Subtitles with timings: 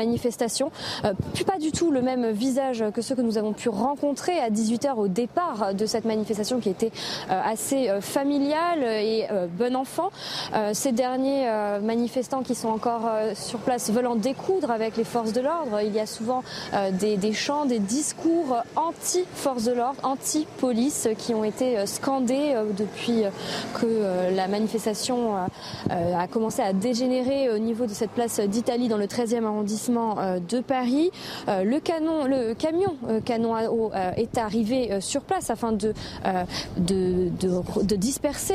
[0.00, 0.72] manifestation.
[1.04, 1.12] Euh,
[1.46, 4.96] pas du tout le même visage que ceux que nous avons pu rencontrer à 18h
[4.96, 6.90] au départ de cette manifestation qui était
[7.30, 10.10] euh, assez euh, familiale et bon enfant.
[10.72, 11.46] ces derniers
[11.82, 15.80] manifestants qui sont encore sur place veulent en découdre avec les forces de l'ordre.
[15.80, 16.42] Il y a souvent
[16.92, 23.22] des, des, chants, des discours anti-forces de l'ordre, anti-police qui ont été scandés depuis
[23.74, 25.34] que la manifestation
[25.90, 30.38] a commencé à dégénérer au niveau de cette place d'Italie dans le 13e arrondissement euh,
[30.40, 31.10] de Paris.
[31.48, 35.94] Euh, le, camion euh, canon à eau est arrivé sur place afin de,
[37.96, 38.54] disperser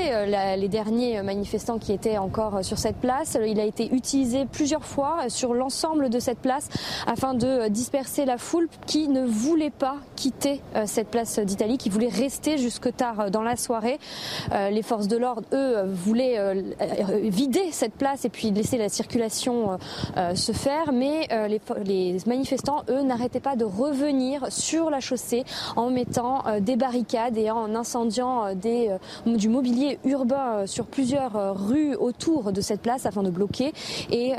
[0.58, 3.38] les derniers manifestants qui étaient encore sur cette place.
[3.46, 6.70] Il a été utilisé plusieurs fois sur l'ensemble de cette place
[7.08, 12.10] afin de disperser la foule qui ne voulait pas quitter cette place d'Italie, qui voulait
[12.10, 14.00] rester jusque tard dans la soirée.
[14.52, 16.64] Les forces de l'ordre, eux, voulaient
[17.24, 19.78] vider cette place et puis laisser la circulation
[20.36, 25.44] se faire, mais euh, les, manifestants, eux, n'arrêtaient pas de revenir sur la chaussée
[25.76, 31.96] en mettant euh, des barricades et en incendiant euh, du mobilier urbain sur plusieurs rues
[31.96, 33.74] autour de cette place afin de bloquer.
[34.12, 34.34] Et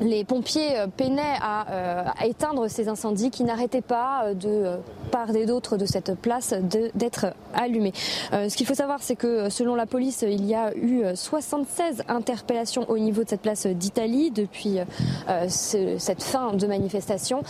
[0.00, 4.76] les pompiers peinaient à, éteindre ces incendies qui n'arrêtaient pas de
[5.10, 6.54] part et d'autre de cette place
[6.94, 7.92] d'être allumés.
[8.32, 12.88] ce qu'il faut savoir, c'est que selon la police, il y a eu 76 interpellations
[12.88, 14.78] au niveau de cette place d'Italie depuis
[15.48, 17.42] cette fin de manifestation.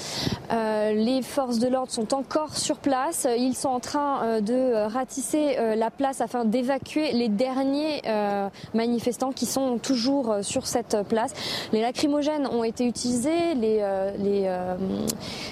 [0.50, 3.27] les forces de l'ordre sont encore sur place.
[3.36, 8.02] Ils sont en train de ratisser la place afin d'évacuer les derniers
[8.74, 11.33] manifestants qui sont toujours sur cette place.
[11.72, 13.83] Les lacrymogènes ont été utilisés, les,
[14.19, 14.51] les,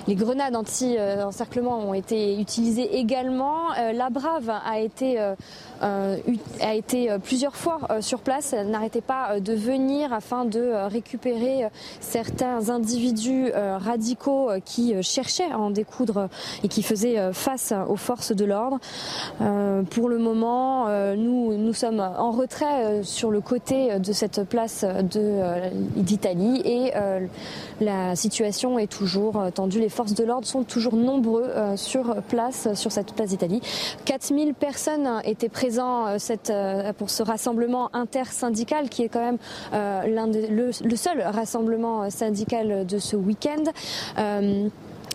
[0.06, 3.68] les grenades anti-encerclement ont été utilisées également.
[3.94, 5.18] la Brave a été,
[5.80, 11.68] a été plusieurs fois sur place, n'arrêtait pas de venir afin de récupérer
[12.00, 16.28] certains individus radicaux qui cherchaient à en découdre
[16.62, 18.78] et qui faisaient face aux forces de l'ordre.
[19.90, 24.84] Pour le moment, nous, nous sommes en retrait sur le côté de cette place
[25.96, 26.92] d'Italie et
[27.80, 29.80] la situation est toujours tendue.
[29.80, 33.60] Les forces de l'ordre sont toujours nombreux sur place, sur cette place d'Italie.
[34.04, 35.63] 4000 personnes étaient présentes
[36.98, 39.38] pour ce rassemblement intersyndical qui est quand même
[39.72, 43.64] le, le, seul rassemblement syndical de ce week-end.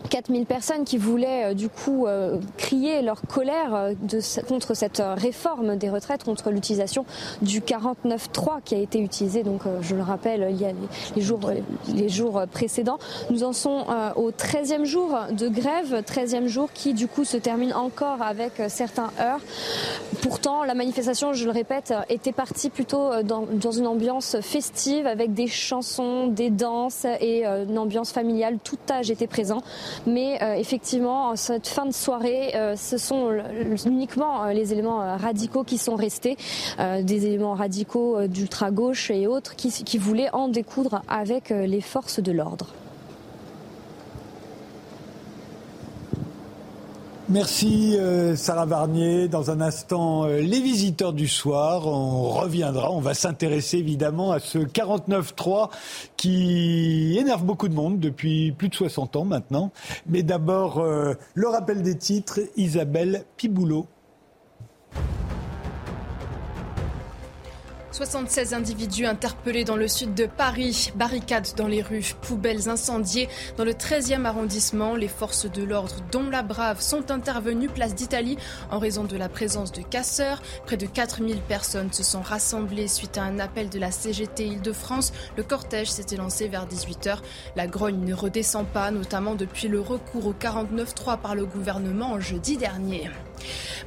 [0.10, 5.02] 4000 personnes qui voulaient euh, du coup euh, crier leur colère euh, de, contre cette
[5.18, 7.06] réforme des retraites, contre l'utilisation
[7.42, 10.72] du 49.3 qui a été utilisé, donc je le rappelle, il y a
[11.16, 11.52] les, jours,
[11.94, 13.00] les jours précédents.
[13.30, 13.84] Nous en sommes
[14.16, 19.12] au 13e jour de grève, 13e jour qui du coup se termine encore avec certains
[19.20, 19.42] heurts.
[20.22, 25.34] Pourtant, la manifestation, je le répète, était partie plutôt dans, dans une ambiance festive avec
[25.34, 28.58] des chansons, des danses et une ambiance familiale.
[28.64, 29.62] Tout âge était présent.
[30.06, 33.32] Mais euh, effectivement, en cette fin de soirée, euh, ce sont
[33.86, 36.38] uniquement euh, les éléments radicaux qui sont restés,
[37.02, 42.68] des éléments radicaux d'ultra-gauche et autres qui voulaient en découdre avec les forces de l'ordre.
[47.32, 49.28] Merci euh, Sarah Varnier.
[49.28, 51.86] Dans un instant, euh, les visiteurs du soir.
[51.86, 52.92] On reviendra.
[52.92, 55.70] On va s'intéresser évidemment à ce 49-3
[56.18, 59.72] qui énerve beaucoup de monde depuis plus de 60 ans maintenant.
[60.08, 62.40] Mais d'abord, euh, le rappel des titres.
[62.58, 63.86] Isabelle Piboulot.
[68.00, 73.28] 76 individus interpellés dans le sud de Paris, barricades dans les rues, poubelles incendiées.
[73.58, 78.38] Dans le 13e arrondissement, les forces de l'ordre, dont la Brave, sont intervenues place d'Italie
[78.72, 80.42] en raison de la présence de casseurs.
[80.66, 85.12] Près de 4000 personnes se sont rassemblées suite à un appel de la CGT Île-de-France.
[85.36, 87.18] Le cortège s'était lancé vers 18h.
[87.58, 92.22] La grogne ne redescend pas, notamment depuis le recours au 49-3 par le gouvernement en
[92.22, 93.10] jeudi dernier.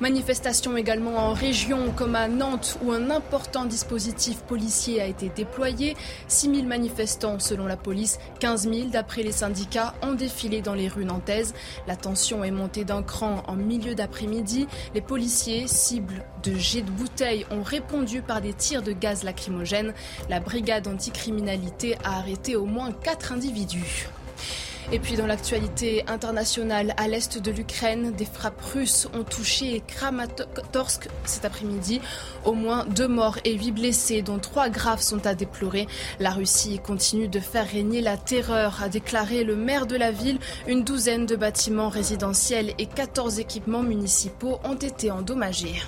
[0.00, 5.96] Manifestation également en région comme à Nantes où un important dispositif policier a été déployé.
[6.28, 10.88] 6 000 manifestants selon la police, 15 000 d'après les syndicats ont défilé dans les
[10.88, 11.54] rues nantaises.
[11.86, 14.66] La tension est montée d'un cran en milieu d'après-midi.
[14.94, 19.94] Les policiers, cibles de jets de bouteilles, ont répondu par des tirs de gaz lacrymogène.
[20.28, 24.09] La brigade anticriminalité a arrêté au moins 4 individus.
[24.90, 31.08] Et puis dans l'actualité internationale, à l'est de l'Ukraine, des frappes russes ont touché Kramatorsk
[31.24, 32.00] cet après-midi.
[32.44, 35.86] Au moins deux morts et huit blessés, dont trois graves sont à déplorer.
[36.18, 40.38] La Russie continue de faire régner la terreur, a déclaré le maire de la ville.
[40.66, 45.82] Une douzaine de bâtiments résidentiels et 14 équipements municipaux ont été endommagés.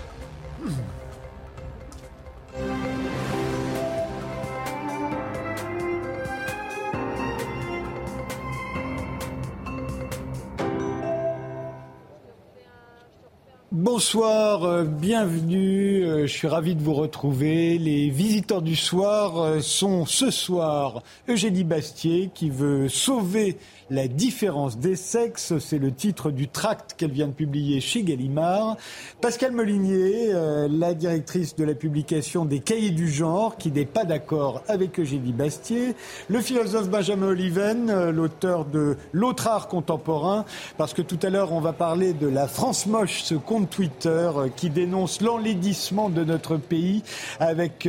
[13.74, 16.04] Bonsoir, euh, bienvenue.
[16.04, 17.76] Euh, je suis ravi de vous retrouver.
[17.76, 23.58] Les visiteurs du soir sont ce soir Eugénie Bastier qui veut sauver
[23.90, 28.76] la différence des sexes, c'est le titre du tract qu'elle vient de publier chez Gallimard.
[29.20, 34.04] Pascal Molinier, euh, la directrice de la publication des Cahiers du genre, qui n'est pas
[34.04, 35.94] d'accord avec Eugénie Bastier.
[36.28, 40.44] Le philosophe Benjamin Oliven, euh, l'auteur de L'autre art contemporain,
[40.78, 44.08] parce que tout à l'heure on va parler de la France moche, ce compte Twitter
[44.08, 47.02] euh, qui dénonce l'enlaidissement de notre pays
[47.38, 47.88] avec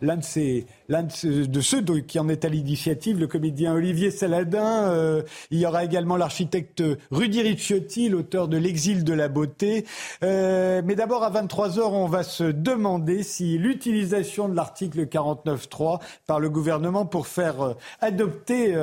[0.00, 4.88] l'un de ses l'un de ceux qui en est à l'initiative, le comédien Olivier Saladin.
[4.88, 5.22] Euh,
[5.52, 6.82] il y aura également l'architecte
[7.12, 9.86] Rudy Ricciotti, l'auteur de L'exil de la beauté.
[10.24, 16.00] Euh, mais d'abord, à 23 heures, on va se demander si l'utilisation de l'article 49.3
[16.26, 18.74] par le gouvernement pour faire euh, adopter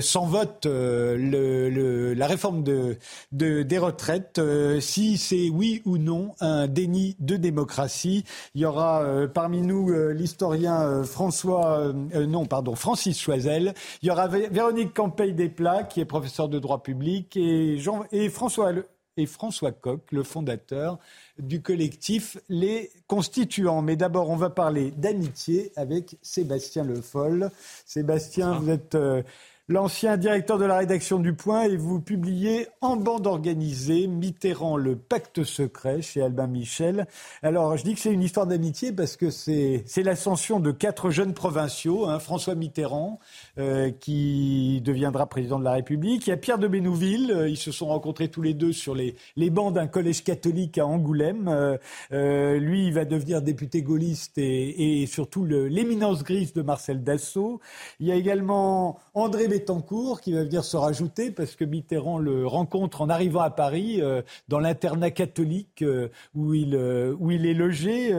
[0.00, 2.98] sans vote le, la réforme de,
[3.32, 4.40] de des retraites,
[4.80, 8.24] si c'est oui ou non un déni de démocratie.
[8.54, 13.72] Il y aura parmi nous l'historien François, euh, euh, non, pardon, Francis Choisel.
[14.02, 18.72] Il y aura Véronique Campeil-Desplats, qui est professeur de droit public, et, Jean, et François,
[19.16, 20.98] et François Coq, le fondateur
[21.38, 23.80] du collectif Les Constituants.
[23.80, 27.50] Mais d'abord, on va parler d'amitié avec Sébastien Le Foll.
[27.86, 29.22] Sébastien, vous êtes euh,
[29.68, 34.94] l'ancien directeur de la rédaction du Point, et vous publiez en bande organisée Mitterrand, le
[34.94, 37.06] pacte secret chez Albin Michel.
[37.42, 41.34] Alors, je dis que c'est une histoire d'amitié parce que c'est l'ascension de quatre jeunes
[41.34, 43.18] provinciaux, hein, François Mitterrand,
[43.58, 46.26] euh, qui deviendra président de la République.
[46.26, 48.94] Il y a Pierre de Bénouville, euh, ils se sont rencontrés tous les deux sur
[48.94, 51.78] les, les bancs d'un collège catholique à Angoulême.
[52.12, 57.60] Euh, lui, il va devenir député gaulliste et, et surtout l'éminence grise de Marcel Dassault.
[58.00, 62.46] Il y a également André Bettencourt qui va venir se rajouter parce que Mitterrand le
[62.46, 67.46] rencontre en arrivant à Paris euh, dans l'internat catholique euh, où, il, euh, où il
[67.46, 68.14] est logé.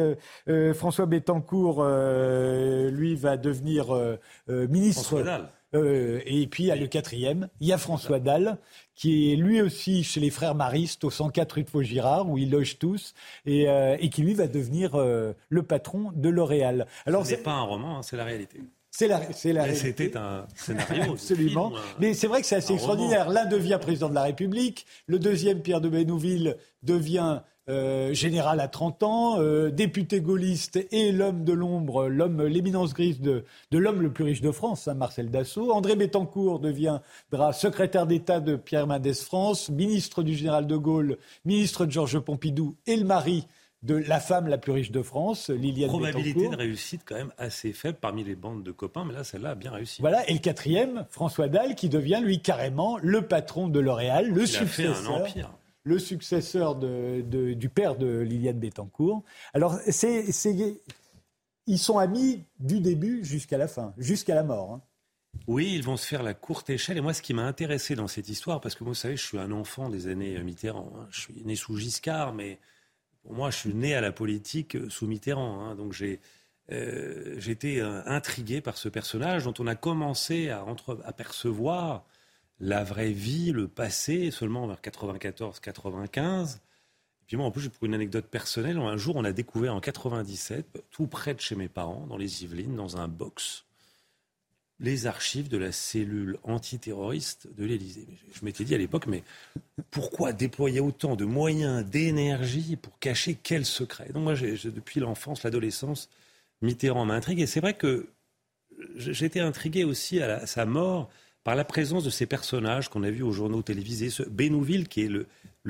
[0.74, 3.88] François Bettencourt, lui, va devenir
[4.48, 5.24] ministre.
[5.74, 8.58] Et puis il y a le quatrième, il y a François Dalle,
[8.96, 12.50] qui est lui aussi chez les frères maristes au 104 rue de Vaugirard, où ils
[12.50, 13.14] logent tous,
[13.46, 13.66] et,
[14.00, 16.88] et qui lui va devenir le patron de L'Oréal.
[17.06, 18.60] Alors ce n'est pas un roman, hein, c'est la réalité.
[19.00, 21.04] C'est la, c'est la C'était un scénario.
[21.12, 21.72] Absolument.
[22.00, 23.30] Mais c'est vrai que c'est assez extraordinaire.
[23.30, 28.68] L'un devient président de la République, le deuxième, Pierre de Bénouville, devient euh, général à
[28.68, 34.02] 30 ans, euh, député gaulliste et l'homme de l'ombre, l'homme, l'éminence grise de, de l'homme
[34.02, 35.72] le plus riche de France, hein, Marcel Dassault.
[35.74, 41.86] André Bettencourt deviendra secrétaire d'État de Pierre Mendès France, ministre du général de Gaulle, ministre
[41.86, 43.46] de Georges Pompidou et le mari
[43.84, 47.74] de la femme la plus riche de France, Liliane Probabilité de réussite quand même assez
[47.74, 50.02] faible parmi les bandes de copains, mais là, celle-là a bien réussi.
[50.02, 54.46] Voilà, et le quatrième, François Dalle, qui devient, lui, carrément le patron de L'Oréal, le
[54.46, 55.24] successeur.
[55.84, 59.24] Le successeur du père de Liliane Bettencourt.
[59.54, 60.26] Alors, c'est,
[61.66, 64.74] ils sont amis du début jusqu'à la fin, jusqu'à la mort.
[64.74, 64.82] Hein.
[65.46, 66.98] Oui, ils vont se faire la courte échelle.
[66.98, 69.38] Et moi, ce qui m'a intéressé dans cette histoire, parce que vous savez, je suis
[69.38, 70.92] un enfant des années Mitterrand.
[70.98, 71.08] Hein.
[71.10, 72.60] Je suis né sous Giscard, mais
[73.30, 76.20] moi, je suis né à la politique euh, sous Mitterrand, hein, donc j'ai
[76.72, 80.66] euh, été euh, intrigué par ce personnage dont on a commencé à,
[81.06, 82.06] apercevoir
[82.60, 86.60] la vraie vie, le passé, seulement vers 94-95.
[87.28, 90.84] Puis moi, en plus, pour une anecdote personnelle, un jour, on a découvert en 97,
[90.90, 93.67] tout près de chez mes parents, dans les Yvelines, dans un box,
[94.80, 98.08] les archives de la cellule antiterroriste de l'Élysée.
[98.34, 99.24] Je m'étais dit à l'époque, mais
[99.90, 104.10] pourquoi déployer autant de moyens, d'énergie pour cacher quel secret?
[104.14, 106.10] Donc moi, depuis l'enfance, l'adolescence,
[106.62, 107.42] Mitterrand m'intrigue.
[107.42, 108.08] Et c'est vrai que
[108.96, 111.10] j'étais intrigué aussi à, sa mort
[111.44, 114.10] par la présence de ces personnages qu'on a vus aux journaux télévisés.
[114.10, 115.26] Ce Bénouville, qui est le,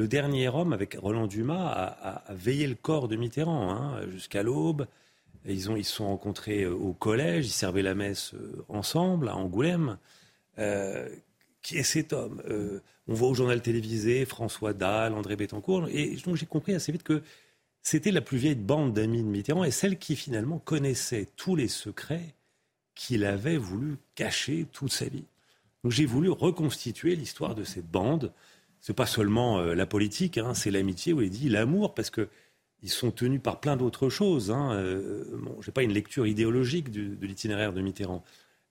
[0.08, 4.86] dernier homme, avec Roland Dumas, à, veiller le corps de Mitterrand hein, jusqu'à l'aube.
[5.48, 9.30] Ils, ont, ils se sont rencontrés euh, au collège, ils servaient la messe euh, ensemble
[9.30, 9.98] à Angoulême.
[10.60, 11.08] Euh,
[11.62, 12.42] qui est cet homme
[13.08, 17.04] On voit au journal télévisé François Dalle, André Bettencourt, et donc j'ai compris assez vite
[17.04, 17.22] que
[17.84, 21.68] c'était la plus vieille bande d'amis de Mitterrand et celle qui finalement connaissait tous les
[21.68, 22.36] secrets
[22.96, 25.26] qu'il avait voulu cacher toute sa vie.
[25.84, 28.32] Donc j'ai voulu reconstituer l'histoire de cette bande.
[28.80, 32.30] C'est pas seulement la politique, hein, c'est l'amitié, où il dit l'amour, parce que
[32.84, 34.52] ils sont tenus par plein d'autres choses.
[34.52, 34.72] Hein.
[34.74, 35.24] Euh,
[35.62, 38.24] je n'ai pas une lecture idéologique de l'itinéraire de Mitterrand.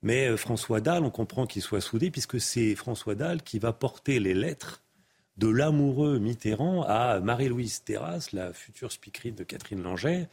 [0.03, 3.73] Mais euh, François Dalle, on comprend qu'il soit soudé, puisque c'est François Dalle qui va
[3.73, 4.83] porter les lettres
[5.37, 10.27] de l'amoureux Mitterrand à Marie-Louise Terrasse, la future speakerine de Catherine Langer.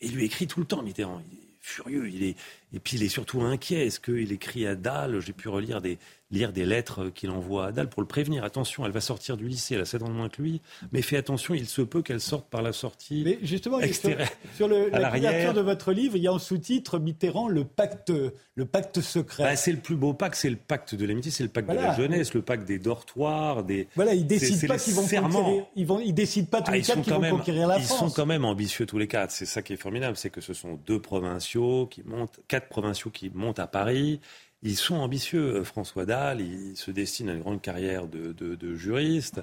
[0.00, 1.22] Et lui écrit tout le temps, Mitterrand.
[1.30, 2.36] Il est furieux, il est,
[2.72, 3.86] Et puis il est surtout inquiet.
[3.86, 5.98] Est-ce qu'il écrit à Dalle J'ai pu relire des,
[6.30, 8.44] lire des lettres qu'il envoie à Dalle pour le prévenir.
[8.44, 10.60] Attention, elle va sortir du lycée, elle a 7 ans de moins que lui,
[10.92, 13.22] mais fais attention, il se peut qu'elle sorte par la sortie.
[13.24, 13.78] Mais justement,
[14.56, 18.12] sur, le, la couverture de votre livre, il y a en sous-titre Mitterrand, le pacte,
[18.54, 19.44] le pacte secret.
[19.44, 21.74] Bah, c'est le plus beau pacte, c'est le pacte de l'amitié, c'est le pacte de
[21.74, 23.88] la jeunesse, le pacte des dortoirs, des.
[23.94, 25.66] Voilà, ils décident pas qu'ils vont conquérir.
[25.76, 27.90] Ils vont, ils décident pas tous ah, les quatre qu'ils vont conquérir la France.
[27.90, 29.30] Ils sont quand même ambitieux tous les quatre.
[29.30, 33.10] C'est ça qui est formidable, c'est que ce sont deux provinciaux qui montent, quatre provinciaux
[33.10, 34.20] qui montent à Paris.
[34.62, 35.56] Ils sont ambitieux.
[35.56, 39.40] Euh, François Dalle, il se destine à une grande carrière de, juriste.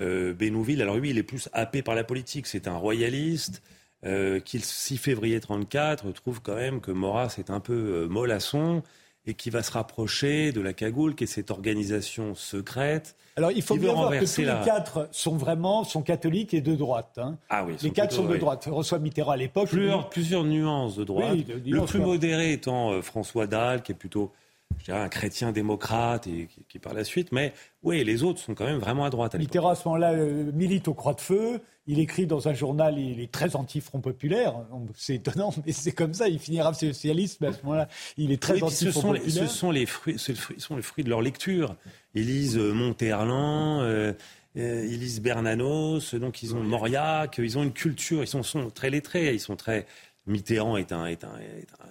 [0.00, 2.46] Euh, Bénouville, alors lui, il est plus happé par la politique.
[2.46, 3.62] C'est un royaliste
[4.02, 8.82] qui, le 6 février 34, trouve quand même que Maurras est un peu euh, mollasson
[9.30, 13.16] et qui va se rapprocher de la cagoule, qui est cette organisation secrète.
[13.36, 16.74] Alors il faut bien voir que tous les quatre sont vraiment sont catholiques et de
[16.74, 17.18] droite.
[17.18, 17.38] Hein.
[17.48, 18.68] Ah oui, les quatre sont de droite.
[18.70, 19.68] Reçoit Mitterrand à l'époque.
[19.68, 21.36] Plusieurs, plusieurs nuances de droite.
[21.64, 24.32] le plus modéré étant François Dalle, qui est plutôt
[24.78, 27.32] je dirais, un chrétien démocrate et qui, par la suite.
[27.32, 29.34] Mais oui, les autres sont quand même vraiment à droite.
[29.34, 31.60] Mitterrand, à ce moment-là, euh, milite au Croix de Feu.
[31.86, 34.54] Il écrit dans un journal, il est très anti-Front populaire.
[34.94, 36.28] C'est étonnant, mais c'est comme ça.
[36.28, 39.30] Il finira socialiste, mais à ce moment-là, il est très anti-Front populaire.
[39.30, 41.74] Ce sont les fruits, ce sont les fruits de leur lecture.
[42.14, 43.82] Ils lisent euh, Monterland.
[43.82, 44.12] Euh,
[44.56, 48.90] ils lisent Bernanos, donc ils ont Mauriac, ils ont une culture, ils sont, sont très
[48.90, 49.86] lettrés, ils sont très,
[50.26, 51.38] Mitterrand est un, est, un,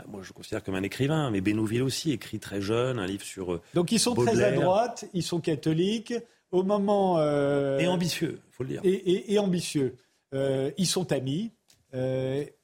[0.08, 3.54] moi je considère comme un écrivain, mais Bénouville aussi écrit très jeune un livre sur.
[3.54, 6.14] Euh, Donc ils sont très à droite, ils sont catholiques.
[6.52, 8.82] Au moment euh, et ambitieux, faut le dire.
[8.84, 9.96] Et, ambitieux.
[10.34, 11.52] Euh, ils sont amis.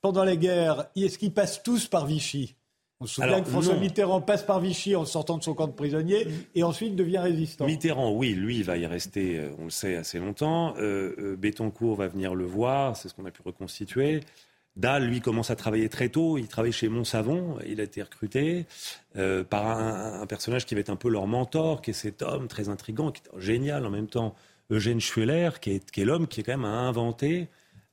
[0.02, 2.56] pendant la guerre, est-ce qu'ils passent tous par Vichy?
[3.00, 5.74] On se souvient que François Mitterrand passe par Vichy en sortant de son camp de
[5.74, 7.66] prisonnier et ensuite devient résistant.
[7.66, 10.74] Mitterrand, oui, lui, il va y rester, on le sait, assez longtemps.
[10.80, 14.22] Euh, Bettencourt va venir le voir, c'est ce qu'on a pu reconstituer.
[14.78, 16.38] Dahl, lui, commence à travailler très tôt.
[16.38, 17.58] Il travaille chez Montsavon.
[17.68, 18.66] Il a été recruté
[19.16, 22.48] euh, par un, personnage qui va être un peu leur mentor, qui est cet homme
[22.48, 24.36] très intrigant, qui est génial en même temps,
[24.72, 27.48] Eugène Schueller, qui est, l'homme qui est quand même à inventer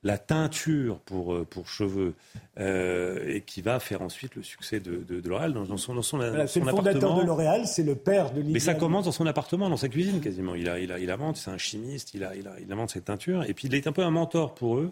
[0.05, 2.13] la teinture pour, euh, pour cheveux
[2.59, 6.19] euh, et qui va faire ensuite le succès de, de, L'Oréal dans, son, dans son,
[6.45, 9.69] C'est le fondateur de L'Oréal, c'est le père de Mais ça commence dans son appartement,
[9.69, 10.55] dans sa cuisine quasiment.
[10.55, 12.89] Il, a, il, a, il invente, c'est un chimiste, il, a, il, a, il invente
[12.89, 14.91] cette teinture et puis il est un peu un mentor pour eux.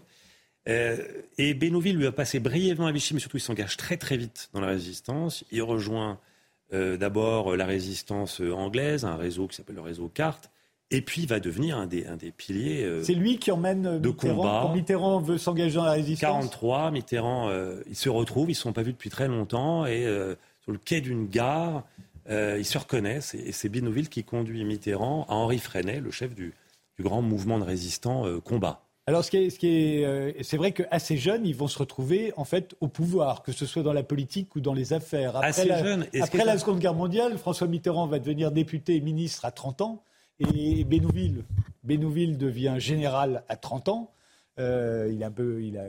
[0.68, 0.96] Euh,
[1.38, 4.48] et Bénouville lui a passé brièvement à Vichy, mais surtout il s'engage très très vite
[4.52, 5.44] dans la résistance.
[5.50, 6.18] Il rejoint
[6.72, 10.50] euh, d'abord la résistance anglaise, un réseau qui s'appelle le réseau Carte,
[10.90, 12.84] et puis il va devenir un des, un des piliers.
[12.84, 14.60] Euh, C'est lui qui emmène de Mitterrand, combat.
[14.62, 16.30] Quand Mitterrand veut s'engager dans la résistance.
[16.30, 17.50] 43, Mitterrand,
[17.88, 20.04] ils se retrouvent, ils ne se sont pas vus depuis très longtemps, et
[20.60, 21.84] sur le quai d'une gare,
[22.28, 26.52] ils se reconnaissent, et, c'est Bénouville qui conduit Mitterrand à Henri Freinet, le chef du,
[26.96, 28.84] du grand mouvement de résistants combat.
[29.06, 31.78] Alors, ce qui est, ce qui est, euh, c'est vrai qu'assez jeunes, ils vont se
[31.78, 35.36] retrouver en fait au pouvoir, que ce soit dans la politique ou dans les affaires.
[35.36, 39.44] Après, la, jeune, après la Seconde Guerre mondiale, François Mitterrand va devenir député et ministre
[39.44, 40.02] à 30 ans,
[40.38, 41.44] et Bénouville,
[41.84, 44.12] Bénouville devient général à 30 ans.
[44.58, 45.84] Euh, il, a un peu, il, a,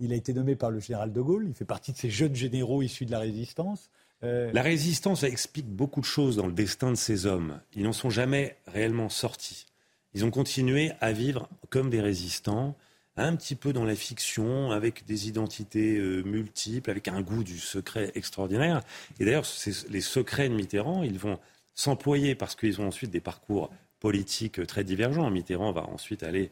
[0.00, 1.46] il a été nommé par le général de Gaulle.
[1.48, 3.90] Il fait partie de ces jeunes généraux issus de la résistance.
[4.24, 7.60] Euh, la résistance explique beaucoup de choses dans le destin de ces hommes.
[7.74, 9.66] Ils n'en sont jamais réellement sortis.
[10.14, 12.76] Ils ont continué à vivre comme des résistants,
[13.16, 17.58] un petit peu dans la fiction, avec des identités euh, multiples, avec un goût du
[17.58, 18.82] secret extraordinaire.
[19.18, 19.46] Et d'ailleurs,
[19.90, 21.38] les secrets de Mitterrand, ils vont
[21.74, 25.30] s'employer parce qu'ils ont ensuite des parcours politiques très divergents.
[25.30, 26.50] Mitterrand va ensuite aller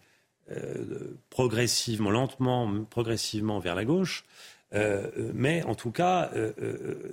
[0.51, 4.25] euh, progressivement, lentement, progressivement vers la gauche.
[4.75, 6.33] Euh, mais en tout cas,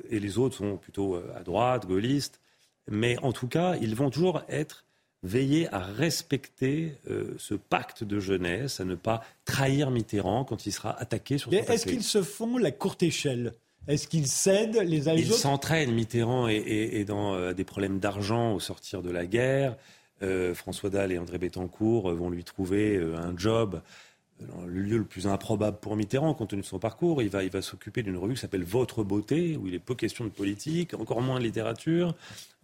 [0.10, 2.42] et les autres sont plutôt à droite, gaullistes,
[2.90, 4.84] mais en tout cas, ils vont toujours être
[5.24, 10.72] veiller à respecter euh, ce pacte de jeunesse, à ne pas trahir Mitterrand quand il
[10.72, 13.54] sera attaqué sur son Est-ce qu'ils se font la courte échelle?
[13.88, 15.94] Est-ce qu'ils cèdent les uns les Ils s'entraînent.
[15.94, 19.76] Mitterrand est, dans euh, des problèmes d'argent au sortir de la guerre.
[20.22, 23.82] Euh, François Dalle et André Bettencourt vont lui trouver un job
[24.68, 27.50] le lieu le plus improbable pour Mitterrand, compte tenu de son parcours, il va, il
[27.50, 30.94] va s'occuper d'une revue qui s'appelle Votre Beauté, où il est peu question de politique,
[30.94, 32.16] encore moins de littérature.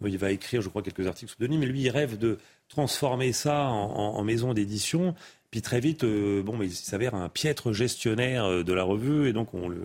[0.04, 3.32] Il va écrire, je crois, quelques articles sous Denis, mais lui, il rêve de transformer
[3.32, 5.14] ça en, maison d'édition.
[5.50, 9.28] Puis très vite, euh, bon, mais il s'avère un piètre gestionnaire euh, de la revue,
[9.28, 9.80] et donc on, lui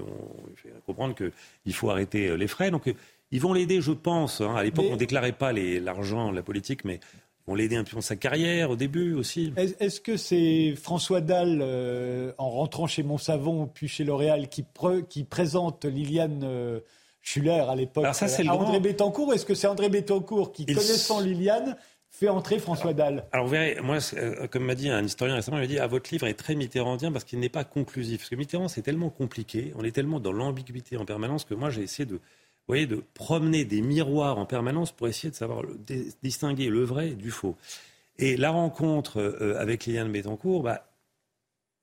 [0.55, 2.69] fait comprendre qu'il faut arrêter euh, les frais.
[2.69, 2.93] Donc
[3.31, 4.41] ils vont l'aider, je pense.
[4.41, 4.55] Hein.
[4.55, 6.99] À l'époque, on ne déclarait pas l'argent, la politique, mais
[7.47, 9.53] on l'aider un peu dans sa carrière au début aussi.
[9.55, 14.65] Est-ce que c'est François Dalle, euh, en rentrant chez Montsavon puis chez L'Oréal, qui,
[15.09, 16.79] qui présente Liliane euh,
[17.21, 18.05] Schuller à l'époque?
[18.05, 21.77] À André Bettencourt Est-ce que c'est André Bettencourt qui, connaissant Liliane,
[22.09, 23.25] fait entrer François Dalle?
[23.31, 25.85] Alors vous verrez, moi, euh, comme m'a dit un historien récemment, il m'a dit ah,
[25.85, 28.21] votre livre est très mitterrandien parce qu'il n'est pas conclusif.
[28.21, 31.69] Parce que Mitterrand, c'est tellement compliqué, on est tellement dans l'ambiguïté en permanence que moi,
[31.69, 32.19] j'ai essayé de
[32.67, 35.63] voyez, de promener des miroirs en permanence pour essayer de savoir
[36.23, 37.55] distinguer le vrai du faux.
[38.17, 40.87] Et la rencontre euh, avec Liliane Bettencourt, bah,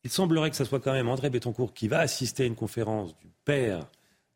[0.05, 3.17] il semblerait que ce soit quand même André Bettencourt qui va assister à une conférence
[3.19, 3.87] du père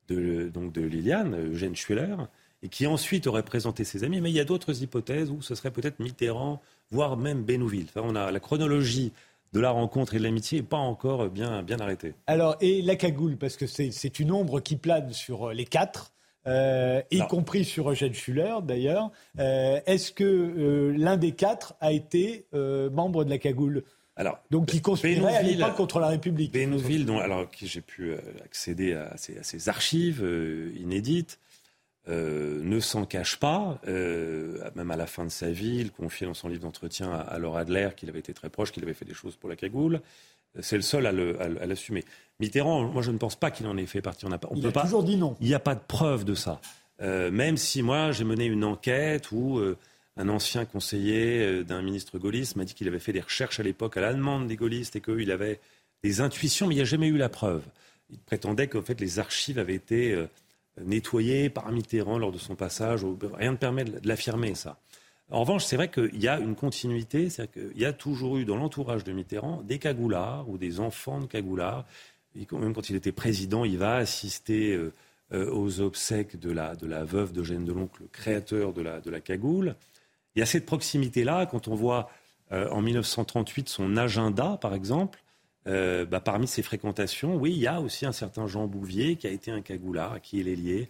[0.09, 2.17] de, donc de Liliane, Eugène Schuller,
[2.63, 4.21] et qui ensuite aurait présenté ses amis.
[4.21, 6.61] Mais il y a d'autres hypothèses où ce serait peut-être Mitterrand,
[6.91, 7.87] voire même Benouville.
[7.89, 9.13] Enfin, on a la chronologie
[9.53, 12.15] de la rencontre et de l'amitié n'est pas encore bien, bien arrêtée.
[12.27, 16.13] Alors, et la cagoule, parce que c'est une ombre qui plane sur les quatre.
[16.47, 19.11] Euh, y compris sur Eugène Schuller d'ailleurs.
[19.39, 23.85] Euh, est-ce que euh, l'un des quatre a été membre de la cagoule?
[24.19, 26.53] Alors, donc qui conspirait à l'époque contre la République.
[26.53, 30.27] Bénouville, dont alors j'ai pu accéder à ces, archives
[30.79, 31.39] inédites,
[32.09, 36.49] ne s'en cache pas, même à la fin de sa vie, il confie dans son
[36.49, 39.37] livre d'entretien à, Laura Adler qu'il avait été très proche, qu'il avait fait des choses
[39.37, 40.01] pour la cagoule.
[40.61, 42.05] C'est le seul à l'assumer.
[42.41, 44.27] Mitterrand, moi je ne pense pas qu'il en ait fait partie.
[44.27, 45.37] On, a, il a toujours dit non.
[45.41, 46.61] Il n'y a pas de preuve de ça.
[47.03, 49.77] Euh, même si moi j'ai mené une enquête où euh,
[50.17, 53.63] un ancien conseiller euh, d'un ministre gaulliste m'a dit qu'il avait fait des recherches à
[53.63, 55.61] l'époque à la demande des gaullistes et qu'il avait
[56.03, 57.63] des intuitions, mais il n'y a jamais eu la preuve.
[58.11, 60.17] Il prétendait qu'en fait les archives avaient été
[60.81, 63.05] nettoyées par Mitterrand lors de son passage.
[63.35, 64.79] Rien ne permet de l'affirmer ça.
[65.31, 68.45] En revanche, c'est vrai qu'il y a une continuité, c'est-à-dire qu'il y a toujours eu
[68.45, 71.85] dans l'entourage de Mitterrand des cagoulards ou des enfants de cagoulards.
[72.53, 74.93] même quand il était président, il va assister euh,
[75.33, 79.75] euh, aux obsèques de la, veuve d'Eugène Deloncle, le créateur de la, de cagoule.
[80.37, 82.09] Il y a cette proximité-là, quand on voit
[82.53, 85.21] euh, en 1938 son agenda, par exemple,
[85.65, 89.31] bah, parmi ses fréquentations, oui, il y a aussi un certain Jean Bouvier qui a
[89.31, 90.89] été un cagoulard, à qui il est lié.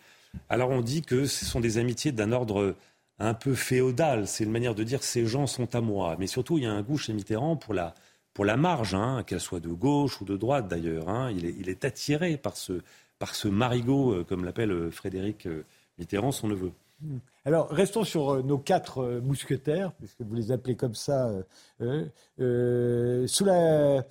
[0.50, 2.76] Alors on dit que ce sont des amitiés d'un ordre
[3.18, 4.26] un peu féodal.
[4.26, 6.16] C'est une manière de dire ces gens sont à moi.
[6.18, 7.94] Mais surtout, il y a un goût chez Mitterrand pour la,
[8.34, 11.08] pour la marge, hein, qu'elle soit de gauche ou de droite d'ailleurs.
[11.08, 11.30] Hein.
[11.32, 12.82] Il, est, attiré par ce,
[13.18, 15.64] par ce marigot, euh, comme l'appelle euh, Frédéric euh,
[15.98, 16.72] Mitterrand, son neveu.
[17.00, 17.18] Hmm.
[17.44, 21.30] Alors, restons sur nos quatre mousquetaires, puisque vous les appelez comme ça.
[21.78, 24.04] sous la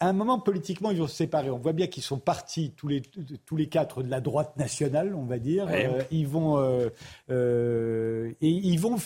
[0.00, 1.50] à un moment, politiquement, ils vont se séparer.
[1.50, 5.14] On voit bien qu'ils sont partis, tous les, tous les quatre, de la droite nationale,
[5.14, 5.66] on va dire.
[5.70, 6.58] Euh, ils vont.
[6.58, 6.90] Euh,
[7.30, 8.96] euh, et ils vont.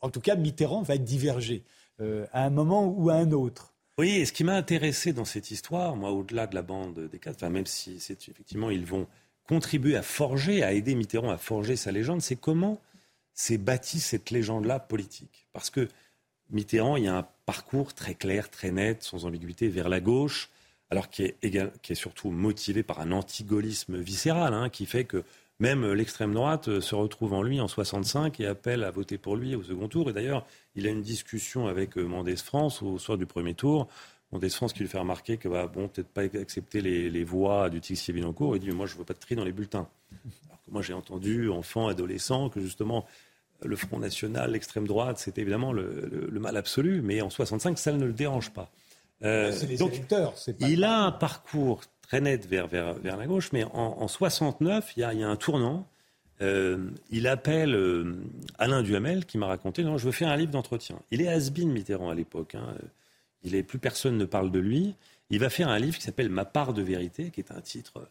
[0.00, 1.64] En tout cas, Mitterrand va diverger
[2.32, 3.74] à un moment ou à un autre.
[3.98, 7.18] Oui, et ce qui m'a intéressé dans cette histoire, moi, au-delà de la bande des
[7.18, 9.06] quatre, enfin, même si c'est effectivement, ils vont
[9.46, 12.80] contribuer à forger, à aider Mitterrand à forger sa légende, c'est comment
[13.34, 15.46] s'est bâtie cette légende-là politique.
[15.52, 15.88] Parce que
[16.52, 20.50] Mitterrand, il y a un parcours très clair, très net, sans ambiguïté, vers la gauche,
[20.90, 25.24] alors qui est, surtout motivé par un antigaullisme viscéral, hein, qui fait que
[25.58, 29.36] même l'extrême droite euh, se retrouve en lui en 65 et appelle à voter pour
[29.36, 30.10] lui au second tour.
[30.10, 33.88] Et d'ailleurs, il a une discussion avec euh, Mendès France au soir du premier tour.
[34.32, 37.80] Mendès France qui lui fait remarquer que, bah, bon, peut-être pas accepter les, voix du
[37.80, 38.56] Tixier Binoncourt.
[38.56, 39.88] Il dit, moi, je ne veux pas de tri dans les bulletins.
[40.48, 43.06] Alors que moi, j'ai entendu, enfant, adolescent, que justement,
[43.64, 48.04] le Front National, l'extrême droite, c'était évidemment le, mal absolu, mais en 65, ça ne
[48.04, 48.70] le dérange pas.
[49.24, 50.34] Euh, c'est les donc, électeurs.
[50.60, 55.00] il a un parcours très net vers, vers, vers la gauche, mais en, 69, il
[55.00, 55.86] y, a, un tournant.
[56.40, 58.16] Euh, il appelle euh,
[58.58, 60.98] Alain Duhamel qui m'a raconté non, je veux faire un livre d'entretien.
[61.12, 62.56] Il est has Mitterrand à l'époque.
[62.56, 62.74] Hein.
[63.44, 64.94] Il est plus personne ne parle de lui.
[65.30, 68.08] Il va faire un livre qui s'appelle Ma part de vérité, qui est un titre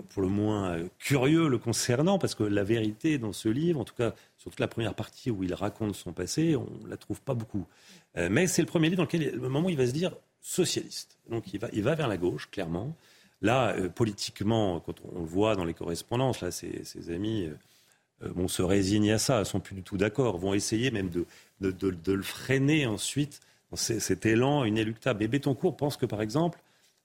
[0.00, 3.84] pour le moins euh, curieux le concernant, parce que la vérité dans ce livre, en
[3.84, 6.96] tout cas sur toute la première partie où il raconte son passé, on ne la
[6.96, 7.66] trouve pas beaucoup.
[8.16, 10.14] Euh, mais c'est le premier livre dans lequel, le moment où il va se dire
[10.40, 11.18] socialiste.
[11.30, 12.94] Donc il va, il va vers la gauche, clairement.
[13.40, 17.48] Là, euh, politiquement, quand on, le voit dans les correspondances, là, ses, amis
[18.20, 21.26] vont se résigner à ça, ne sont plus du tout d'accord, vont essayer même de,
[21.60, 25.24] de, le freiner ensuite dans cet élan inéluctable.
[25.24, 26.60] Et Bettoncourt pense que, par exemple,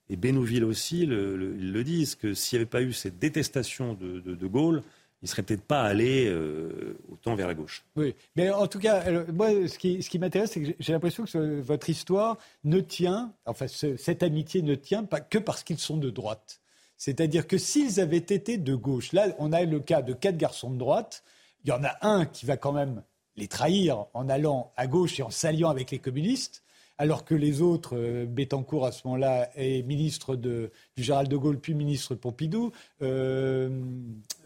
[0.10, 3.94] et Bénouville aussi le, ils le disent, que s'il n'y avait pas eu cette détestation
[3.94, 4.84] de, Gaulle,
[5.22, 7.84] il ne serait peut-être pas allé euh, autant vers la gauche.
[7.96, 11.26] Oui, mais en tout cas, moi, ce qui, ce qui m'intéresse, c'est que j'ai l'impression
[11.26, 15.98] que votre histoire ne tient, enfin, cette amitié ne tient pas que parce qu'ils sont
[15.98, 16.62] de droite.
[16.98, 20.72] C'est-à-dire que s'ils avaient été de gauche, là, on a le cas de quatre garçons
[20.72, 21.24] de droite,
[21.64, 23.04] il y en a un qui va quand même
[23.36, 26.64] les trahir en allant à gauche et en s'alliant avec les communistes
[26.98, 31.38] alors que les autres, euh, Bettencourt à ce moment-là est ministre de, du Gérald de
[31.38, 33.70] Gaulle, puis ministre de Pompidou, euh,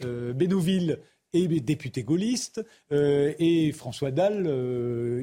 [0.03, 0.33] euh
[1.33, 2.61] est député gaulliste,
[2.91, 4.47] euh, et François Dalle,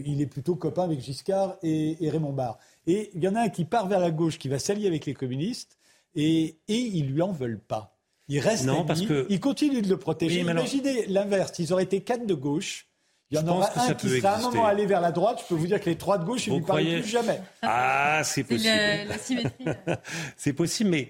[0.07, 2.59] il est plutôt copain avec Giscard et, Raymond Barre.
[2.87, 5.05] Et il y en a un qui part vers la gauche, qui va s'allier avec
[5.05, 5.77] les communistes,
[6.15, 7.99] et, et ils lui en veulent pas.
[8.29, 9.27] Il reste non, parce que...
[9.29, 10.41] il continue de le protéger.
[10.41, 12.88] Imaginez l'inverse, ils auraient été quatre de gauche,
[13.31, 15.41] il y en aura un qui sera à un moment aller vers la droite.
[15.43, 17.41] Je peux vous dire que les trois de gauche, ils ne lui parlent plus jamais.
[17.63, 19.45] Ah, c'est possible.
[20.37, 21.09] C'est possible, mais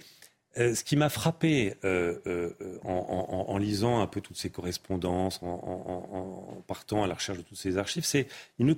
[0.58, 6.62] Euh, ce qui m'a frappé euh, euh, en, lisant un peu toutes ces correspondances, en,
[6.66, 8.26] partant à la recherche de toutes ces archives, c'est
[8.56, 8.74] qu'ils ne,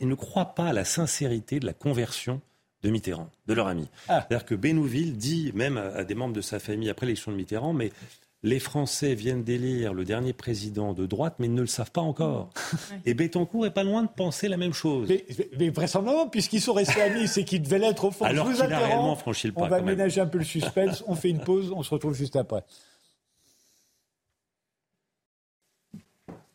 [0.00, 2.40] il ne, croient pas à la sincérité de la conversion
[2.82, 3.88] de Mitterrand, de leur ami.
[4.08, 4.26] Ah.
[4.28, 7.72] C'est-à-dire que Bénouville dit, même à, des membres de sa famille après l'élection de Mitterrand,
[7.72, 7.92] mais
[8.46, 12.00] les Français viennent d'élire le dernier président de droite, mais ils ne le savent pas
[12.00, 12.50] encore.
[13.04, 15.12] Et Bettencourt est pas loin de penser la même chose.
[15.58, 18.24] Mais, vraisemblablement, puisqu'ils sont restés amis, c'est qu'ils devaient l'être au fond.
[18.24, 19.62] Alors qu'il a réellement franchi le pas.
[19.62, 21.02] On va ménager un peu le suspense.
[21.08, 21.72] on fait une pause.
[21.74, 22.62] On se retrouve juste après.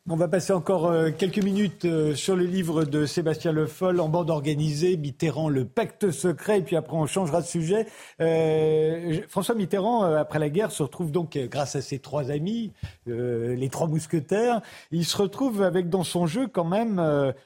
[0.10, 4.00] On va passer encore euh, quelques minutes euh, sur le livre de Sébastien Le Foll
[4.00, 7.86] en bande organisée, Mitterrand, le pacte secret, et puis après on changera de sujet.
[8.20, 12.72] Euh, François Mitterrand, après la guerre, se retrouve donc, grâce à ses trois amis,
[13.06, 17.00] les trois mousquetaires, il se retrouve avec dans son jeu quand même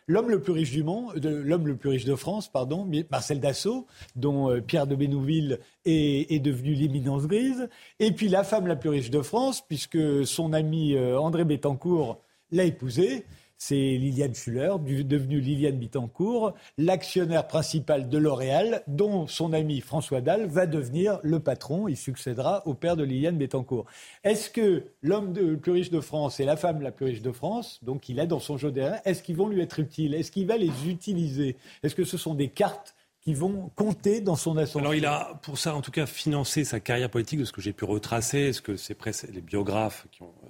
[0.08, 3.86] l'homme le plus riche du monde, l'homme le plus riche de France, pardon, Marcel Dassault,
[4.16, 7.68] dont Pierre de Bénouville est, devenu l'éminence grise,
[8.00, 12.22] et puis la femme la plus riche de France, puisque son ami André Bettencourt
[12.56, 13.26] l'a épousée.
[13.58, 14.74] C'est Liliane Schuller,
[15.06, 21.40] devenue Liliane Bittencourt, l'actionnaire principal de L'Oréal, dont son ami François Dalle va devenir le
[21.40, 21.88] patron.
[21.88, 23.86] Il succédera au père de Liliane Bittencourt.
[24.26, 27.32] Est-ce que l'homme le plus riche de France et la femme la plus riche de
[27.32, 30.14] France, donc il a dans son jeu derrière, est-ce qu'ils vont lui être utiles?
[30.16, 31.56] Est-ce qu'il va les utiliser?
[31.82, 34.82] Est-ce que ce sont des cartes qui vont compter dans son ascension.
[34.82, 37.60] Alors il a, pour ça en tout cas, financé sa carrière politique de ce que
[37.60, 38.96] j'ai pu retracer, ce que c'est
[39.34, 40.50] les biographes qui ont euh,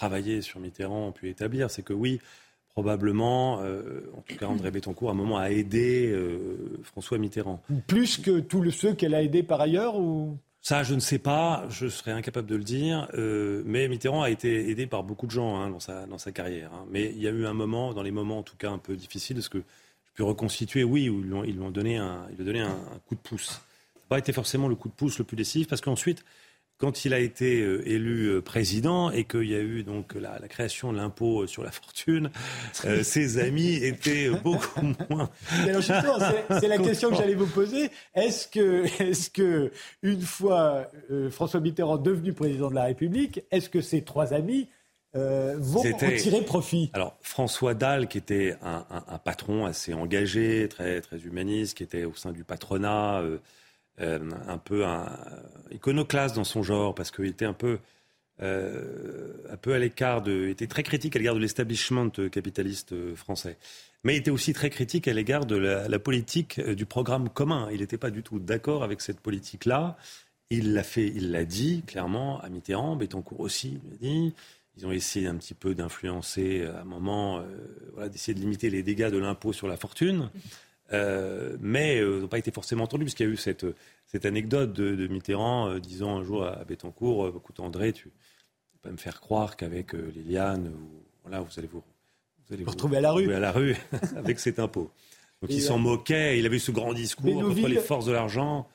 [0.00, 2.20] travaillé sur Mitterrand ont pu établir, c'est que oui,
[2.70, 7.62] probablement, euh, en tout cas André Bettencourt, à un moment, a aidé euh, François Mitterrand.
[7.86, 10.38] Plus que tous ceux qu'elle a aidés par ailleurs ou...
[10.62, 14.30] Ça, je ne sais pas, je serais incapable de le dire, euh, mais Mitterrand a
[14.30, 16.70] été aidé par beaucoup de gens hein, dans, sa, dans sa carrière.
[16.72, 16.86] Hein.
[16.90, 18.96] Mais il y a eu un moment, dans les moments en tout cas un peu
[18.96, 22.60] difficiles, est-ce que je peux reconstituer, oui, où ils lui ont, donné, un, ils donné
[22.60, 23.48] un, un, coup de pouce.
[23.48, 23.56] Ça
[23.96, 26.24] n'a pas été forcément le coup de pouce le plus décisif, parce qu'ensuite,
[26.80, 30.38] quand il a été euh, élu euh, président et qu'il y a eu donc la,
[30.48, 32.30] création de l'impôt sur la fortune,
[32.86, 35.28] euh, ses amis étaient beaucoup moins.
[35.66, 37.90] c'est la question que j'allais vous poser.
[38.14, 39.70] Est-ce que, est-ce que
[40.02, 40.90] une fois
[41.30, 44.68] François Mitterrand devenu président de la République, est-ce que ses trois amis
[45.14, 46.90] vont en tirer profit?
[46.94, 52.14] Alors François Dalle, qui était un, patron assez engagé, très très humaniste, qui était au
[52.14, 53.38] sein du patronat, euh,
[53.98, 55.08] un peu un,
[55.70, 57.78] iconoclaste dans son genre, parce qu'il était un peu,
[58.42, 63.58] euh, un peu à l'écart de, était très critique à l'égard de l'establishment capitaliste français.
[64.02, 67.68] Mais il était aussi très critique à l'égard de la, politique euh, du programme commun.
[67.72, 69.96] Il n'était pas du tout d'accord avec cette politique-là.
[70.48, 74.34] Il l'a fait, il l'a dit clairement à Mitterrand, Bettencourt aussi l'a dit.
[74.76, 77.44] Ils ont essayé un petit peu d'influencer à un moment,
[78.10, 80.30] d'essayer de limiter les dégâts de l'impôt sur la fortune.
[80.92, 83.66] Euh, mais euh, n'ont pas été forcément entendus, puisqu'il y a eu cette,
[84.06, 88.90] cette anecdote de, Mitterrand euh, disant un jour à, Bettencourt Écoute, André, tu vas pas
[88.90, 90.72] me faire croire qu'avec Liliane,
[91.22, 91.82] voilà, vous allez vous,
[92.46, 93.76] vous, allez vous retrouver à la rue, à la rue
[94.16, 94.90] avec cet impôt.
[95.42, 98.68] Donc il s'en moquait, il avait ce grand discours contre les forces de l'argent.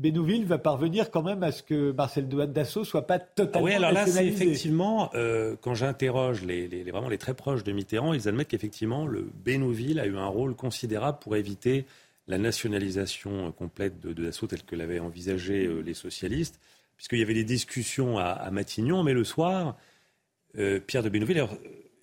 [0.00, 3.92] Bénouville va parvenir quand même à ce que Marcel Dassault soit pas totalement Oui, alors
[3.92, 8.48] là, c'est effectivement, euh, quand j'interroge les, vraiment les très proches de Mitterrand, ils admettent
[8.48, 11.84] qu'effectivement, le Bénouville a eu un rôle considérable pour éviter
[12.28, 16.58] la nationalisation complète de, Dassault telle que l'avaient envisagé euh, les socialistes,
[16.96, 19.76] puisqu'il y avait des discussions à, Matignon, mais le soir,
[20.58, 21.46] euh, Pierre de Bénouville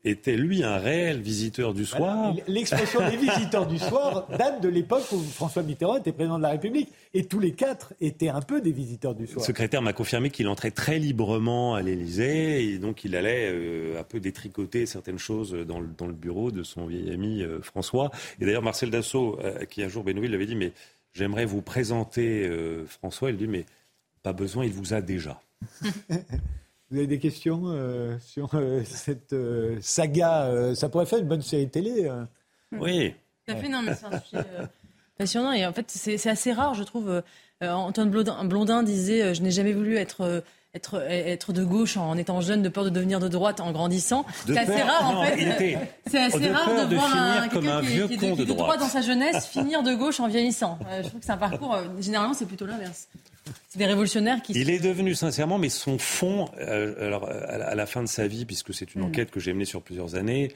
[0.07, 2.33] était lui un réel visiteur du soir.
[2.47, 6.49] L'expression des visiteurs du soir date de l'époque où François Mitterrand était président de la
[6.49, 6.89] République.
[7.13, 9.39] Et tous les quatre étaient un peu des visiteurs du soir.
[9.39, 13.99] Le secrétaire m'a confirmé qu'il entrait très librement à l'Élysée et donc il allait euh,
[13.99, 17.61] un peu détricoter certaines choses dans le, dans le, bureau de son vieil ami euh,
[17.61, 18.11] François.
[18.39, 20.73] Et d'ailleurs Marcel Dassault, euh, qui un jour Benoît l'avait dit, mais
[21.13, 22.49] j'aimerais vous présenter
[22.87, 23.29] François.
[23.29, 23.65] Il dit, mais
[24.23, 25.41] pas besoin, il vous a déjà.
[26.89, 31.41] Vous avez des questions euh, sur euh, cette euh, saga Ça pourrait faire une bonne
[31.41, 32.09] série télé.
[32.71, 33.13] Oui.
[33.45, 34.43] Tout à fait, non, mais c'est un sujet
[35.17, 35.51] passionnant.
[35.51, 37.23] Et en fait, c'est assez rare, je trouve.
[37.61, 40.43] Antoine Blondin, Blondin disait Je n'ai jamais voulu être.
[40.75, 44.25] Être, être, de gauche en étant jeune, de peur de devenir de droite en grandissant.
[44.45, 45.79] C'est assez rare en fait.
[46.05, 49.47] C'est assez rare de, voir un, quelqu'un qui, qui, qui, de droite dans sa jeunesse
[49.47, 50.77] finir de gauche en vieillissant.
[51.01, 53.07] je trouve que c'est un parcours, généralement c'est plutôt l'inverse.
[53.69, 54.53] C'est des révolutionnaires qui.
[54.53, 58.45] Il est devenu sincèrement, mais son fond, euh, alors à la fin de sa vie,
[58.45, 59.05] puisque c'est une mm.
[59.05, 60.51] enquête que j'ai menée sur plusieurs années,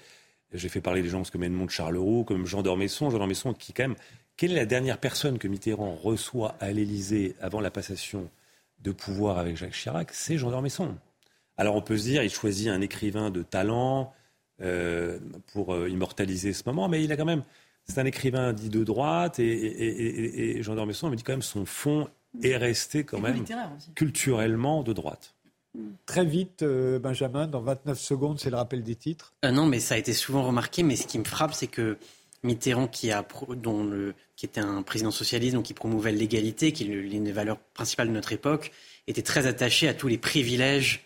[0.53, 3.73] j'ai fait parler des gens comme Edmond de Charleroux, comme Jean d'Ormesson, Jean d'Ormesson qui
[3.73, 3.95] quand même,
[4.37, 8.29] quelle est la dernière personne que Mitterrand reçoit à l'Élysée avant la passation
[8.79, 10.95] de pouvoir avec Jacques Chirac C'est Jean d'Ormesson.
[11.57, 14.13] Alors on peut se dire, il choisit un écrivain de talent
[14.61, 15.19] euh,
[15.53, 17.43] pour euh, immortaliser ce moment, mais il a quand même,
[17.85, 21.33] c'est un écrivain dit de droite et, et, et, et Jean d'Ormesson me dit quand
[21.33, 22.09] même son fond
[22.43, 23.43] est resté quand même
[23.95, 25.33] culturellement de droite.
[26.05, 29.33] Très vite, euh, Benjamin, dans 29 secondes, c'est le rappel des titres.
[29.45, 30.83] Euh, non, mais ça a été souvent remarqué.
[30.83, 31.97] Mais ce qui me frappe, c'est que
[32.43, 36.83] Mitterrand, qui, a, dont le, qui était un président socialiste, donc qui promouvait l'égalité, qui
[36.83, 38.71] est l'une des valeurs principales de notre époque,
[39.07, 41.05] était très attaché à tous les privilèges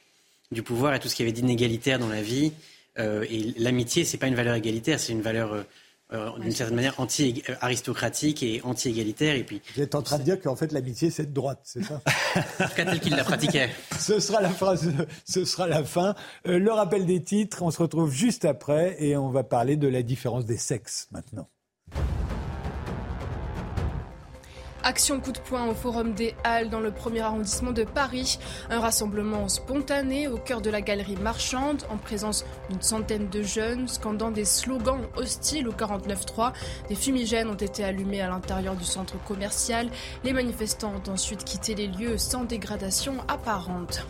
[0.51, 2.51] du pouvoir et tout ce qui avait d'inégalitaire dans la vie.
[2.97, 5.63] Euh, et l'amitié, c'est pas une valeur égalitaire, c'est une valeur
[6.13, 9.35] euh, d'une certaine manière anti-aristocratique et anti-égalitaire.
[9.35, 11.83] Et puis, Vous êtes en train de dire qu'en fait l'amitié c'est de droite, c'est
[11.83, 12.01] ça
[12.59, 13.69] En tout cas tel qu'il la pratiquait.
[13.99, 14.91] ce sera la phrase,
[15.25, 16.13] ce sera la fin.
[16.47, 19.87] Euh, le rappel des titres, on se retrouve juste après et on va parler de
[19.87, 21.49] la différence des sexes maintenant.
[24.87, 28.37] Action coup de poing au Forum des Halles dans le premier arrondissement de Paris.
[28.69, 33.87] Un rassemblement spontané au cœur de la galerie marchande en présence d'une centaine de jeunes
[33.87, 36.53] scandant des slogans hostiles au 49-3.
[36.87, 39.89] Des fumigènes ont été allumés à l'intérieur du centre commercial.
[40.23, 44.05] Les manifestants ont ensuite quitté les lieux sans dégradation apparente.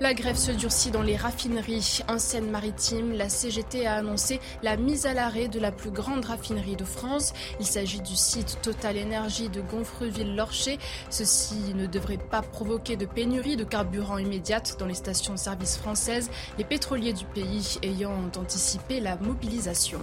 [0.00, 2.00] La grève se durcit dans les raffineries.
[2.08, 6.76] En Seine-Maritime, la CGT a annoncé la mise à l'arrêt de la plus grande raffinerie
[6.76, 7.32] de France.
[7.58, 10.78] Il s'agit du site Total Énergie de Gonfreux Ville-Lorcher.
[11.08, 16.64] Ceci ne devrait pas provoquer de pénurie de carburant immédiate dans les stations-service françaises, les
[16.64, 20.00] pétroliers du pays ayant anticipé la mobilisation.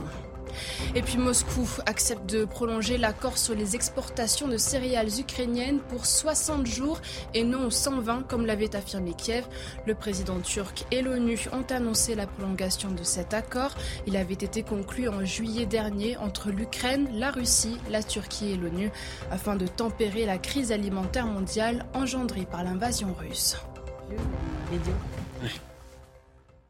[0.95, 6.65] Et puis Moscou accepte de prolonger l'accord sur les exportations de céréales ukrainiennes pour 60
[6.65, 6.99] jours
[7.33, 9.45] et non 120 comme l'avait affirmé Kiev.
[9.86, 13.75] Le président turc et l'ONU ont annoncé la prolongation de cet accord.
[14.05, 18.91] Il avait été conclu en juillet dernier entre l'Ukraine, la Russie, la Turquie et l'ONU
[19.31, 23.57] afin de tempérer la crise alimentaire mondiale engendrée par l'invasion russe.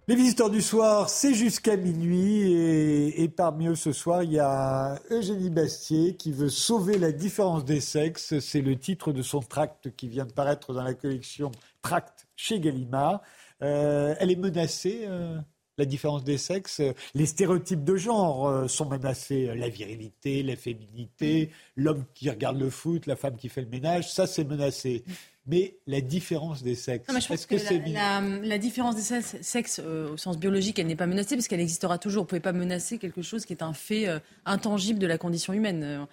[0.09, 5.01] Les visiteurs du soir, c'est jusqu'à minuit et, parmi eux ce soir, il y a
[5.11, 8.39] Eugénie Bastier qui veut sauver la différence des sexes.
[8.39, 12.61] C'est le titre de son tract qui vient de paraître dans la collection Tract chez
[12.61, 13.21] Gallimard.
[13.61, 15.37] Euh, elle est menacée, euh,
[15.77, 16.81] la différence des sexes.
[17.13, 19.53] Les stéréotypes de genre euh, sont menacés.
[19.57, 24.09] La virilité, la féminité, l'homme qui regarde le foot, la femme qui fait le ménage,
[24.09, 25.03] ça c'est menacé
[25.47, 27.07] mais la différence des sexes.
[27.09, 31.07] Est-ce que, c'est la, la, différence des sexes, euh, au sens biologique, elle n'est pas
[31.07, 32.23] menacée parce qu'elle existera toujours.
[32.23, 35.17] Vous ne pouvez pas menacer quelque chose qui est un fait euh, intangible de la
[35.17, 35.83] condition humaine.
[35.83, 36.05] Euh,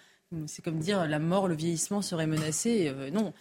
[0.47, 2.92] c'est comme dire la mort, le vieillissement serait menacé.
[3.12, 3.33] non.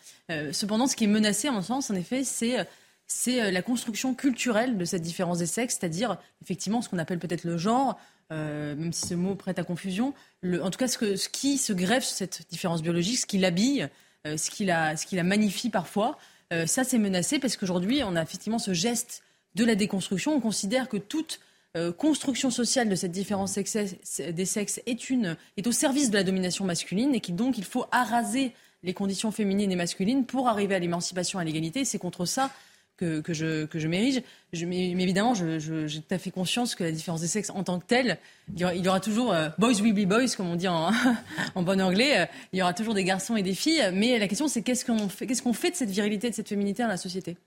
[0.52, 2.68] cependant, ce qui est menacé, en sens, en effet, c'est
[3.08, 7.46] c'est la construction culturelle de cette différence des sexes, c'est-à-dire effectivement ce qu'on appelle peut-être
[7.46, 10.14] le genre, même si ce mot prête à confusion.
[10.42, 13.26] Le, en tout cas, ce, que, ce qui se greffe sur cette différence biologique, ce
[13.26, 13.90] qui l'habille,
[14.26, 16.18] ce qui la, ce qui la magnifie parfois.
[16.54, 19.24] Euh, ça, c'est menacé parce qu'aujourd'hui, on a effectivement ce geste
[19.56, 20.34] de la déconstruction.
[20.36, 21.40] On considère que toute
[21.76, 26.24] euh, construction sociale de cette différence des sexes est, une, est au service de la
[26.24, 30.76] domination masculine et qu'il donc il faut araser les conditions féminines et masculines pour arriver
[30.76, 31.86] à l'émancipation et à l'égalité.
[31.86, 32.52] C'est contre ça
[32.98, 34.22] que, je, que je m'érige.
[34.66, 37.86] mais, évidemment, j'ai tout à fait conscience que la différence des sexes en tant que
[37.86, 38.18] telle,
[38.56, 40.92] il y aura, toujours euh, boys will be boys, comme on dit en,
[41.56, 42.22] en bon anglais.
[42.22, 43.92] Euh, il y aura toujours des garçons et des filles.
[43.94, 46.98] Mais la question, c'est qu'est-ce qu'on fait, de cette virilité, de cette féminité dans la
[46.98, 47.38] société?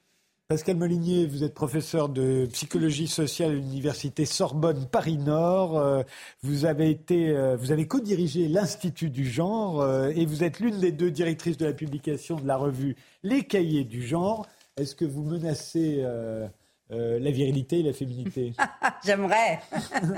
[0.49, 5.77] Pascal Molinier, vous êtes professeur de psychologie sociale à l'université Sorbonne Paris Nord.
[5.77, 6.03] Euh,
[6.43, 11.11] vous avez été, vous avez co-dirigé l'Institut du genre et vous êtes l'une des deux
[11.11, 14.47] directrices de la publication de la revue Les Cahiers du genre.
[14.79, 16.47] Est-ce que vous menacez euh,
[16.91, 18.53] euh, la virilité et la féminité
[19.07, 19.59] J'aimerais.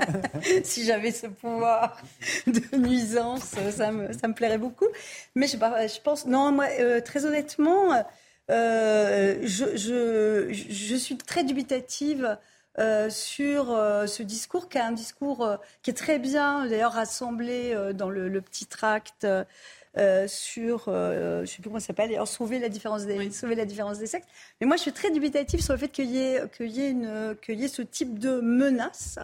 [0.65, 1.97] si j'avais ce pouvoir
[2.45, 4.87] de nuisance, ça me, ça me plairait beaucoup.
[5.33, 8.03] Mais je, je pense, non, moi, euh, très honnêtement,
[8.49, 12.37] je, je, je, suis très dubitative.
[13.09, 13.67] sur
[14.07, 18.41] ce discours qui est un discours qui est très bien d'ailleurs rassemblé dans le, le
[18.41, 19.25] petit tract
[19.97, 23.55] euh, sur, euh, je ne sais plus comment ça s'appelle, sauver la différence des, sauver
[23.55, 24.27] la différence des sexes.
[24.61, 26.91] Mais moi, je suis très dubitative sur le fait qu'il y ait, qu'il y ait,
[26.91, 29.17] une, qu'il y ait ce type de menace.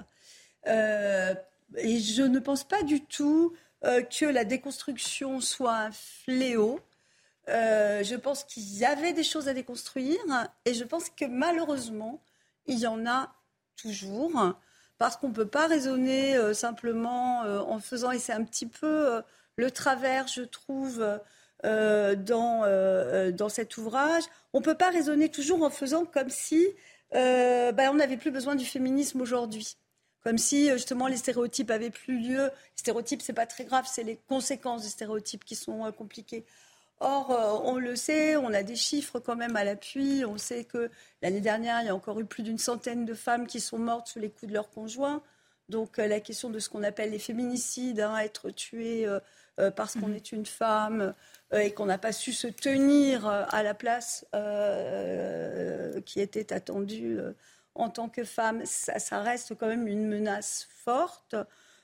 [0.67, 1.35] Euh,
[1.77, 6.79] et je ne pense pas du tout que la déconstruction soit un fléau.
[7.47, 10.17] je pense qu'il y avait des choses à déconstruire
[10.65, 12.19] et je pense que malheureusement,
[12.65, 13.31] il y en a
[13.79, 14.55] toujours
[14.97, 19.21] parce qu'on ne peut pas raisonner simplement en faisant, et c'est un petit peu
[19.57, 21.19] le travers, je trouve,
[21.63, 24.23] euh, dans, euh, dans cet ouvrage.
[24.53, 26.67] On ne peut pas raisonner toujours en faisant comme si
[27.15, 29.77] euh, ben, on n'avait plus besoin du féminisme aujourd'hui.
[30.23, 32.43] Comme si justement les stéréotypes avaient plus lieu.
[32.43, 36.45] Les stéréotypes, c'est pas très grave, c'est les conséquences des stéréotypes qui sont compliquées.
[36.99, 40.23] Or, on le sait, on a des chiffres quand même à l'appui.
[40.25, 40.89] On sait que
[41.21, 44.07] l'année dernière, il y a encore eu plus d'une centaine de femmes qui sont mortes
[44.07, 45.21] sous les coups de leur conjoint.
[45.69, 49.07] Donc la question de ce qu'on appelle les féminicides, hein, être tué
[49.75, 50.15] parce qu'on mhm.
[50.15, 51.13] est une femme
[51.53, 54.25] et qu'on n'a pas su se tenir à la place
[56.05, 57.19] qui était attendue
[57.75, 61.35] en tant que femme, ça, reste quand même une menace forte.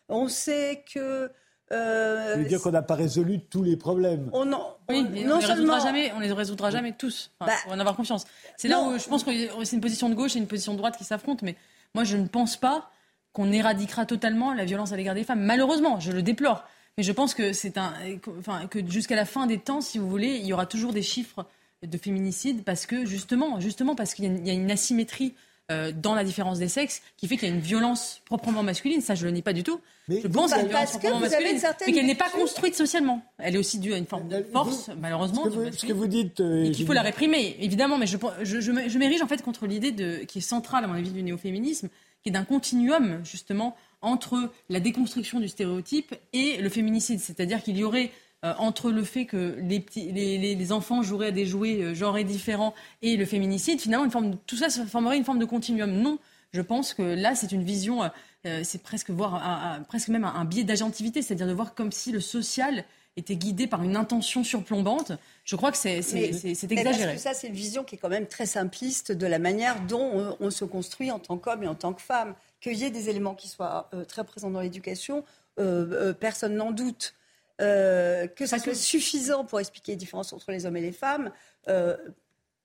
[0.07, 1.29] On sait que
[1.71, 4.29] euh, ça veut dire qu'on n'a pas résolu tous les problèmes?
[4.33, 4.51] On
[4.89, 7.31] oui, mais on, les résoudra jamais, on les résoudra jamais tous.
[7.39, 8.25] Enfin, bah, en avoir confiance.
[8.57, 9.31] C'est là où je pense que
[9.63, 11.45] c'est une position de gauche et une position de droite qui s'affrontent.
[11.45, 11.55] Mais
[11.93, 12.89] moi, je ne pense pas
[13.31, 15.41] qu'on éradiquera totalement la violence à l'égard des femmes.
[15.41, 16.65] Malheureusement, je le déplore.
[16.97, 17.93] Mais je pense que c'est un,
[18.39, 21.01] enfin, que jusqu'à la fin des temps, si vous voulez, il y aura toujours des
[21.01, 21.45] chiffres
[21.83, 25.33] de féminicide parce que justement, justement parce qu'il y, y, a une asymétrie
[25.71, 28.99] euh, dans la différence des sexes qui fait qu'il y a une violence proprement masculine.
[28.99, 29.79] Ça, je le nie pas du tout.
[30.09, 32.75] Mais je pense qu'il y a une violence proprement masculine, mais qu'elle n'est pas construite
[32.75, 33.21] socialement.
[33.37, 35.45] Elle est aussi due à une forme de force, malheureusement.
[35.45, 37.97] Ce que vous, dites, euh, et qu'il faut la réprimer, évidemment.
[37.97, 40.95] Mais je, je, je, m'érige en fait contre l'idée de qui est centrale à mon
[40.95, 41.87] avis du néo-féminisme,
[42.21, 47.19] qui est d'un continuum justement entre la déconstruction du stéréotype et le féminicide.
[47.19, 48.11] C'est-à-dire qu'il y aurait
[48.43, 51.93] euh, entre le fait que les, petits, les, les, enfants joueraient à des jouets euh,
[51.93, 55.45] genrés différents et le féminicide, finalement, une forme tout ça, ça formerait une forme de
[55.45, 55.91] continuum.
[55.91, 56.17] Non,
[56.51, 58.01] je pense que là, c'est une vision,
[58.47, 62.19] euh, c'est presque voir, presque même un, biais d'agentivité, c'est-à-dire de voir comme si le
[62.19, 62.83] social
[63.15, 65.11] était guidé par une intention surplombante.
[65.45, 66.83] Je crois que c'est exagéré.
[66.83, 69.81] Parce que ça, c'est une vision qui est quand même très simpliste de la manière
[69.85, 72.33] dont on, se construit en tant qu'homme et en tant que femme?
[72.61, 75.25] Qu'il y ait des éléments qui soient très présents dans l'éducation,
[75.57, 77.15] personne n'en doute.
[77.61, 81.31] Euh, que ça soit suffisant pour expliquer les différences entre les hommes et les femmes.
[81.67, 81.95] Euh,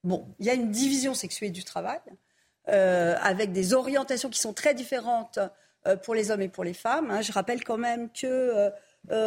[0.03, 1.99] bon, il y a une division sexuée du travail,
[2.69, 5.39] euh, avec des orientations qui sont très différentes
[6.03, 7.11] pour les hommes et pour les femmes.
[7.11, 7.21] Hein.
[7.21, 8.71] Je rappelle quand même que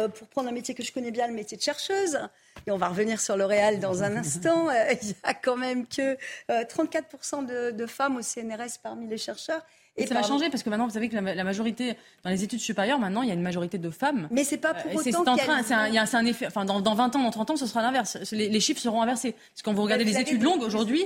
[0.09, 2.19] pour prendre un métier que je connais bien, le métier de chercheuse,
[2.67, 5.87] et on va revenir sur le réel dans un instant, il y a quand même
[5.87, 6.17] que
[6.49, 9.65] 34% de, de, femmes au CNRS parmi les chercheurs
[9.97, 12.61] et, ça va changer parce que maintenant, vous savez que la, majorité, dans les études
[12.61, 14.27] supérieures, maintenant, il y a une majorité de femmes.
[14.31, 15.35] Mais c'est pas pour euh, autant.
[15.35, 16.47] C'est un, un, un, effet.
[16.47, 18.17] Enfin, dans, dans, 20 ans, dans 30 ans, ce sera l'inverse.
[18.31, 19.33] Les, chiffres seront inversés.
[19.33, 21.03] Parce que quand vous regardez les études longues aujourd'hui,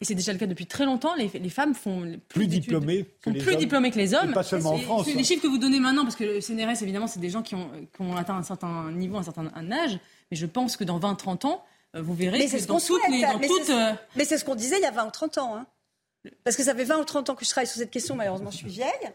[0.00, 3.06] et c'est déjà le cas depuis très longtemps, les, les femmes font plus, plus diplômées
[3.20, 3.58] que les plus hommes.
[3.58, 4.30] diplômées que les hommes.
[4.30, 5.06] Et pas seulement en France.
[5.06, 7.56] Les chiffres que vous donnez maintenant, parce que le CNRS, évidemment, c'est des gens qui
[7.56, 9.98] ont, qui ont, atteint un certain niveau, un certain âge.
[10.30, 11.64] Mais je pense que dans 20-30 ans,
[11.96, 13.22] euh, vous verrez que dans toutes les.
[13.22, 15.56] Dans euh, mais c'est ce qu'on disait il y a 20 ou 30 ans.
[15.56, 15.66] Hein.
[16.44, 18.50] Parce que ça fait 20 ou 30 ans que je travaille sur cette question, malheureusement
[18.50, 19.12] je suis vieille.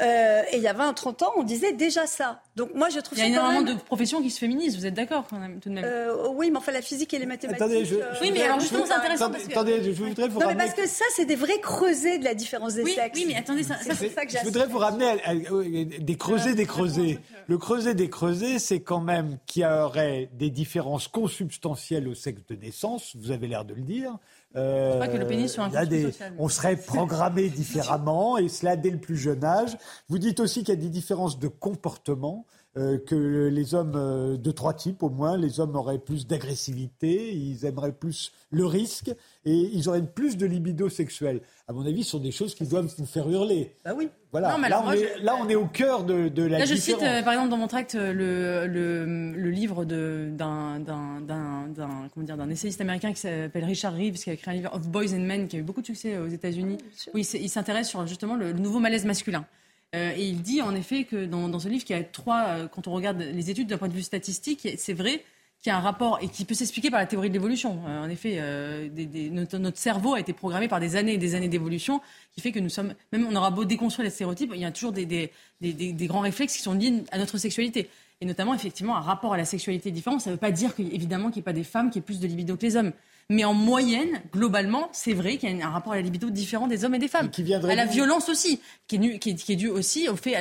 [0.00, 2.42] Euh, et il y a 20 ou 30 ans, on disait déjà ça.
[2.56, 4.94] Donc moi, je trouve Il y a énormément de professions qui se féminisent, vous êtes
[4.94, 5.84] d'accord quand même, tout de même?
[5.86, 7.62] Euh, Oui, mais enfin, la physique et les mathématiques.
[7.62, 9.30] Attendez, je, euh, oui, mais alors justement, c'est intéressant.
[9.30, 9.52] parce que...
[9.52, 12.34] Attendez, je voudrais vous non, mais parce que ça, c'est des vrais creusets de la
[12.34, 13.16] différence des sexes.
[13.20, 16.66] Oui, mais attendez, ça, c'est ça que Je voudrais vous ramener à, des creusets des
[16.66, 17.20] creusets.
[17.46, 22.42] Le creuset des creusets, c'est quand même qu'il y aurait des différences consubstantielles au sexe
[22.48, 24.18] de naissance, vous avez l'air de le dire.
[24.56, 28.90] Euh, pas que le pénis soit un des, On serait programmé différemment, et cela dès
[28.90, 29.76] le plus jeune âge.
[30.08, 32.46] Vous dites aussi qu'il y a des différences de comportement.
[32.78, 37.34] Euh, que les hommes euh, de trois types au moins, les hommes auraient plus d'agressivité,
[37.34, 39.10] ils aimeraient plus le risque
[39.44, 41.40] et ils auraient plus de libido sexuel.
[41.66, 43.74] À mon avis, ce sont des choses qui doivent vous faire hurler.
[43.84, 44.10] Bah oui.
[44.30, 44.56] Voilà.
[44.68, 47.22] là, on est, là, on est, au cœur de, de la là, je cite, euh,
[47.22, 53.64] par exemple, dans mon tract, le, le, le livre d'un d'un essayiste américain qui s'appelle
[53.64, 55.80] Richard Reeves, qui a écrit un livre Of Boys and Men, qui a eu beaucoup
[55.80, 56.78] de succès aux États-Unis,
[57.12, 59.44] où il s'intéresse sur justement le nouveau malaise masculin.
[59.94, 62.44] Euh, et il dit en effet que dans, dans ce livre qu'il y a trois,
[62.48, 65.24] euh, quand on regarde les études d'un point de vue statistique, c'est vrai
[65.62, 67.80] qu'il y a un rapport et qui peut s'expliquer par la théorie de l'évolution.
[67.86, 68.38] Euh, en effet,
[69.30, 72.60] notre, cerveau a été programmé par des années et des années d'évolution, qui fait que
[72.60, 75.06] nous sommes, même on aura beau déconstruire les stéréotypes, il y a toujours des,
[75.60, 77.88] des grands réflexes qui sont liés à notre sexualité.
[78.20, 80.18] Et notamment, effectivement, un rapport à la sexualité différent.
[80.18, 82.20] Ça ne veut pas dire évidemment qu'il n'y ait pas des femmes qui aient plus
[82.20, 82.92] de libido que les hommes.
[83.30, 86.66] Mais en moyenne, globalement, c'est vrai qu'il y a un rapport à la libido différent
[86.66, 87.28] des hommes et des femmes.
[87.30, 90.34] qui à la violence aussi, qui est, qui est, dû aussi au, fait,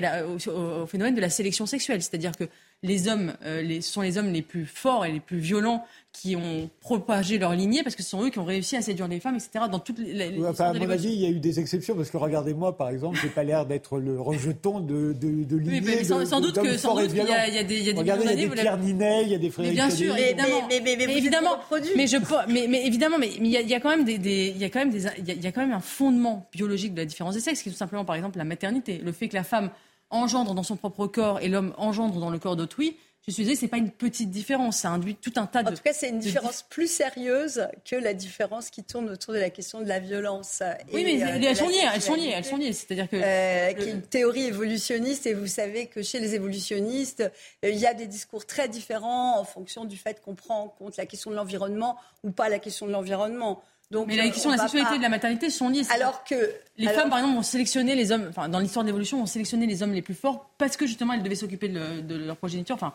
[0.47, 2.01] au, phénomène de la sélection sexuelle.
[2.01, 2.45] C'est-à-dire que
[2.83, 6.35] les hommes euh, les, sont les hommes les plus forts et les plus violents qui
[6.35, 9.19] ont propagé leur lignée parce que ce sont eux qui ont réussi à séduire les
[9.19, 9.65] femmes, etc.
[9.69, 12.09] Dans toutes les, les enfin, à mon avis, il y a eu des exceptions parce
[12.09, 15.81] que regardez-moi, par exemple, j'ai pas l'air d'être le rejeton de, de, de lignée.
[15.83, 17.83] Oui, sans, sans, doute que sans doute qu'il y, a, il y a des, il
[17.83, 19.77] y a des Regardez, il y a des Pierre Ninet, il y a des Frédéric
[19.77, 20.67] Bien sûr, évidemment.
[20.69, 21.57] Mais, mais, mais, mais évidemment,
[21.95, 24.17] mais je, mais, mais évidemment, mais il y, a, il y a quand même des,
[24.17, 26.93] des, il y a quand même des, il y a quand même un fondement biologique
[26.93, 29.27] de la différence des sexes, qui est tout simplement, par exemple, la maternité, le fait
[29.27, 29.69] que la femme
[30.09, 32.97] engendre dans son propre corps et l'homme engendre dans le corps d'autrui
[33.27, 35.71] je suis désolée, c'est pas une petite différence, ça induit tout un tas de.
[35.71, 39.39] En tout cas, c'est une différence plus sérieuse que la différence qui tourne autour de
[39.39, 40.63] la question de la violence.
[40.93, 42.71] Oui, mais euh, elles, sont liées, elles sont liées, elles sont liées.
[42.71, 43.17] C'est-à-dire que.
[43.17, 47.19] Euh, qui est une théorie évolutionniste, et vous savez que chez les évolutionnistes,
[47.65, 50.69] euh, il y a des discours très différents en fonction du fait qu'on prend en
[50.69, 53.61] compte la question de l'environnement ou pas la question de l'environnement.
[53.89, 55.83] Donc, mais la question de la sexualité et de la maternité sont liées.
[55.91, 59.21] Alors que les femmes, par exemple, ont sélectionné les hommes, enfin, dans l'histoire de l'évolution,
[59.21, 62.35] ont sélectionné les hommes les plus forts parce que justement, elles devaient s'occuper de, leur
[62.35, 62.75] progéniture.
[62.75, 62.93] Enfin,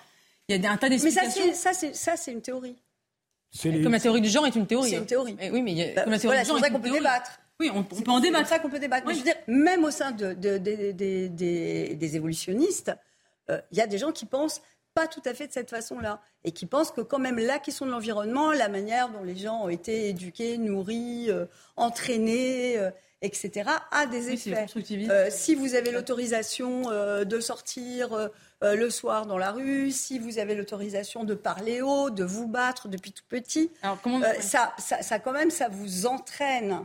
[0.49, 1.47] il y a un tas d'explications.
[1.47, 2.76] Mais ça, ça, c'est une théorie.
[3.62, 4.90] Comme la théorie du genre est une théorie.
[4.90, 5.36] C'est une théorie.
[5.53, 7.38] oui, mais il y a, bah, comme la théorie du genre, c'est qu'on peut débattre.
[7.61, 8.49] Oui, on, peut en débattre.
[8.49, 9.07] C'est ça qu'on peut débattre.
[9.07, 12.93] Mais je veux dire, même au sein de, des évolutionnistes,
[13.51, 14.62] euh, il y a des gens qui pensent
[14.95, 16.20] pas tout à fait de cette façon-là.
[16.45, 19.64] Et qui pensent que quand même la question de l'environnement, la manière dont les gens
[19.64, 22.90] ont été éduqués, nourris, euh, entraînés, euh,
[23.22, 24.66] etc., a des effets.
[25.09, 26.82] Euh, si vous avez l'autorisation
[27.24, 28.30] de sortir
[28.61, 32.88] le soir dans la rue, si vous avez l'autorisation de parler haut, de vous battre
[32.88, 34.20] depuis tout petit, Alors, comment...
[34.40, 36.84] ça, ça, ça, quand même, ça vous entraîne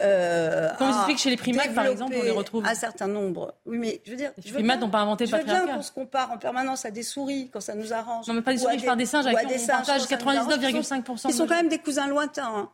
[0.00, 3.06] euh, Comment vous expliquez que chez les primates, par exemple, on les retrouve Un certain
[3.06, 3.54] nombre.
[3.64, 4.32] Oui, mais je veux dire.
[4.44, 5.54] Les primates n'ont pas inventé le patriarcat.
[5.54, 8.26] Je veux bien qu'on se compare en permanence à des souris quand ça nous arrange.
[8.26, 11.26] Non, mais pas des souris, je parle des singes avec qui on partage 99,5%.
[11.28, 12.52] Ils sont quand même des cousins lointains.
[12.54, 12.70] Hein.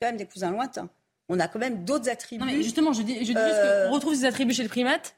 [0.00, 0.88] quand même des cousins lointains.
[1.28, 2.44] On a quand même d'autres attributs.
[2.44, 5.14] Non, mais justement, je dis, je dis juste qu'on retrouve ces attributs chez les primates.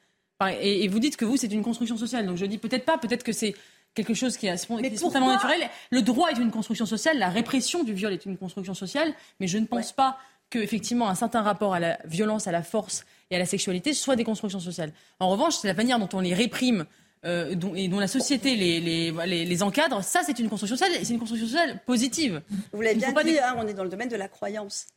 [0.61, 2.25] Et, vous dites que vous, c'est une construction sociale.
[2.25, 3.55] Donc je dis peut-être pas, peut-être que c'est
[3.95, 5.69] quelque chose qui est, spontanément naturel.
[5.89, 9.47] Le droit est une construction sociale, la répression du viol est une construction sociale, mais
[9.47, 10.19] je ne pense pas
[10.49, 14.15] qu'effectivement un certain rapport à la violence, à la force et à la sexualité soit
[14.15, 14.93] des constructions sociales.
[15.19, 16.85] En revanche, c'est la manière dont on les réprime
[17.25, 21.01] euh, dont, et dont la société les, les, les, encadre, ça c'est une construction sociale
[21.01, 22.41] et c'est une construction sociale positive.
[22.71, 24.87] Vous l'avez bien dit, hein, on est dans le domaine de la croyance.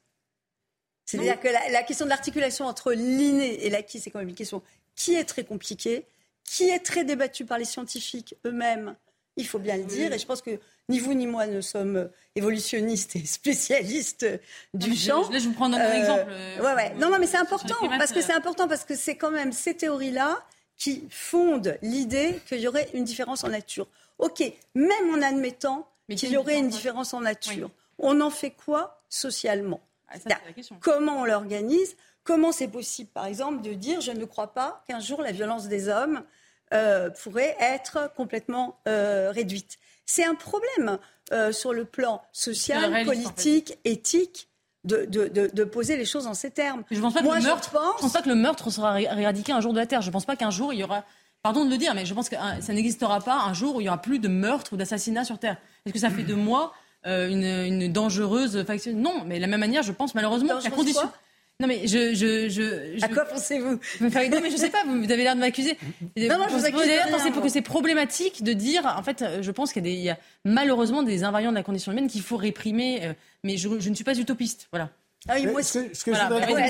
[1.06, 4.62] C'est-à-dire que la, question de l'articulation entre l'inné et l'acquis, c'est quand même une question
[4.94, 6.04] qui est très compliquée,
[6.44, 8.94] qui est très débattue par les scientifiques eux-mêmes,
[9.36, 10.58] il faut bien le dire, et je pense que
[10.88, 14.26] ni vous ni moi ne sommes évolutionnistes et spécialistes
[14.74, 15.30] du champ.
[15.30, 16.26] Je, je, vous prendre un euh, exemple.
[16.28, 16.94] Euh, ouais, ouais.
[16.96, 19.74] Non, non, mais c'est important parce que c'est important parce que c'est quand même ces
[19.74, 20.44] théories-là
[20.76, 23.86] qui fondent l'idée qu'il y aurait une différence en nature.
[24.18, 24.42] Ok,
[24.74, 29.80] même en admettant qu'il y aurait une différence en nature, on en fait quoi socialement?
[30.08, 30.16] Ah,
[30.80, 31.96] Comment on l'organise?
[32.24, 35.68] Comment c'est possible, par exemple, de dire je ne crois pas qu'un jour la violence
[35.68, 36.22] des hommes
[36.72, 39.78] euh, pourrait être complètement réduite
[40.10, 40.98] c'est un problème
[41.32, 44.48] euh, sur le plan social, politique, éthique.
[44.82, 46.84] De, de, poser les choses en ces termes.
[46.90, 48.12] Je pense, pas que le meurtre, pense...
[48.14, 50.00] pas que le meurtre sera éradiqué un jour de la Terre.
[50.00, 51.04] Je ne pense pas qu'un jour il y aura
[51.42, 53.80] pardon de le dire, mais je pense que hein, ça n'existera pas un jour où
[53.80, 55.58] il n'y aura plus de meurtre ou d'assassinat sur Terre.
[55.84, 56.72] Est-ce que ça fait de moi
[57.06, 60.64] euh, une, une, dangereuse faction Non, mais de la même manière, je pense malheureusement que
[60.64, 61.10] la condition.
[61.60, 63.78] Non mais je, je, je, À quoi pensez-vous?
[64.00, 65.76] Non mais je sais pas, vous, avez l'air de m'accuser.
[66.16, 69.50] Non, non, je vous accuse d'ailleurs pour que c'est problématique de dire, en fait, je
[69.50, 73.12] pense qu'il y, a malheureusement des invariants de la condition humaine qu'il faut réprimer, euh,
[73.44, 74.90] mais je, ne suis pas utopiste, voilà.
[75.28, 76.68] Ah oui, moi, ce, que, ce, que je voudrais,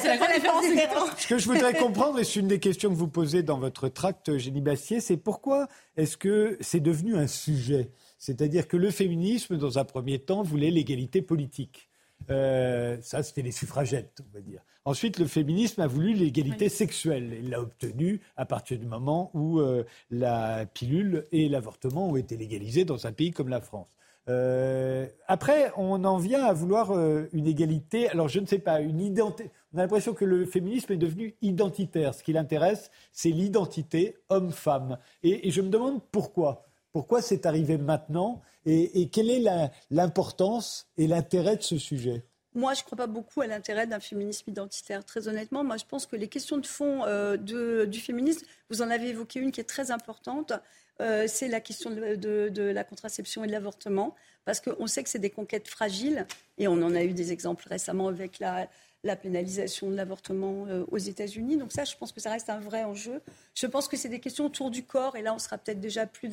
[1.19, 3.89] ce que je voudrais comprendre, et c'est une des questions que vous posez dans votre
[3.89, 7.91] tract, Génie Bastier, c'est pourquoi est-ce que c'est devenu un sujet?
[8.19, 11.90] C'est-à-dire que le féminisme, dans un premier temps, voulait l'égalité politique.
[12.31, 14.63] Euh, ça, c'était les suffragettes, on va dire.
[14.85, 17.39] Ensuite, le féminisme a voulu l'égalité sexuelle.
[17.43, 22.37] Il l'a obtenue à partir du moment où euh, la pilule et l'avortement ont été
[22.37, 23.89] légalisés dans un pays comme la France.
[24.29, 26.93] Euh, après, on en vient à vouloir
[27.33, 28.09] une égalité.
[28.11, 29.51] Alors, je ne sais pas, une identité.
[29.73, 32.15] On a l'impression que le féminisme est devenu identitaire.
[32.15, 34.99] Ce qui l'intéresse, c'est l'identité homme-femme.
[35.23, 36.70] et, je me demande pourquoi.
[36.93, 39.43] Pourquoi c'est arrivé maintenant et, quelle est
[39.91, 44.01] l'importance et l'intérêt de ce sujet moi, je ne crois pas beaucoup à l'intérêt d'un
[44.01, 45.05] féminisme identitaire.
[45.05, 48.91] Très honnêtement, moi, je pense que les questions de fond euh, du féminisme, vous en
[48.91, 50.53] avez évoqué une qui est très importante,
[51.01, 55.21] euh, c'est la question de, la contraception et de l'avortement, parce qu'on sait que c'est
[55.21, 56.27] des conquêtes fragiles,
[56.59, 58.69] et on en a eu des exemples récemment avec la,
[59.03, 61.57] la pénalisation de l'avortement euh, aux États-Unis.
[61.57, 63.21] Donc ça, je pense que ça reste un vrai enjeu.
[63.55, 66.07] Je pense que c'est des questions autour du corps, et là, on sera peut-être déjà
[66.07, 66.29] plus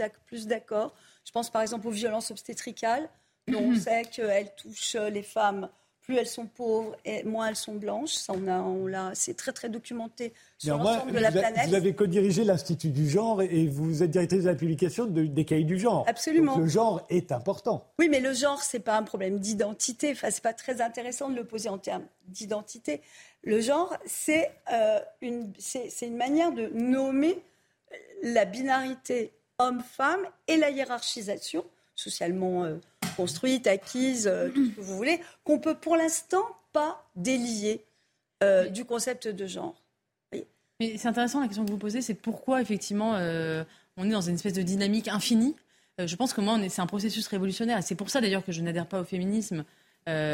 [0.47, 0.93] d'accord.
[1.25, 3.09] Je pense par exemple aux violences obstétricales,
[3.47, 5.69] dont on sait qu'elles touchent les femmes
[6.07, 8.13] plus elles sont pauvres et moins elles sont blanches.
[8.13, 11.67] Ça, on a, on l'a, c'est très très documenté sur l'ensemble de la planète.
[11.67, 15.65] Vous avez co-dirigé l'Institut du genre et vous êtes directrice de la publication des cahiers
[15.65, 16.05] du genre.
[16.07, 16.53] Absolument.
[16.53, 17.85] Donc, le genre est important.
[17.99, 20.11] Oui, mais le genre, c'est pas un problème d'identité.
[20.13, 23.01] Enfin, c'est pas très intéressant de le poser en termes d'identité.
[23.43, 27.37] Le genre, c'est, euh, une, c'est, c'est une manière de nommer
[28.23, 31.65] la binarité homme-femme et la hiérarchisation
[31.97, 32.75] socialement euh,
[33.17, 37.83] construite, acquise, euh, tout ce que vous voulez, qu'on peut pour l'instant pas délier
[38.43, 39.83] euh, du concept de genre.
[40.79, 43.13] Mais c'est intéressant la question que vous posez, c'est pourquoi effectivement
[43.97, 45.55] on est dans une espèce de dynamique infinie?
[45.97, 47.79] je pense que moi, c'est un processus révolutionnaire.
[47.79, 49.65] Et c'est pour ça d'ailleurs que je n'adhère pas au féminisme.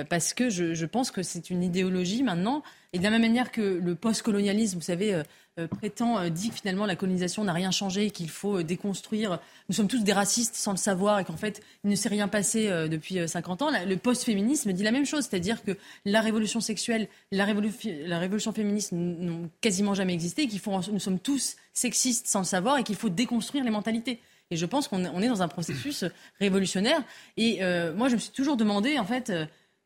[0.10, 2.64] Parce que je, pense que c'est une idéologie maintenant.
[2.94, 5.24] Et de la même manière que le post-colonialisme, vous savez,
[5.60, 9.40] euh, prétend, euh, dit que finalement la colonisation n'a rien changé, qu'il faut euh, déconstruire.
[9.70, 12.28] Nous sommes tous des racistes sans le savoir et qu'en fait il ne s'est rien
[12.28, 13.70] passé depuis 50 ans.
[13.86, 18.94] Le post-féminisme dit la même chose, c'est-à-dire que la révolution sexuelle, la, la révolution féministe
[18.94, 22.84] n'ont quasiment jamais existé et qu'il faut, nous sommes tous sexistes sans le savoir et
[22.84, 24.20] qu'il faut déconstruire les mentalités.
[24.50, 26.04] Et je pense qu'on est dans un processus
[26.40, 27.02] révolutionnaire.
[27.38, 27.60] Et
[27.96, 29.32] moi, je me suis toujours demandé, en fait,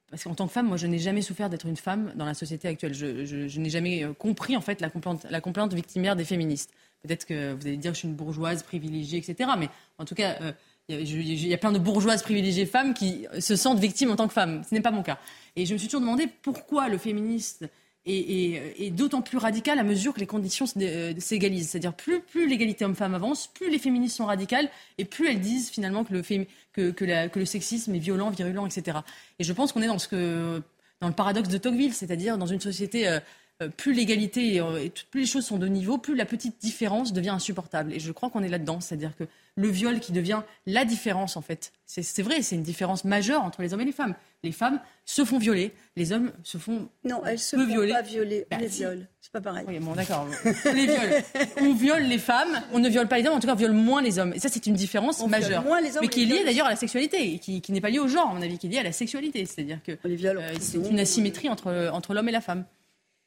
[0.09, 2.33] parce qu'en tant que femme, moi, je n'ai jamais souffert d'être une femme dans la
[2.33, 2.93] société actuelle.
[2.93, 5.41] Je, n'ai jamais euh, compris, en fait, la complainte, la
[5.75, 6.71] victimaire des féministes.
[7.03, 9.51] Peut-être que vous allez dire que je suis une bourgeoise privilégiée, etc.
[9.57, 10.51] Mais en tout cas, euh,
[10.89, 14.33] il y, a plein de bourgeoises privilégiées femmes qui se sentent victimes en tant que
[14.33, 14.63] femmes.
[14.67, 15.19] Ce n'est pas mon cas.
[15.57, 17.65] Et je me suis toujours demandé pourquoi le féministe
[18.07, 21.69] et, d'autant plus radical à mesure que les conditions euh, s'égalisent.
[21.69, 26.03] C'est-à-dire plus, l'égalité homme-femme avance, plus les féministes sont radicales et plus elles disent finalement
[26.03, 28.99] que le, sexisme est violent, virulent, etc.
[29.39, 29.97] Et je pense qu'on est dans,
[31.07, 33.07] le paradoxe de Tocqueville, c'est-à-dire dans une société...
[33.07, 33.19] Euh,
[33.63, 37.29] euh, plus l'égalité et, plus les choses sont de niveau, plus la petite différence devient
[37.29, 37.91] insupportable.
[37.91, 39.23] Et je crois qu'on est là-dedans, c'est-à-dire que
[39.57, 41.73] le viol qui devient la différence en fait.
[41.85, 45.25] C'est vrai, c'est une différence majeure entre les hommes et les femmes les femmes se
[45.25, 47.93] font violer, les hommes se font non, elles se font violer.
[47.93, 49.07] pas violer, on bah, les viole.
[49.19, 49.65] C'est pas pareil.
[49.67, 50.27] Oui, bon, d'accord.
[50.65, 51.23] on les viole.
[51.61, 53.73] On viole les femmes, on ne viole pas les hommes, en tout cas on viole
[53.73, 54.33] moins les hommes.
[54.33, 55.63] Et ça, c'est une différence majeure.
[55.63, 57.89] Moins les hommes, mais qui est liée d'ailleurs à la sexualité, qui, qui n'est pas
[57.89, 59.45] liée au genre, à mon avis, qui est liée à la sexualité.
[59.45, 62.65] C'est-à-dire que euh, c'est une asymétrie entre, entre l'homme et la femme.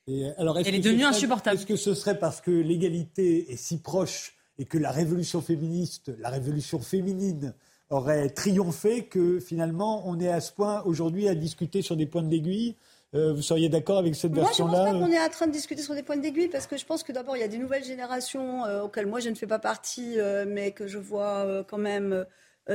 [0.07, 1.57] Et alors, Elle est, devenue insupportable.
[1.59, 6.13] Est-ce que ce serait parce que l'égalité est si proche et que la révolution féministe,
[6.21, 7.55] la révolution féminine,
[7.89, 12.23] aurait triomphé que finalement on est à ce point aujourd'hui à discuter sur des points
[12.23, 12.77] d'aiguille
[13.13, 15.47] euh, vous seriez d'accord avec cette version-là Moi, je pense pas qu'on est en train
[15.49, 17.49] de discuter sur des points d'aiguille parce que je pense que d'abord, il y a
[17.49, 20.99] des nouvelles générations euh, auxquelles moi, je ne fais pas partie, euh, mais que je
[20.99, 22.25] vois quand même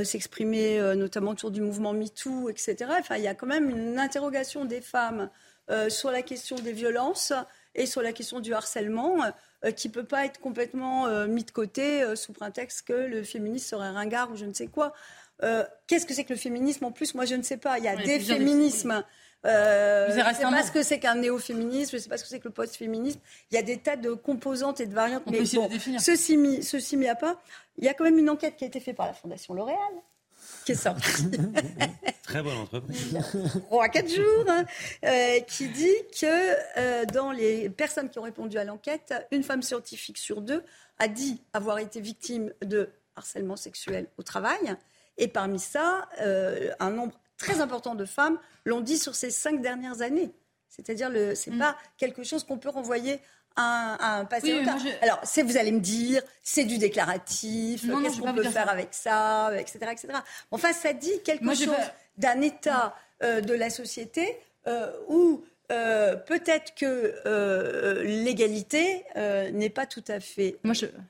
[0.03, 2.75] s'exprimer, notamment autour du mouvement MeToo, etc.
[2.99, 5.29] Enfin, il y a quand même une interrogation des femmes
[5.87, 7.31] sur la question des violences
[7.75, 9.17] et sur la question du harcèlement
[9.63, 12.93] euh, qui ne peut pas être complètement euh, mis de côté euh, sous prétexte que
[12.93, 14.93] le féminisme serait ringard ou je ne sais quoi.
[15.87, 17.77] Qu'est-ce que c'est que le féminisme En plus, moi, je ne sais pas.
[17.77, 19.03] Il y a des féminismes.
[19.43, 22.29] je ne sais pas ce que c'est qu'un néo-féminisme, je ne sais pas ce que
[22.29, 23.19] c'est que le post-féminisme.
[23.51, 25.23] Il y a des tas de composantes et de variantes.
[25.29, 25.69] mais bon,
[25.99, 27.41] ceci mis, ceci mis à part,
[27.77, 29.77] il y a quand même une enquête qui a été faite par la Fondation L'Oréal
[30.65, 31.29] qui est sorti.
[32.23, 33.17] Très bonne entreprise.
[33.67, 34.65] Trois, quatre jours, hein,
[35.05, 39.61] euh, qui dit que euh, dans les personnes qui ont répondu à l'enquête, une femme
[39.61, 40.63] scientifique sur deux
[40.97, 44.75] a dit avoir été victime de harcèlement sexuel au travail.
[45.17, 49.61] Et parmi ça, euh, un nombre très important de femmes l'ont dit sur ces cinq
[49.61, 50.33] dernières années.
[50.67, 51.59] C'est-à-dire, ce n'est mm.
[51.59, 53.19] pas quelque chose qu'on peut renvoyer
[53.55, 54.63] à un, passé
[55.01, 59.79] Alors, vous allez me dire, c'est du déclaratif, qu'est-ce qu'on peut faire avec ça, etc.
[59.91, 60.07] etc.
[60.51, 61.69] Enfin, ça dit quelque chose
[62.17, 64.37] d'un état euh, de la société
[64.67, 69.05] euh, où euh, peut-être que l'égalité
[69.53, 70.57] n'est pas tout à fait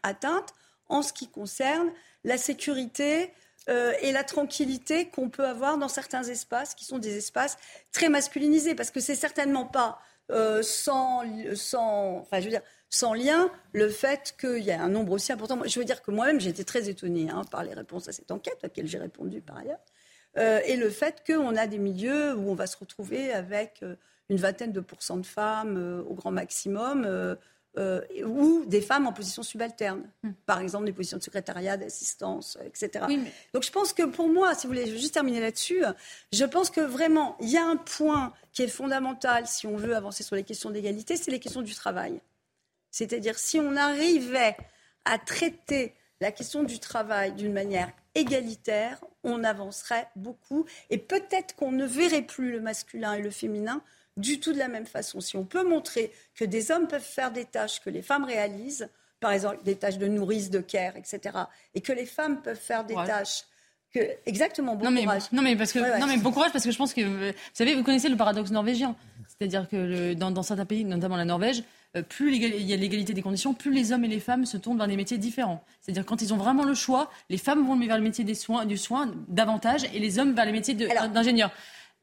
[0.03, 0.53] atteinte
[0.87, 1.89] en ce qui concerne
[2.23, 3.31] la sécurité
[3.67, 7.57] et la tranquillité qu'on peut avoir dans certains espaces qui sont des espaces
[7.91, 9.99] très masculinisés, parce que c'est certainement pas
[10.31, 11.23] euh, sans,
[11.55, 15.31] sans, enfin, je veux dire, sans lien le fait qu'il y a un nombre aussi
[15.31, 15.59] important.
[15.65, 18.31] Je veux dire que moi-même, j'ai été très étonnée hein, par les réponses à cette
[18.31, 19.79] enquête, à laquelle j'ai répondu par ailleurs,
[20.37, 23.95] euh, et le fait qu'on a des milieux où on va se retrouver avec euh,
[24.29, 27.37] une vingtaine de pourcents de femmes au grand maximum.
[27.77, 30.31] Euh, ou des femmes en position subalterne, hmm.
[30.45, 33.05] par exemple des positions de secrétariat, d'assistance, etc.
[33.53, 35.83] Donc je pense que pour moi, si vous voulez, je vais juste terminer là-dessus,
[36.31, 39.93] je pense que vraiment, il y a un point qui est fondamental si on veut
[39.93, 42.21] avancer sur les questions d'égalité, c'est les questions du travail.
[42.91, 44.55] C'est-à-dire si on arrivait
[45.03, 51.73] à traiter la question du travail d'une manière égalitaire, on avancerait beaucoup et peut-être qu'on
[51.73, 53.83] ne verrait plus le masculin et le féminin
[54.17, 55.19] du tout de la même façon.
[55.19, 58.89] Si on peut montrer que des hommes peuvent faire des tâches que les femmes réalisent,
[59.19, 61.37] par exemple des tâches de nourrice, de care, etc.,
[61.73, 63.43] et que les femmes peuvent faire des tâches
[63.93, 65.23] que, exactement, bon non, courage.
[65.31, 67.75] Non, mais parce que, non, mais bon courage parce que je pense que, vous savez,
[67.75, 68.95] vous connaissez le paradoxe norvégien.
[69.27, 71.63] C'est-à-dire que dans, certains pays, notamment la Norvège,
[71.95, 74.57] euh, plus il y a l'égalité des conditions, plus les hommes et les femmes se
[74.57, 75.63] tournent vers des métiers différents.
[75.81, 78.65] C'est-à-dire quand ils ont vraiment le choix, les femmes vont vers le métier des soins,
[78.65, 81.51] du soin davantage et les hommes vers les métiers d'ingénieur.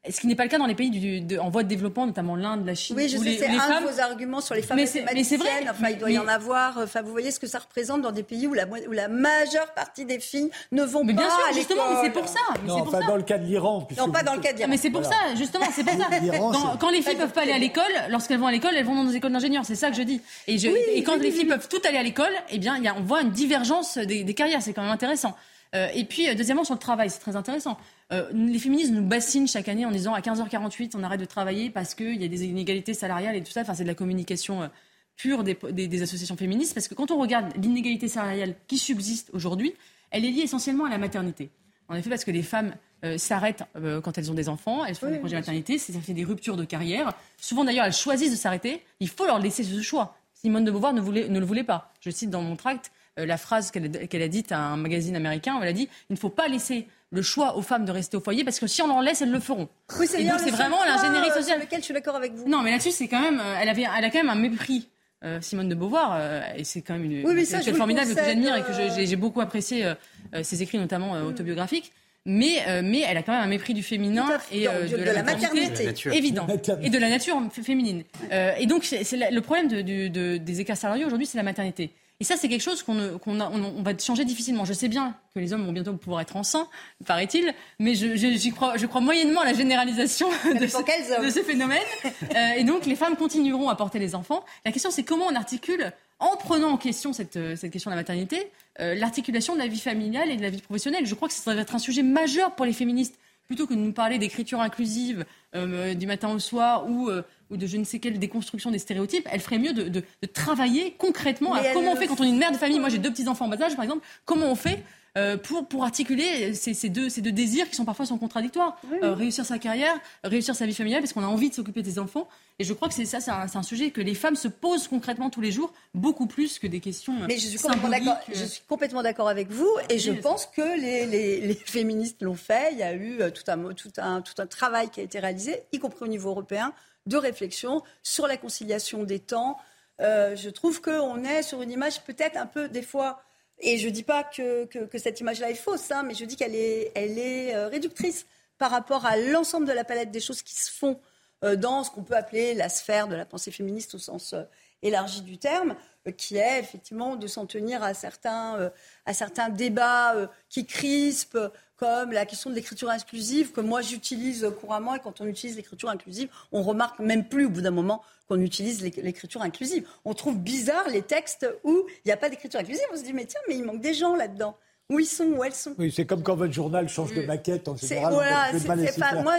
[0.09, 2.35] Ce qui n'est pas le cas dans les pays du, en voie de développement, notamment
[2.35, 2.97] l'Inde, la Chine.
[2.97, 3.85] Oui, je sais, c'est un femmes...
[3.85, 5.65] de vos arguments sur les femmes mais c'est vrai.
[5.69, 6.77] Enfin, il doit y en avoir.
[6.77, 9.73] Enfin, vous voyez ce que ça représente dans des pays où la, où la majeure
[9.73, 12.39] partie des filles ne vont mais pas bien sûr, justement, mais c'est pour ça.
[12.65, 13.87] non, pas dans le cas de l'Iran.
[13.97, 14.69] Non, pas dans le cas de l'Iran.
[14.69, 16.77] Mais c'est pour ça, justement, c'est pour ça.
[16.79, 19.09] quand les filles peuvent pas aller à l'école, lorsqu'elles vont à l'école, elles vont dans
[19.09, 19.65] des écoles d'ingénieurs.
[19.65, 20.21] C'est ça que je dis.
[20.47, 22.95] Et, je, et quand les filles peuvent toutes aller à l'école, eh bien, y a,
[22.97, 24.61] on voit une divergence des, des carrières.
[24.61, 25.33] C'est quand même intéressant.
[25.73, 27.77] Et puis, deuxièmement, sur le travail, c'est très intéressant.
[28.11, 31.95] les féministes nous bassinent chaque année en disant à 15h48, on arrête de travailler parce
[31.95, 33.61] qu'il y a des inégalités salariales et tout ça.
[33.61, 34.69] Enfin, c'est de la communication
[35.15, 36.73] pure des, des, associations féministes.
[36.73, 39.73] Parce que quand on regarde l'inégalité salariale qui subsiste aujourd'hui,
[40.11, 41.49] elle est liée essentiellement à la maternité.
[41.89, 44.95] En effet, parce que les femmes euh, s'arrêtent euh, quand elles ont des enfants, elles
[44.95, 47.13] font des congés maternité, ça fait des ruptures de carrière.
[47.37, 48.81] Souvent d'ailleurs, elles choisissent de s'arrêter.
[48.99, 50.15] Il faut leur laisser ce choix.
[50.33, 51.91] Simone de Beauvoir ne, voulait, ne le voulait pas.
[51.99, 55.57] Je cite dans mon tract euh, la phrase qu'elle a dite à un magazine américain.
[55.61, 58.21] Elle a dit il ne faut pas laisser le choix aux femmes de rester au
[58.21, 59.69] foyer parce que si on leur laisse, elles le feront.
[59.99, 61.59] Oui, c'est vraiment l'ingénierie sociale.
[61.59, 62.47] Sur lequel je suis d'accord avec vous.
[62.47, 64.87] Non, mais là-dessus, c'est quand même, elle avait, elle a quand même un mépris
[65.23, 68.61] euh, Simone de Beauvoir, euh, et c'est quand même une, oui, formidable que j'admire et
[68.61, 71.25] que j'ai beaucoup apprécié euh, ses écrits, notamment mm.
[71.25, 71.93] autobiographiques.
[72.25, 76.47] Mais, mais elle a quand même un mépris du féminin et de, la, maternité, évident,
[76.81, 78.03] et de la nature féminine.
[78.31, 81.91] et donc, c'est le problème de, des écarts salariaux aujourd'hui, c'est la maternité.
[82.19, 84.65] Et ça, c'est quelque chose qu'on on, va changer difficilement.
[84.65, 86.67] Je sais bien que les hommes vont bientôt pouvoir être enceints,
[87.05, 91.81] paraît-il, mais je, crois, je crois moyennement à la généralisation de ce, phénomène.
[92.05, 94.45] Euh, et donc, les femmes continueront à porter les enfants.
[94.65, 97.37] La question, c'est comment on articule, en prenant en question cette,
[97.71, 101.05] question de la maternité, euh, l'articulation de la vie familiale et de la vie professionnelle.
[101.05, 103.79] Je crois que ça va être un sujet majeur pour les féministes plutôt que de
[103.79, 107.23] nous parler d'écriture inclusive euh, du matin au soir ou, euh,
[107.53, 110.95] ou, de je ne sais quelle déconstruction des stéréotypes, elle ferait mieux de, de, travailler
[110.97, 111.55] concrètement.
[111.73, 113.45] comment on fait quand on est une mère de famille Moi, j'ai deux petits enfants
[113.45, 114.05] en bas âge, par exemple.
[114.25, 114.83] Comment on fait
[115.15, 118.81] euh, pour, pour articuler ces, ces, deux, ces deux désirs qui sont parfois sont contradictoires?
[119.03, 121.99] Euh, réussir sa carrière, réussir sa vie familiale, parce qu'on a envie de s'occuper des
[121.99, 122.27] enfants.
[122.57, 124.87] Et je crois que c'est ça, c'est un, un, sujet que les femmes se posent
[124.87, 127.13] concrètement tous les jours, beaucoup plus que des questions.
[127.27, 128.17] Mais je suis complètement d'accord.
[128.27, 132.33] Je suis complètement d'accord avec vous, et je pense que les, les, les féministes l'ont
[132.33, 132.69] fait.
[132.71, 135.61] Il y a eu tout un, tout un, tout un travail qui a été réalisé,
[135.71, 136.73] y compris au niveau européen,
[137.05, 139.57] de réflexion sur la conciliation des temps.
[140.01, 143.21] Euh, je trouve qu'on est sur une image peut-être un peu des fois
[143.59, 146.55] et je ne dis pas que, cette image-là est fausse, hein, mais je dis qu'elle
[146.55, 148.25] est, elle est euh, réductrice
[148.57, 150.99] par rapport à l'ensemble de la palette des choses qui se font
[151.43, 154.33] euh, dans ce qu'on peut appeler la sphère de la pensée féministe au sens
[154.81, 155.75] élargi du terme,
[156.17, 158.69] qui est effectivement de s'en tenir à certains,
[159.05, 161.37] à certains débats qui crispent,
[161.83, 164.95] la question de l'écriture inclusive, que moi j'utilise couramment.
[164.95, 168.39] Et quand on utilise l'écriture inclusive, on remarque même plus au bout d'un moment qu'on
[168.39, 169.87] utilise l'écriture inclusive.
[170.05, 172.85] On trouve bizarre les textes où il n'y a pas d'écriture inclusive.
[172.93, 174.57] On se dit, mais tiens, mais il manque des gens là-dedans
[174.89, 175.73] où ils sont, où elles sont.
[175.77, 178.13] Oui, c'est comme quand votre journal change de maquette en général.
[178.13, 178.51] Voilà,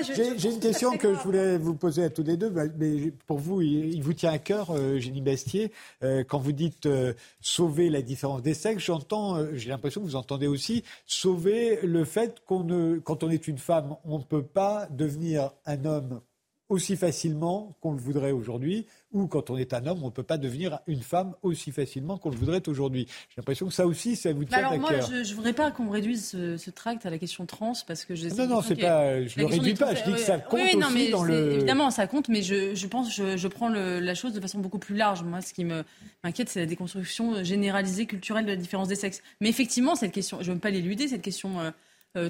[0.02, 3.60] J'ai une question que je voulais vous poser à tous les deux, mais pour vous,
[3.60, 5.70] il, vous tient à cœur, euh, Génie Bastier,
[6.02, 10.16] euh, quand vous dites euh, sauver la différence des sexes, j'entends, j'ai l'impression que vous
[10.16, 14.42] entendez aussi sauver le fait qu'on ne, quand on est une femme, on ne peut
[14.42, 16.20] pas devenir un homme
[16.68, 20.22] aussi facilement qu'on le voudrait aujourd'hui, ou quand on est un homme, on ne peut
[20.22, 23.06] pas devenir une femme aussi facilement qu'on le voudrait aujourd'hui.
[23.28, 25.70] J'ai l'impression que ça aussi, ça vous tient alors à moi, Je ne voudrais pas
[25.70, 28.28] qu'on réduise ce, tract à la question trans, parce que je...
[28.28, 31.10] Non, non, c'est pas, je ne le réduis pas, je dis que ça compte aussi
[31.10, 31.52] dans le...
[31.52, 34.58] Évidemment, ça compte, mais je, je pense, je, je prends le, la chose de façon
[34.58, 35.22] beaucoup plus large.
[35.22, 39.22] Moi, ce qui m'inquiète, c'est la déconstruction généralisée, culturelle de la différence des sexes.
[39.40, 41.60] Mais effectivement, cette question, je ne veux pas l'éluder, cette question...
[41.60, 41.70] Euh,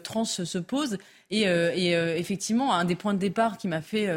[0.02, 0.98] trans se pose.
[1.30, 4.08] Et, euh, euh, effectivement, un des points de départ qui m'a fait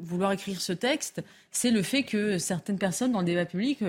[0.00, 3.82] vouloir écrire ce texte, c'est le fait que certaines personnes dans le débat public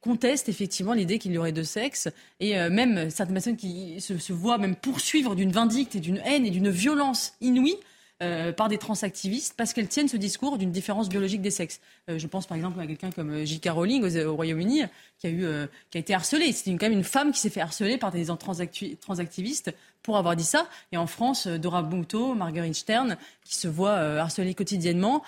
[0.00, 2.08] contestent effectivement l'idée qu'il y aurait deux sexes
[2.38, 6.50] et même certaines personnes qui se, voient même poursuivre d'une vindicte et d'une haine et
[6.50, 7.78] d'une violence inouïe
[8.22, 11.80] euh, par des transactivistes parce qu'elles tiennent ce discours d'une différence biologique des sexes.
[12.08, 13.70] Euh, je pense par exemple à quelqu'un comme euh, J.K.
[13.70, 14.82] Rowling au, Royaume-Uni
[15.18, 15.44] qui a eu
[15.90, 16.52] qui a été harcelée.
[16.52, 19.74] C'est quand même une femme qui s'est fait harceler par des transactivistes
[20.04, 20.68] pour avoir dit ça.
[20.92, 25.24] Et en France, Dora Bouto, Marguerite Stern, qui se voient harcelées quotidiennement.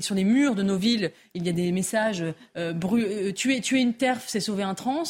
[0.00, 2.24] sur les murs de nos villes, il y a des messages
[3.34, 5.04] tuer, tuer une terf, c'est sauver un trans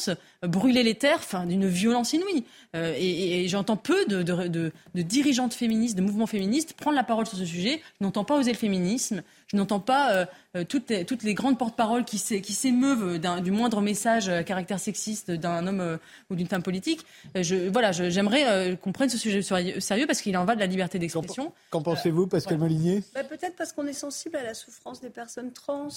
[0.47, 2.45] brûler les terres, d'une violence inouïe.
[2.75, 7.39] Euh, et, j'entends peu de, de, dirigeantes féministes, de mouvements féministes prendre la parole sur
[7.39, 7.81] ce sujet.
[8.01, 9.23] Je n'entends pas oser le féminisme.
[9.49, 10.27] Je n'entends pas euh,
[10.57, 15.31] euh, toutes, les, toutes, les, grandes porte-paroles qui s'émeuvent du moindre message à caractère sexiste
[15.31, 15.99] d'un homme
[16.31, 17.05] ou d'une femme politique.
[17.35, 20.99] Je, voilà, j'aimerais qu'on prenne ce sujet sérieux parce qu'il en va de la liberté
[20.99, 21.53] d'expression.
[21.71, 23.03] Qu'en pensez-vous, Pascal Molinier?
[23.15, 25.89] Bah, Peut-être parce qu'on est sensible à la souffrance des personnes trans.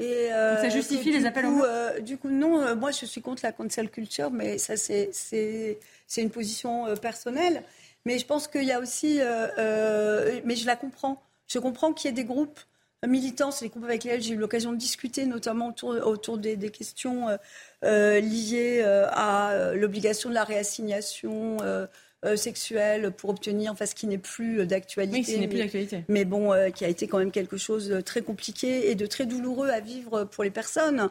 [0.00, 3.20] Et, euh, ça justifie les appels coup, euh, Du coup, non, euh, moi je suis
[3.20, 5.78] contre la cancel culture, mais ça c'est
[6.16, 7.62] une position personnelle.
[8.06, 9.20] Mais je pense qu'il y a aussi,
[10.44, 11.22] mais je la comprends.
[11.50, 12.60] Je comprends qu'il y ait des groupes
[13.06, 16.56] militants, c'est les groupes avec lesquels j'ai eu l'occasion de discuter, notamment autour, autour des,
[16.56, 17.28] des questions
[17.82, 21.56] liées à l'obligation de la réassignation
[22.26, 25.20] euh, sexuelle pour obtenir enfin, ce qui n'est plus d'actualité.
[25.20, 26.04] Oui, ce n'est plus d'actualité.
[26.08, 29.06] Mais bon, euh, qui a été quand même quelque chose de très compliqué et de
[29.06, 31.08] très douloureux à vivre pour les personnes.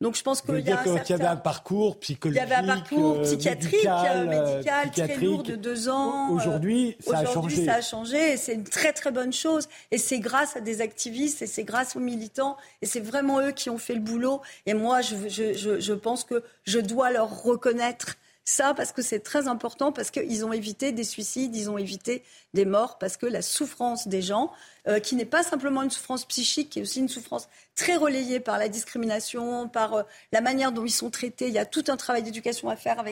[0.00, 2.74] Donc je pense qu'il y, a y avait un parcours psychologique, il y avait un
[2.74, 6.30] parcours euh, psychiatrique, euh, médical, très lourd de deux ans.
[6.30, 7.64] Aujourd'hui, ça a changé.
[7.64, 9.68] ça a changé et c'est une très très bonne chose.
[9.92, 13.52] Et c'est grâce à des activistes et c'est grâce aux militants et c'est vraiment eux
[13.52, 14.40] qui ont fait le boulot.
[14.66, 19.02] Et moi, je, je, je, je pense que je dois leur reconnaître ça parce que
[19.02, 22.22] c'est très important, parce qu'ils ont évité des suicides, ils ont évité
[22.54, 24.52] des morts, parce que la souffrance des gens,
[24.88, 28.40] euh, qui n'est pas simplement une souffrance psychique, qui est aussi une souffrance très relayée
[28.40, 31.46] par la discrimination, par euh, la manière dont ils sont traités.
[31.46, 33.04] Il y a tout un travail d'éducation à faire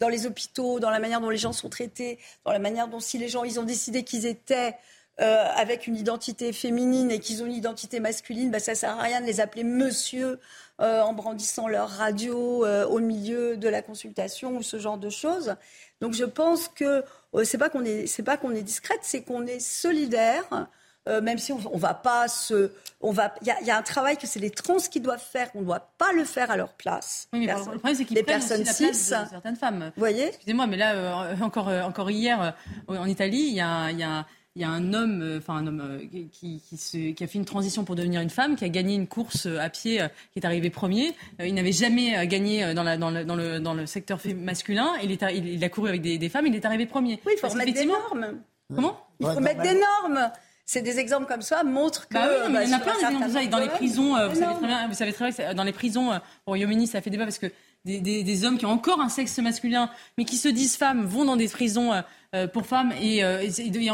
[0.00, 3.00] dans les hôpitaux, dans la manière dont les gens sont traités, dans la manière dont
[3.00, 4.76] si les gens ils ont décidé qu'ils étaient
[5.20, 9.02] euh, avec une identité féminine et qu'ils ont une identité masculine, bah, ça sert à
[9.02, 10.40] rien de les appeler monsieur
[10.80, 15.10] euh, en brandissant leur radio euh, au milieu de la consultation ou ce genre de
[15.10, 15.54] choses.
[16.00, 17.04] Donc je pense que
[17.44, 20.68] c'est pas qu'on est c'est pas qu'on est discrète, c'est qu'on est solidaire.
[21.06, 24.16] même si on, on, va pas se, on va, il y, y, a un travail
[24.16, 26.72] que c'est les trans qui doivent faire, on ne doit pas le faire à leur
[26.72, 27.28] place.
[27.32, 29.92] Oui, mais le problème c'est qu'ils prennent personnes aussi la place de certaines femmes.
[29.94, 30.28] Vous voyez?
[30.28, 32.54] Excusez-moi, mais là encore encore hier
[32.88, 34.26] en Italie, il y a, il y a
[34.56, 35.98] il y a un homme, euh, enfin un homme euh,
[36.30, 39.46] qui, qui, a fait une transition pour devenir une femme, qui a gagné une course
[39.46, 40.00] euh, à pied,
[40.32, 41.12] qui est arrivé premier.
[41.40, 44.92] il n'avait jamais gagné dans, la, dans, le, dans, le, dans le secteur masculin.
[45.02, 47.20] Il, est, il, a couru avec des, femmes, il est arrivé premier.
[47.26, 48.40] Oui, il faut remettre des normes.
[48.72, 49.00] Comment?
[49.20, 50.30] Il faut mettre des normes
[50.66, 52.14] c'est des exemples comme ça montrent que.
[52.14, 53.46] Bah oui, mais il y en a plein d'exemples comme ça.
[53.48, 56.20] dans les prisons, vous, savez très bien, vous savez très bien, dans les prisons au
[56.46, 57.52] Royaume-Uni, ça fait débat parce que
[57.84, 61.04] des, des, des, hommes qui ont encore un sexe masculin, mais qui se disent femmes,
[61.04, 61.92] vont dans des prisons
[62.34, 63.46] euh, pour femmes et, euh,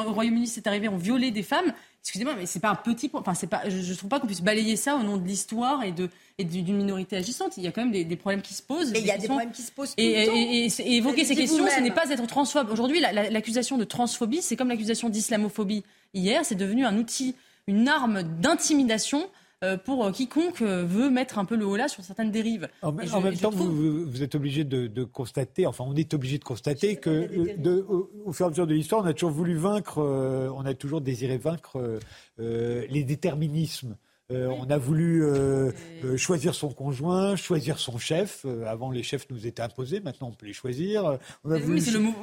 [0.06, 1.72] au Royaume-Uni c'est arrivé, ont violé des femmes.
[2.02, 3.68] Excusez-moi, mais c'est pas un petit Enfin, c'est pas.
[3.68, 6.44] Je, ne trouve pas qu'on puisse balayer ça au nom de l'histoire et de et
[6.44, 7.58] d'une minorité agissante.
[7.58, 8.90] Il y a quand même des, problèmes qui se posent.
[8.92, 9.92] Mais il y a des problèmes qui se posent.
[9.98, 12.70] et, et, et, évoquer ces questions, ce n'est pas être transphobe.
[12.70, 15.84] Aujourd'hui, l'accusation de transphobie, c'est comme l'accusation d'islamophobie
[16.14, 16.46] hier.
[16.46, 17.34] C'est devenu un outil,
[17.66, 19.26] une arme d'intimidation euh,
[19.84, 22.68] pour euh, quiconque euh, veut mettre un peu le haut là sur certaines dérives.
[22.80, 27.56] En, même temps, vous, êtes obligé de, constater, enfin on est obligé de constater que
[27.58, 27.84] de,
[28.24, 31.00] au, fur et à mesure de l'histoire, on a toujours voulu vaincre, on a toujours
[31.00, 32.00] désiré vaincre
[32.38, 33.96] les déterminismes.
[34.30, 35.72] Euh, on a voulu euh,
[36.04, 38.46] euh, choisir son conjoint, choisir son chef.
[38.66, 41.18] avant, les chefs nous étaient imposés, maintenant on peut les choisir.
[41.44, 41.82] On a, voulu,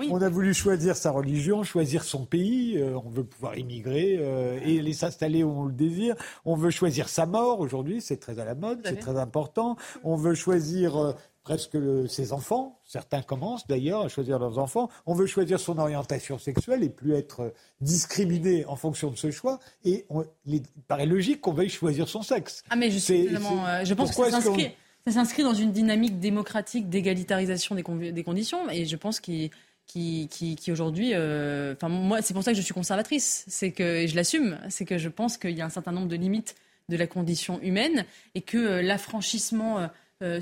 [0.10, 2.82] on a voulu choisir sa religion, choisir son pays.
[2.82, 4.20] on veut pouvoir immigrer
[4.66, 6.16] et aller s'installer où on le désire.
[6.46, 7.60] On veut choisir sa mort.
[7.60, 9.76] Aujourd'hui, c'est très à la mode, c'est très important.
[10.04, 11.16] On veut choisir
[11.48, 11.78] presque
[12.10, 12.78] ses enfants.
[12.84, 14.90] Certains commencent d'ailleurs à choisir leurs enfants.
[15.06, 19.58] On veut choisir son orientation sexuelle et plus être discriminé en fonction de ce choix.
[19.86, 20.06] Et
[20.46, 22.64] il paraît logique qu'on veuille choisir son sexe.
[22.70, 24.72] Ah mais je, euh, je pense que ça s'inscrit,
[25.06, 28.70] ça s'inscrit dans une dynamique démocratique d'égalitarisation des, des, conditions.
[28.70, 29.50] Et je pense qu'il
[29.86, 33.72] qui, qui, qui aujourd'hui, euh, enfin moi, c'est pour ça que je suis conservatrice, c'est
[33.72, 36.18] que et je l'assume, c'est que je pense qu'il y a un certain nombre de
[36.18, 36.56] limites
[36.90, 38.04] de la condition humaine
[38.36, 39.90] et que euh, l'affranchissement
[40.24, 40.40] euh,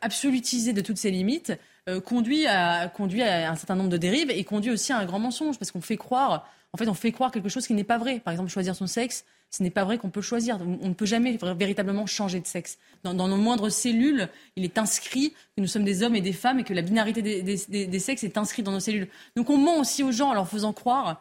[0.00, 1.52] absolutisé de toutes ces limites
[1.88, 5.04] euh, conduit, à, conduit à un certain nombre de dérives et conduit aussi à un
[5.04, 7.84] grand mensonge parce qu'on fait croire, en fait, on fait croire quelque chose qui n'est
[7.84, 8.20] pas vrai.
[8.20, 10.58] Par exemple, choisir son sexe, ce n'est pas vrai qu'on peut choisir.
[10.60, 12.78] On ne peut jamais véritablement changer de sexe.
[13.02, 16.60] Dans, nos moindres cellules, il est inscrit que nous sommes des hommes et des femmes
[16.60, 19.08] et que la binarité des, des sexes est inscrite dans nos cellules.
[19.34, 21.20] Donc on ment aussi aux gens en leur faisant croire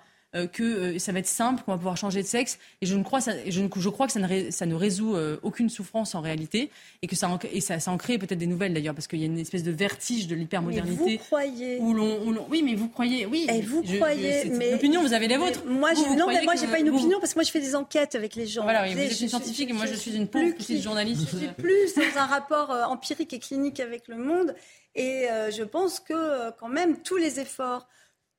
[0.51, 2.59] que euh, ça va être simple, qu'on va pouvoir changer de sexe.
[2.81, 5.37] Et je, ne crois, ça, je, je crois que ça ne, ça ne résout euh,
[5.43, 6.69] aucune souffrance en réalité.
[7.01, 9.19] Et que ça en, et ça, ça en crée peut-être des nouvelles d'ailleurs, parce qu'il
[9.19, 11.17] y a une espèce de vertige de l'hypermodernité.
[11.17, 13.47] Vous croyez où l'on, oui, mais vous croyez, oui.
[13.49, 14.71] Et vous croyez, mais.
[14.71, 15.63] L'opinion, vous avez la vôtre.
[15.65, 18.15] Moi, non, mais moi, j'ai pas une opinion parce que moi, je fais des enquêtes
[18.15, 18.63] avec les gens.
[18.63, 21.21] Voilà, oui, vous êtes une scientifique et moi, je, suis une pauvre petite journaliste.
[21.31, 24.53] Je suis plus dans un rapport empirique et clinique avec le monde.
[24.95, 27.87] Et je pense que, quand même, tous les efforts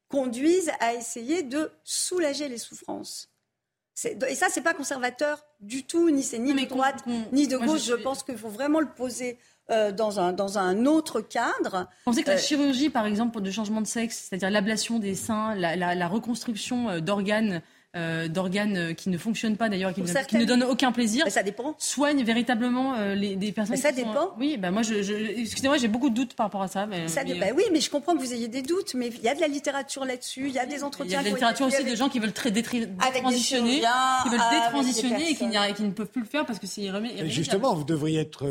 [0.08, 3.28] conduisent à essayer de soulager les souffrances.
[4.04, 7.02] Et ça, c'est pas conservateur du tout, ni c'est ni de droite,
[7.32, 7.82] ni de gauche.
[7.84, 9.38] Je, pense qu'il faut vraiment le poser
[9.70, 11.88] euh, dans, un, dans un autre cadre.
[12.04, 15.14] Vous pensez que la euh, chirurgie, par exemple, de changement de sexe, c'est-à-dire l'ablation des
[15.14, 17.62] seins, la reconstruction euh, d'organes
[17.96, 21.24] euh, d'organes euh, qui ne fonctionnent pas d'ailleurs, qui, ne, donnent aucun plaisir.
[21.30, 21.74] ça dépend.
[21.78, 23.74] Soignent véritablement euh, les, des personnes.
[23.74, 24.34] Mais ça dépend.
[24.38, 24.94] Oui, bah moi, je,
[25.40, 26.86] excusez-moi, j'ai beaucoup de doutes par rapport à ça.
[26.86, 29.28] Mais, ça bah oui, mais je comprends que vous ayez des doutes, mais il y
[29.28, 31.06] a de la littérature là-dessus, il y a des entretiens.
[31.06, 34.40] Il y a de la littérature aussi de gens qui veulent très détransitionner, qui veulent
[34.50, 37.30] détransitionner et qui, qui, ne peuvent plus le faire parce que c'est irrémédiable.
[37.30, 38.46] Justement, vous devriez être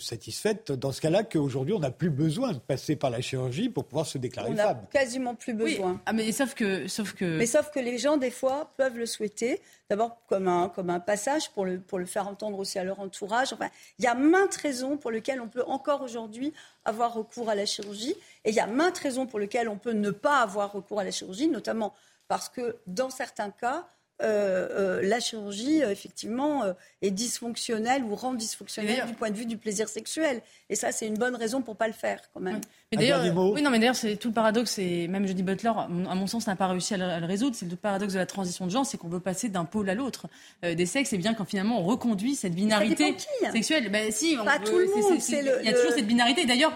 [0.00, 3.84] satisfaite dans ce cas-là qu'aujourd'hui, on n'a plus besoin de passer par la chirurgie pour
[3.84, 4.78] pouvoir se déclarer on femme.
[4.78, 6.00] On n'a quasiment plus besoin.
[6.06, 7.36] Ah, mais sauf que, sauf que.
[7.36, 9.60] Mais sauf que les gens, des fois, peuvent le souhaiter.
[9.90, 13.00] D'abord comme un, comme un passage pour le, pour le faire entendre aussi à leur
[13.00, 13.52] entourage.
[13.52, 13.68] Enfin,
[13.98, 16.52] il y a maintes raisons pour lesquelles on peut encore aujourd'hui
[16.84, 18.14] avoir recours à la chirurgie.
[18.44, 21.04] Et il y a maintes raisons pour lesquelles on peut ne pas avoir recours à
[21.04, 21.94] la chirurgie, notamment
[22.28, 23.88] parce que dans certains cas,
[24.22, 26.64] euh, la chirurgie, effectivement,
[27.02, 30.40] est dysfonctionnelle ou rend dysfonctionnelle du point de vue du plaisir sexuel.
[30.70, 32.60] Et ça, c'est une bonne raison pour ne pas le faire, quand même.
[32.92, 35.88] Mais d'ailleurs, oui, non, mais d'ailleurs, c'est tout le paradoxe, et même Jody Butler, à
[35.88, 37.56] mon sens, n'a pas réussi à le, résoudre.
[37.56, 39.94] C'est le paradoxe de la transition de genre, c'est qu'on veut passer d'un pôle à
[39.94, 40.26] l'autre
[40.62, 43.50] des sexes, et bien quand finalement on reconduit cette binarité hein.
[43.52, 43.90] sexuelle.
[43.90, 45.18] Ben, si, pas tout le monde.
[45.28, 46.46] Il y a toujours cette binarité.
[46.46, 46.72] D'ailleurs,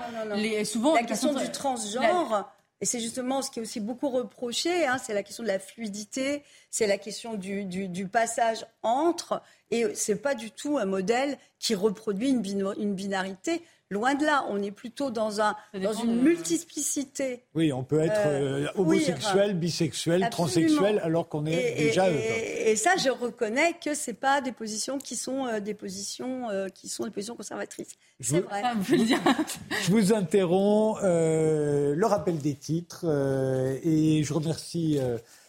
[0.65, 2.51] souvent la question du transgenre.
[2.81, 5.59] Et c'est justement ce qui est aussi beaucoup reproché, hein, c'est la question de la
[5.59, 11.75] fluidité, c'est la question du, passage entre, et c'est pas du tout un modèle qui
[11.75, 13.63] reproduit une binarité.
[13.93, 17.43] Loin de là, on est plutôt dans, un, dans une multiplicité.
[17.57, 22.09] Oui, on peut être euh, euh, homosexuel, bisexuel, transsexuel, alors qu'on est déjà.
[22.09, 26.47] Et, et, ça, je reconnais que c'est pas des positions qui sont euh, des positions
[26.73, 27.97] qui sont des positions conservatrices.
[28.21, 28.63] C'est vrai.
[28.85, 31.01] je vous interromps.
[31.03, 33.05] le rappel des titres
[33.83, 35.01] et je remercie.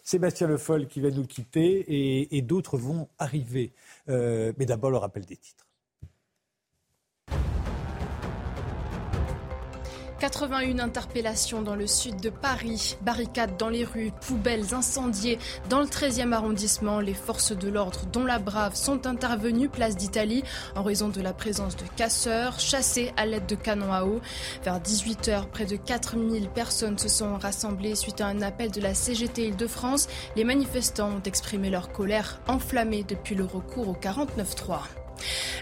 [0.04, 3.72] Sébastien Le Foll qui va nous quitter et, et d'autres vont arriver.
[4.08, 5.68] mais d'abord le rappel des titres.
[10.22, 15.40] 81 interpellations dans le sud de Paris, barricades dans les rues, poubelles incendiées.
[15.68, 20.44] Dans le 13e arrondissement, les forces de l'ordre, dont la Brave, sont intervenues place d'Italie
[20.76, 24.22] en raison de la présence de casseurs chassés à l'aide de canons à eau.
[24.64, 28.94] Vers 18h, près de 4000 personnes se sont rassemblées suite à un appel de la
[28.94, 30.08] CGT Île-de-France.
[30.36, 35.01] Les manifestants ont exprimé leur colère enflammée depuis le recours au 49-3.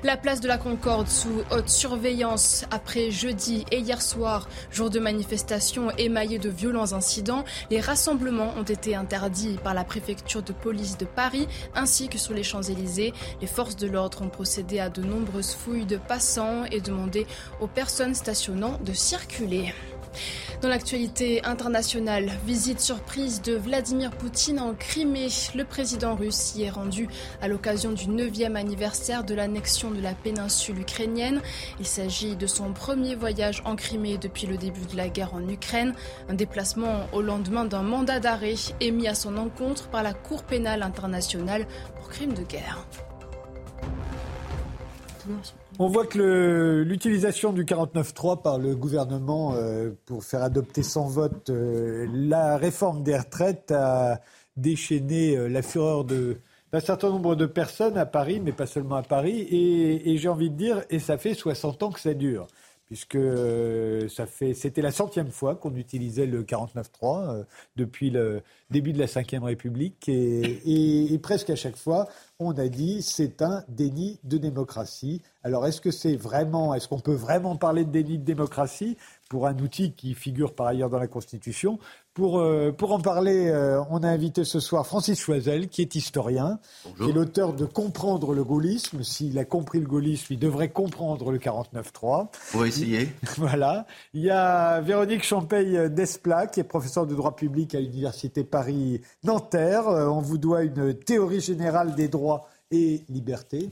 [0.04, 5.00] La place de la Concorde sous haute surveillance après jeudi et hier soir, jour de
[5.00, 7.44] manifestation émaillé de violents incidents.
[7.70, 12.34] Les rassemblements ont été interdits par la préfecture de police de Paris ainsi que sur
[12.34, 13.14] les Champs-Élysées.
[13.42, 17.28] Les forces de l'ordre ont procédé à de nombreuses fouilles de passants et demandé
[17.60, 19.74] aux personnes stationnant de circuler.
[20.62, 25.30] Dans l'actualité internationale, visite surprise de Vladimir Poutine en Crimée.
[25.56, 27.08] Le président russe y est rendu
[27.42, 31.42] à l'occasion du 9e anniversaire de l'annexion de la péninsule ukrainienne.
[31.80, 35.48] Il s'agit de son premier voyage en Crimée depuis le début de la guerre en
[35.48, 35.94] Ukraine.
[36.28, 40.84] Un déplacement au lendemain d'un mandat d'arrêt émis à son encontre par la Cour pénale
[40.84, 42.86] internationale pour crimes de guerre.
[45.82, 51.50] On voit que l'utilisation du 49.3 par le gouvernement euh, pour faire adopter sans vote
[51.50, 54.20] euh, la réforme des retraites a
[54.58, 59.04] déchaîné euh, la fureur d'un certain nombre de personnes à Paris, mais pas seulement à
[59.04, 59.40] Paris.
[59.40, 62.48] Et, et j'ai envie de dire, et ça fait 60 ans que ça dure
[62.90, 67.44] puisque euh, ça fait, c'était la centième fois qu'on utilisait le 49.3 euh,
[67.76, 72.08] depuis le début de la Ve République, et, et, presque à chaque fois,
[72.40, 75.22] on a dit c'est un déni de démocratie.
[75.44, 78.98] Alors est-ce que c'est vraiment, est-ce qu'on peut vraiment parler de déni de démocratie
[79.30, 81.78] pour un outil qui figure par ailleurs dans la Constitution?
[82.14, 85.96] Pour, euh, pour en parler, euh, on a invité ce soir Francis Choisel, qui est
[85.96, 86.60] historien,
[86.98, 89.04] qui est l'auteur de Comprendre le gaullisme.
[89.04, 92.30] S'il a compris le gaullisme, il devrait comprendre le 49-3.
[92.54, 93.10] On va essayer.
[93.38, 93.86] voilà.
[94.14, 99.88] Il y a Véronique Champeil d'Esplat, qui est professeure de droit public à l'Université Paris-Nanterre.
[99.88, 103.70] Euh, on vous doit une théorie générale des droits et libertés.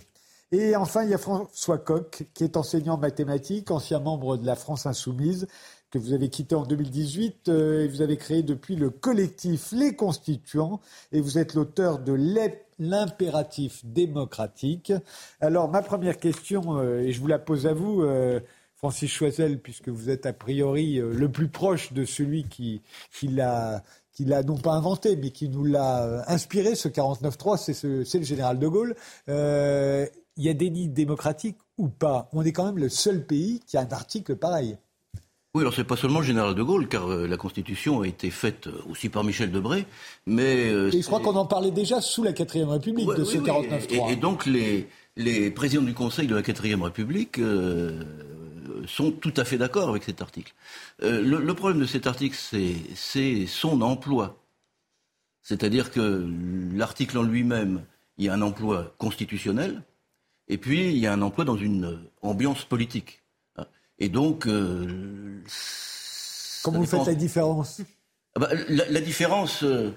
[0.52, 4.46] Et enfin, il y a François Coq, qui est enseignant en mathématiques, ancien membre de
[4.46, 5.48] la France Insoumise,
[5.92, 9.96] que vous avez quitté en 2018 euh, et vous avez créé depuis le collectif Les
[9.96, 10.82] Constituants
[11.12, 12.14] et vous êtes l'auteur de
[12.80, 14.92] l'impératif démocratique.
[15.40, 18.40] Alors ma première question, euh, et je vous la pose à vous, euh,
[18.76, 22.84] Francis Choisel, puisque vous êtes a priori le plus proche de celui qui,
[23.24, 27.58] l'a qui l'a non pas inventé, mais qui nous l'a inspiré, ce 49-3,
[28.04, 28.96] c'est le général de Gaulle.
[29.28, 32.30] il y a des nids démocratiques ou pas?
[32.34, 34.78] On est quand même le seul pays qui a un article pareil.
[35.58, 38.30] Oui, alors c'est pas seulement le général de Gaulle, car euh, la Constitution a été
[38.30, 39.88] faite euh, aussi par Michel Debré,
[40.28, 40.70] mais...
[40.70, 44.12] Euh, et je crois qu'on en parlait déjà sous la 4 République, de ce 49-3.
[44.12, 47.40] Et, donc les, les présidents du Conseil de la 4 République
[48.86, 50.54] sont tout à fait d'accord avec cet article.
[51.02, 52.38] Le, problème de cet article,
[52.94, 54.38] c'est son emploi.
[55.42, 56.24] C'est-à-dire que
[56.76, 57.82] l'article en lui-même,
[58.20, 59.82] il y a un emploi constitutionnel,
[60.50, 63.24] et puis il y a un emploi dans une ambiance politique.
[64.00, 64.48] Et donc.
[64.48, 65.42] Euh,
[66.64, 67.82] Comment vous faites la différence?
[68.36, 69.64] Ah bah, la, différence.
[69.64, 69.92] Euh,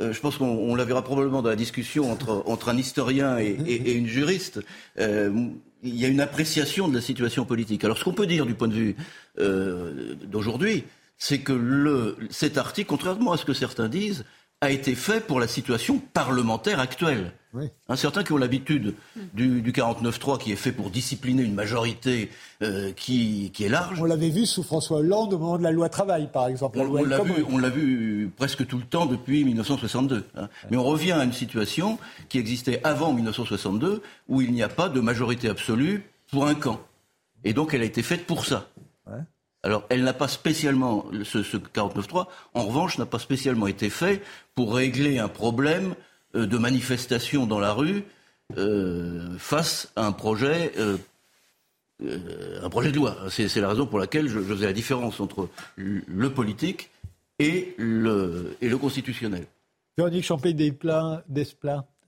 [0.00, 3.50] euh, je pense qu'on la verra probablement dans la discussion entre, entre un historien et,
[3.66, 4.60] et, une juriste.
[4.98, 7.84] il y a une appréciation de la situation politique.
[7.84, 8.96] Alors, ce qu'on peut dire du point de vue
[10.26, 10.84] d'aujourd'hui,
[11.16, 14.24] c'est que le, cet article, contrairement à ce que certains disent,
[14.64, 17.32] a été fait pour la situation parlementaire actuelle.
[17.52, 17.70] Oui.
[17.88, 18.94] Hein, certains qui ont l'habitude
[19.32, 22.30] du, du 49-3 qui est fait pour discipliner une majorité
[22.62, 24.00] euh, qui, qui, est large.
[24.00, 26.80] On l'avait vu sous François Hollande au moment de la loi travail, par exemple.
[26.80, 30.24] on, l'a vu, on vu presque tout le temps depuis 1962.
[30.36, 30.48] Hein.
[30.70, 31.98] Mais on revient à une situation
[32.28, 36.80] qui existait avant 1962 où il n'y a pas de majorité absolue pour un camp.
[37.44, 38.68] Et donc elle a été faite pour ça.
[39.06, 39.20] Ouais.
[39.64, 44.22] Alors, elle n'a pas spécialement, ce, ce 49.3, en revanche, n'a pas spécialement été fait
[44.54, 45.94] pour régler un problème
[46.36, 48.04] euh, de manifestation dans la rue
[48.58, 50.98] euh, face à un projet, euh,
[52.62, 53.16] un projet de loi.
[53.30, 56.90] C'est la raison pour laquelle je, je, faisais la différence entre le politique
[57.38, 59.46] et le, et le constitutionnel.
[59.96, 61.24] Véronique Champé-Desplat,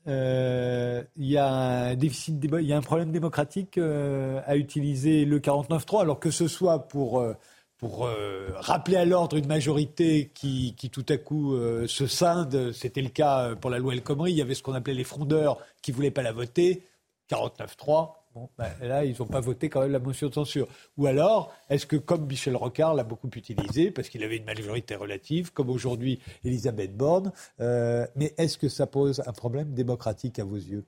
[0.08, 6.02] euh, il y a un y a un problème démocratique euh, à utiliser le 49-3,
[6.02, 7.34] alors que ce soit pour euh,
[7.78, 8.08] pour
[8.54, 11.54] rappeler à l'ordre une majorité qui, qui tout à coup
[11.86, 12.72] se scinde.
[12.72, 14.32] C'était le cas pour la loi El Khomri.
[14.32, 16.84] Il y avait ce qu'on appelait les frondeurs qui voulaient pas la voter.
[17.30, 18.12] 49-3.
[18.58, 20.68] Ben, là, ils n'ont pas voté quand même la motion de censure.
[20.96, 24.94] Ou alors, est-ce que, comme Michel Rocard l'a beaucoup utilisé, parce qu'il avait une majorité
[24.94, 30.44] relative, comme aujourd'hui Elisabeth Borne, euh, mais est-ce que ça pose un problème démocratique à
[30.44, 30.84] vos yeux?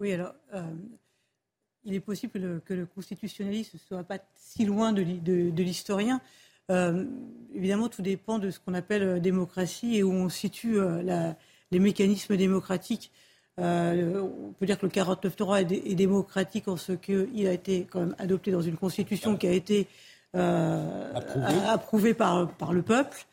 [0.00, 0.62] Oui, alors, euh,
[1.84, 5.02] il est possible que le, que le constitutionnaliste ne soit pas si loin de,
[5.62, 6.20] l'historien.
[6.70, 7.04] Euh,
[7.54, 10.78] évidemment, tout dépend de ce qu'on appelle démocratie et où on situe
[11.70, 13.10] les mécanismes démocratiques.
[13.60, 17.86] Euh, on peut dire que le 49.3 est, est démocratique en ce qu'il a été
[17.88, 19.86] quand même adopté dans une constitution qui a été
[20.34, 21.12] euh,
[21.68, 23.26] approuvée par, par le peuple.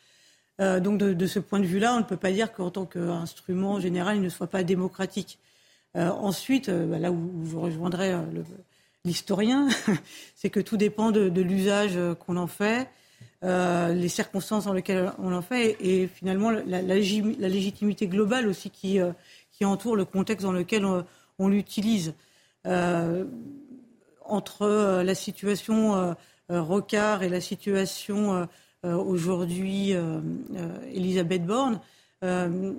[0.60, 2.86] Euh, donc de, de, ce point de vue-là, on ne peut pas dire qu'en tant
[2.86, 5.38] qu'instrument général, il ne soit pas démocratique.
[5.94, 8.14] Ensuite, bah, là où, je rejoindrai
[9.04, 9.68] l'historien,
[10.34, 12.88] c'est que tout dépend de, de l'usage qu'on en fait,
[13.42, 18.46] les circonstances dans lesquelles on en fait, et, et finalement la, la, la, légitimité globale
[18.46, 19.00] aussi qui
[19.64, 21.04] entoure le contexte dans lequel on,
[21.38, 22.14] on l'utilise.
[22.66, 23.24] Euh,
[24.24, 26.14] entre euh, la situation euh,
[26.48, 28.46] Rocard et la situation
[28.84, 29.94] aujourd'hui
[30.92, 31.80] Elisabeth Borne,
[32.22, 32.74] il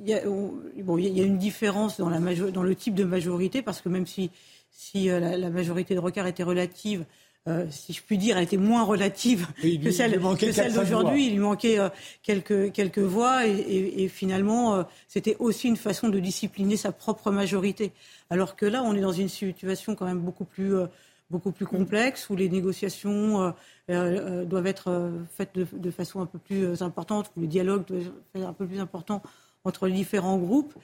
[0.00, 2.18] y, a, bon, y a une différence dans, la
[2.50, 4.30] dans le type de majorité, parce que même si,
[4.70, 7.06] si la, la majorité de Rocard était relative,
[7.48, 10.20] euh, si je puis dire, a été moins relative lui, que celle,
[10.52, 11.26] celle d'aujourd'hui.
[11.26, 11.88] Il lui manquait euh,
[12.22, 16.92] quelques, quelques voix et, et, et finalement, euh, c'était aussi une façon de discipliner sa
[16.92, 17.92] propre majorité.
[18.28, 20.74] Alors que là, on est dans une situation quand même beaucoup plus,
[21.30, 23.54] beaucoup plus complexe où les négociations
[23.88, 28.00] doivent être faites de, de, façon un peu plus importante, où le dialogue doit
[28.34, 29.22] être un peu plus important
[29.64, 30.74] entre les différents groupes.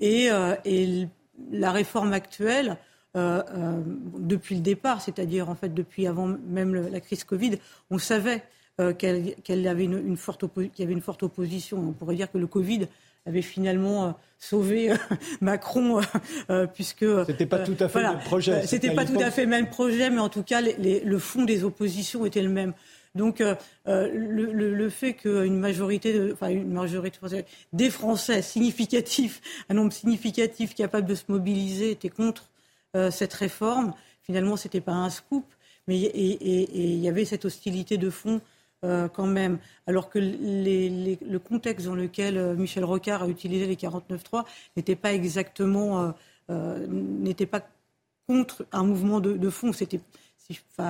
[0.00, 0.30] Et,
[0.64, 1.06] et
[1.52, 2.78] la réforme actuelle
[3.16, 3.80] euh, euh,
[4.18, 7.58] depuis le départ, c'est-à-dire en fait depuis avant même le, la crise Covid,
[7.90, 8.42] on savait
[8.80, 11.78] euh, qu'elle qu avait une, une forte qu'il y avait une forte opposition.
[11.78, 12.86] On pourrait dire que le Covid
[13.26, 14.96] avait finalement euh, sauvé euh,
[15.40, 16.00] Macron
[16.48, 18.66] euh, puisque c'était pas tout à fait voilà, le même projet.
[18.66, 21.18] C'était pas tout à fait le même projet, mais en tout cas les, les, le
[21.18, 22.72] fond des oppositions était le même.
[23.16, 23.56] Donc le,
[24.14, 27.18] le, le, fait qu'une majorité, de, enfin une majorité
[27.72, 32.49] des Français significatifs, un nombre significatif capable de se mobiliser était contre
[33.10, 33.94] cette réforme.
[34.22, 35.44] Finalement, ce n'était pas un scoop,
[35.86, 38.40] mais il y avait cette hostilité de fond
[38.84, 39.58] euh, quand même.
[39.86, 44.44] Alors que le contexte dans lequel euh, Michel Rocard a utilisé les 49.3
[44.76, 46.10] n'était pas exactement, euh,
[46.50, 47.62] euh, n'était pas
[48.26, 49.72] contre un mouvement de, fond.
[49.72, 50.00] C'était,
[50.38, 50.82] si, je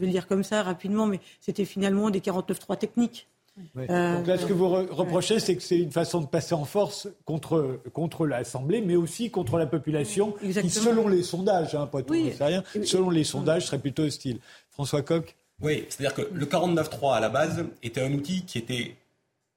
[0.00, 3.26] vais le dire comme ça rapidement, mais c'était finalement des 49.3 techniques.
[3.74, 3.84] Oui.
[3.90, 6.54] Euh, Donc là, ce que vous re reprochez, c'est que c'est une façon de passer
[6.54, 10.62] en force contre, contre l'Assemblée, mais aussi contre la population, Exactement.
[10.72, 12.32] qui, selon les sondages, hein, pas tout, oui.
[12.40, 14.38] rien, selon les sondages, serait plutôt hostile.
[14.70, 18.96] François Coq Oui, c'est-à-dire que le 49.3, à la base, était un outil qui était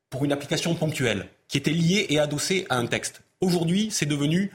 [0.09, 3.21] pour une application ponctuelle, qui était lié et adossé à un texte.
[3.41, 4.51] Aujourd'hui, c'est devenu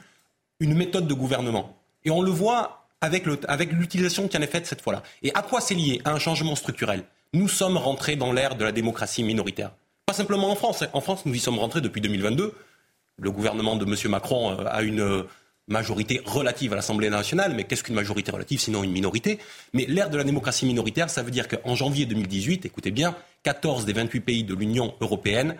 [0.59, 1.75] une méthode de gouvernement.
[2.05, 5.01] Et on le voit avec l'utilisation avec qui en est faite cette fois-là.
[5.23, 5.99] Et à quoi c'est lié?
[6.05, 9.71] À un changement structurel nous sommes rentrés dans l'ère de la démocratie minoritaire.
[10.05, 10.83] Pas simplement en France.
[10.93, 12.53] En France, nous y sommes rentrés depuis 2022.
[13.17, 13.95] Le gouvernement de M.
[14.09, 15.23] Macron euh, a une euh,
[15.67, 19.39] majorité relative à l'Assemblée nationale, mais qu'est-ce qu'une majorité relative sinon une minorité?
[19.73, 23.85] Mais l'ère de la démocratie minoritaire, ça veut dire qu'en janvier 2018, écoutez bien, 14
[23.85, 25.55] des 28 pays de l'Union européenne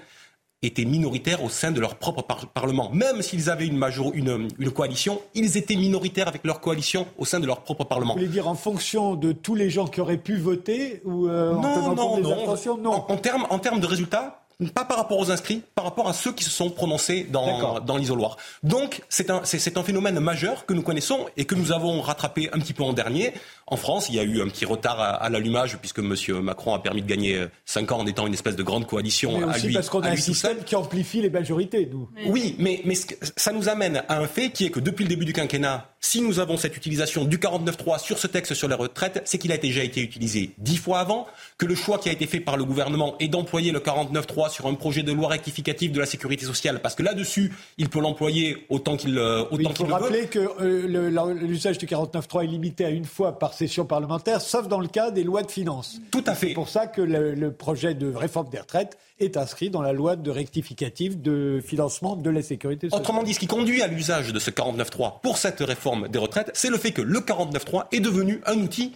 [0.64, 2.92] étaient minoritaires au sein de leur propre par parlement.
[2.94, 7.26] Même s'ils avaient une, major une, une, coalition, ils étaient minoritaires avec leur coalition au
[7.26, 8.14] sein de leur propre parlement.
[8.14, 11.54] Vous voulez dire en fonction de tous les gens qui auraient pu voter ou euh,
[11.54, 12.78] non, en non, non.
[12.78, 12.92] non.
[12.92, 16.14] En, en termes en terme de résultats, pas par rapport aux inscrits, par rapport à
[16.14, 18.38] ceux qui se sont prononcés dans, dans l'isoloir.
[18.64, 22.60] Donc c'est un, un phénomène majeur que nous connaissons et que nous avons rattrapé un
[22.60, 23.34] petit peu en dernier
[23.72, 26.14] En France, il y a eu un petit retard à, l'allumage puisque M.
[26.42, 29.46] Macron a permis de gagner 5 ans en étant une espèce de grande coalition mais
[29.46, 32.10] aussi parce qu'on a un système qui amplifie les majorités, nous.
[32.26, 32.96] Oui, mais, mais
[33.38, 36.22] ça nous amène à un fait qui est que depuis le début du quinquennat, si
[36.22, 39.58] nous avons cette utilisation du 49.3 sur ce texte sur les retraites, c'est qu'il a
[39.58, 41.28] déjà été utilisé dix fois avant,
[41.60, 44.66] que le choix qui a été fait par le gouvernement est d'employer le 49.3 sur
[44.66, 48.66] un projet de loi rectificative de la sécurité sociale, parce que là-dessus, il peut l'employer
[48.70, 52.90] autant qu'il euh, autant Il faut rappeler que euh, l'usage du 49.3 est limité à
[52.90, 56.00] une fois par session parlementaire, sauf dans le cas des lois de finances.
[56.10, 56.50] Tout à fait.
[56.50, 60.16] C'est pour ça que le, projet de réforme des retraites est inscrit dans la loi
[60.16, 63.02] de rectificative de financement de la sécurité sociale.
[63.02, 66.50] Autrement dit, ce qui conduit à l'usage de ce 49.3 pour cette réforme des retraites,
[66.54, 68.94] c'est le fait que le 49.3 est devenu un outil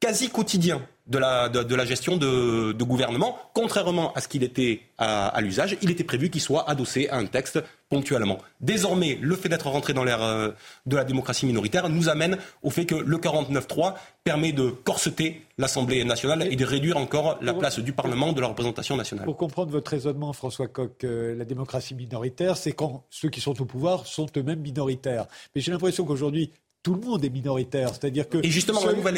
[0.00, 5.40] quasi quotidien de la, de, la gestion de, gouvernement, contrairement à ce qu'il était à,
[5.40, 8.38] l'usage, il était prévu qu'il soit adossé à un texte ponctuellement.
[8.60, 10.50] Désormais, le fait d'être rentré dans l'ère euh,
[10.86, 13.94] de la démocratie minoritaire nous amène au fait que le 49.3
[14.24, 18.48] permet de corseter l'Assemblée nationale et de réduire encore la place du Parlement, de la
[18.48, 19.24] représentation nationale.
[19.24, 23.60] Pour comprendre votre raisonnement, François Coq, euh, la démocratie minoritaire, c'est quand ceux qui sont
[23.60, 25.26] au pouvoir sont eux-mêmes minoritaires.
[25.54, 26.50] Mais j'ai l'impression qu'aujourd'hui,
[26.82, 27.90] tout le monde est minoritaire.
[27.90, 28.38] C'est-à-dire que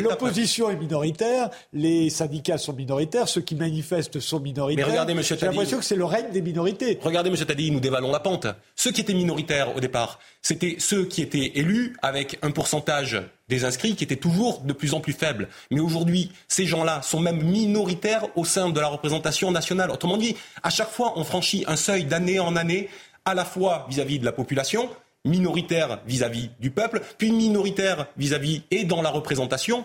[0.01, 4.87] l'opposition est minoritaire, les syndicats sont minoritaires, ceux qui manifestent sont minoritaires.
[4.87, 6.99] Mais regardez, Monsieur J'ai l'impression que c'est le règne des minorités.
[7.03, 8.47] Regardez, Monsieur Tadi, nous dévalons la pente.
[8.75, 13.65] Ceux qui étaient minoritaires au départ, c'était ceux qui étaient élus avec un pourcentage des
[13.65, 15.49] inscrits qui était toujours de plus en plus faible.
[15.71, 19.91] Mais aujourd'hui, ces gens-là sont même minoritaires au sein de la représentation nationale.
[19.91, 22.89] Autrement dit, à chaque fois, on franchit un seuil d'année en année,
[23.25, 24.89] à la fois vis à -vis de la population,
[25.25, 29.85] minoritaire vis-à-vis du peuple, puis minoritaire vis-à-vis et dans la représentation.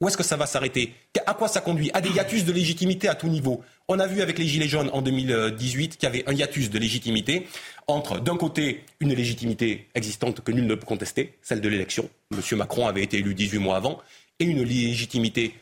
[0.00, 0.94] Où est-ce que ça va s'arrêter?
[1.26, 1.92] À quoi ça conduit?
[1.94, 3.62] À des hiatus de légitimité à tout niveau.
[3.86, 6.78] On a vu avec les Gilets jaunes en 2018 qu'il y avait un hiatus de
[6.80, 7.46] légitimité
[7.86, 12.10] entre, d'un côté, une légitimité existante que nul ne peut contester, celle de l'élection.
[12.32, 12.58] M.
[12.58, 14.00] Macron avait été élu 18 mois avant,
[14.40, 15.54] et une légitimité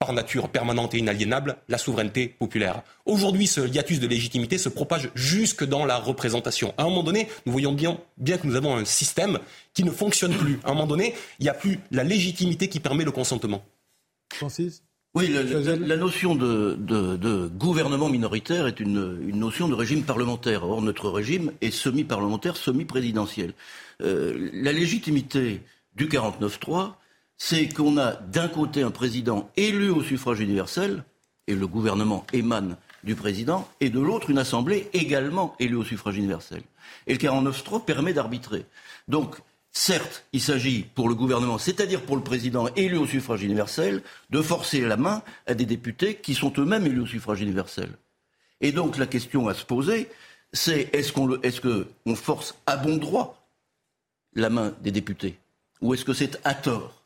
[0.00, 2.82] par nature permanente et inaliénable, la souveraineté populaire.
[3.04, 6.72] Aujourd'hui, ce hiatus de légitimité se propage jusque dans la représentation.
[6.78, 9.38] À un moment donné, nous voyons bien, bien que nous avons un système
[9.74, 10.58] qui ne fonctionne plus.
[10.64, 13.62] À un moment donné, il n'y a plus la légitimité qui permet le consentement.
[14.32, 14.82] Francis
[15.16, 20.64] oui, la, notion de, gouvernement minoritaire est une, notion de régime parlementaire.
[20.64, 23.52] Or, notre régime est semi-parlementaire, semi-présidentiel.
[24.02, 25.62] Euh, la légitimité
[25.96, 26.92] du 49-3,
[27.42, 31.04] c'est qu'on a d'un côté un président élu au suffrage universel,
[31.46, 36.18] et le gouvernement émane du président, et de l'autre une assemblée également élue au suffrage
[36.18, 36.60] universel.
[37.06, 38.66] Et le 49.3 permet d'arbitrer.
[39.08, 39.36] Donc,
[39.72, 44.42] certes, il s'agit pour le gouvernement, c'est-à-dire pour le président élu au suffrage universel, de
[44.42, 47.88] forcer la main à des députés qui sont eux-mêmes élus au suffrage universel.
[48.60, 50.10] Et donc, la question à se poser,
[50.52, 51.10] c'est est-ce
[51.62, 53.42] qu'on force à bon droit
[54.34, 55.38] la main des députés?
[55.80, 56.99] Ou est-ce que c'est à tort?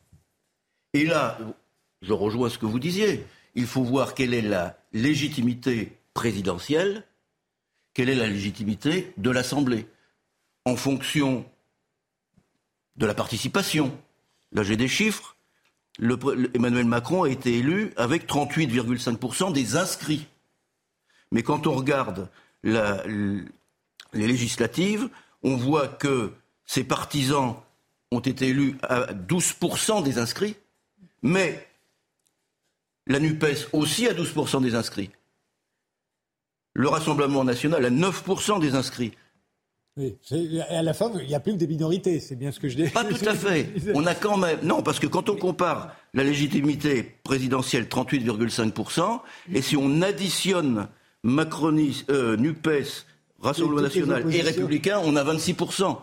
[0.94, 1.38] Et là,
[2.02, 3.26] je rejoins ce que vous disiez.
[3.54, 7.04] Il faut voir quelle est la légitimité présidentielle,
[7.92, 9.86] quelle est la légitimité de l'Assemblée,
[10.64, 11.44] en fonction
[12.96, 13.96] de la participation.
[14.52, 15.36] Là, j'ai des chiffres.
[16.00, 20.26] Emmanuel Macron a été élu avec 38,5% des inscrits.
[21.32, 22.28] Mais quand on regarde
[22.62, 23.46] les
[24.12, 25.08] législatives,
[25.42, 26.32] on voit que
[26.66, 27.56] ses partisans
[28.10, 30.56] ont été élus à 12% des inscrits
[31.24, 31.66] mais
[33.08, 35.10] la NUPES aussi à 12% des inscrits.
[36.74, 39.12] Le Rassemblement national à 9% des inscrits.
[39.96, 40.16] Oui,
[40.68, 42.76] à la fin, il n'y a plus que des minorités, c'est bien ce que je
[42.76, 42.88] dis.
[42.88, 43.68] Pas tout à fait.
[43.94, 44.58] On a quand même.
[44.64, 49.20] Non, parce que quand on compare la légitimité présidentielle, 38,5%,
[49.52, 50.88] et si on additionne
[51.22, 53.06] Macronis, euh, NUPES,
[53.40, 55.96] Rassemblement national et Républicain, on a 26%.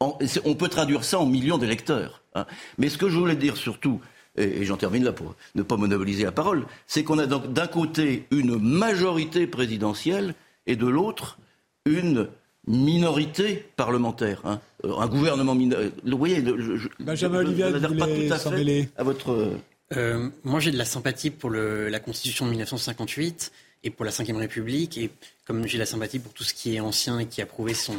[0.00, 2.22] on peut traduire ça en millions d'électeurs.
[2.34, 2.46] Hein.
[2.78, 4.00] Mais ce que je voulais dire surtout,
[4.38, 7.66] et, j'en termine là pour ne pas monopoliser la parole, c'est qu'on a donc d'un
[7.66, 10.34] côté une majorité présidentielle
[10.66, 11.38] et de l'autre
[11.86, 12.28] une
[12.66, 14.60] minorité parlementaire, hein.
[14.84, 15.92] euh, un gouvernement minoritaire.
[16.04, 19.56] Vous voyez, je, Benjamin Olivier, pas tout à fait à votre.
[19.96, 23.52] Euh, moi, j'ai de la sympathie pour le, la Constitution de 1958
[23.84, 25.10] et pour la Ve République, et
[25.46, 27.72] comme j'ai de la sympathie pour tout ce qui est ancien et qui a prouvé
[27.72, 27.96] son,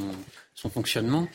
[0.53, 1.27] son fonctionnement.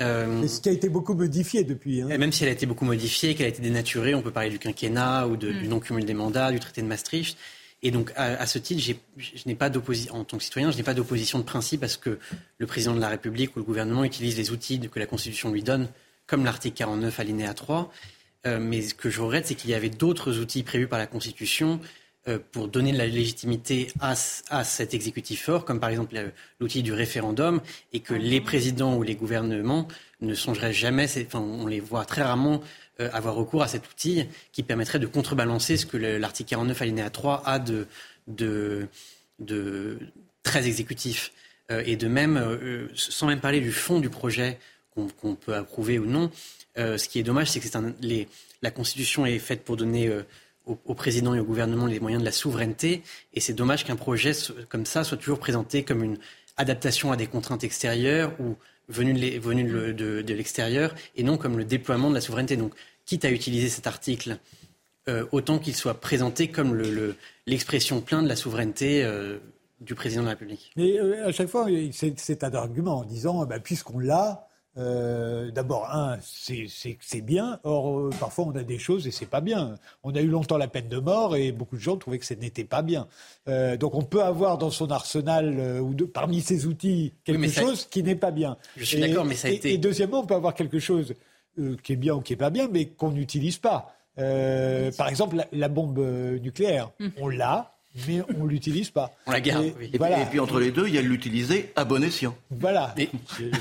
[0.00, 2.02] Euh, ce qui a été beaucoup modifié depuis.
[2.02, 2.06] Hein.
[2.06, 4.58] Même si elle a été beaucoup modifiée, qu'elle a été dénaturée, on peut parler du
[4.58, 5.68] quinquennat ou du mm.
[5.68, 7.36] non-cumul des mandats, du traité de Maastricht.
[7.82, 8.82] Et donc, à, ce titre,
[9.16, 11.88] je n'ai pas d'opposition, en tant que citoyen, je n'ai pas d'opposition de principe à
[11.88, 12.18] ce que
[12.58, 15.62] le président de la République ou le gouvernement utilise les outils que la Constitution lui
[15.62, 15.88] donne,
[16.26, 17.92] comme l'article 49 alinéa 3.
[18.46, 21.06] Euh, mais ce que je regrette, c'est qu'il y avait d'autres outils prévus par la
[21.06, 21.80] Constitution
[22.52, 24.14] pour donner de la légitimité à,
[24.50, 26.14] à, cet exécutif fort, comme par exemple
[26.60, 27.60] l'outil du référendum,
[27.92, 29.88] et que les présidents ou les gouvernements
[30.20, 32.60] ne songeraient jamais, enfin, on les voit très rarement
[33.00, 37.10] euh, avoir recours à cet outil qui permettrait de contrebalancer ce que l'article 49 alinéa
[37.10, 37.86] 3 a de,
[38.26, 38.88] de,
[39.38, 39.98] de
[40.42, 41.32] très exécutif.
[41.70, 44.58] Euh, et de même, euh, sans même parler du fond du projet
[45.20, 46.28] qu'on peut approuver ou non,
[46.76, 48.26] ce qui est dommage, c'est que un, les,
[48.62, 50.10] la Constitution est faite pour donner
[50.84, 53.02] au, président et au gouvernement les moyens de la souveraineté.
[53.34, 54.32] Et c'est dommage qu'un projet
[54.68, 56.18] comme ça soit toujours présenté comme une
[56.56, 58.56] adaptation à des contraintes extérieures ou
[58.88, 62.56] venu de, l'extérieur et non comme le déploiement de la souveraineté.
[62.56, 62.74] Donc,
[63.04, 64.38] quitte à utiliser cet article,
[65.08, 66.80] euh, autant qu'il soit présenté comme
[67.46, 69.38] l'expression le, pleine de la souveraineté euh,
[69.80, 70.72] du président de la République.
[70.76, 74.47] Mais euh, à chaque fois, c'est un argument en disant, bah, puisqu'on l'a,
[74.78, 77.58] euh, d'abord, un, c'est bien.
[77.64, 79.74] Or, euh, parfois, on a des choses et c'est pas bien.
[80.04, 82.34] On a eu longtemps la peine de mort et beaucoup de gens trouvaient que ce
[82.34, 83.08] n'était pas bien.
[83.48, 87.86] Euh, donc, on peut avoir dans son arsenal ou de, parmi ses outils quelque chose
[87.86, 88.56] qui n'est pas bien.
[88.76, 89.72] Je suis d'accord, mais ça a été.
[89.72, 91.14] Et deuxièmement, on peut avoir quelque chose
[91.82, 93.92] qui est bien ou qui est pas bien, mais qu'on n'utilise pas.
[94.16, 95.98] par exemple, la bombe
[96.40, 97.10] nucléaire, hum.
[97.20, 99.14] on l'a mais on ne l'utilise pas.
[99.26, 99.64] On la garde.
[99.64, 100.22] Et, voilà.
[100.22, 102.36] et, puis entre les deux, il y a l'utiliser à bon escient.
[102.50, 102.94] Voilà.
[102.96, 103.08] Mais,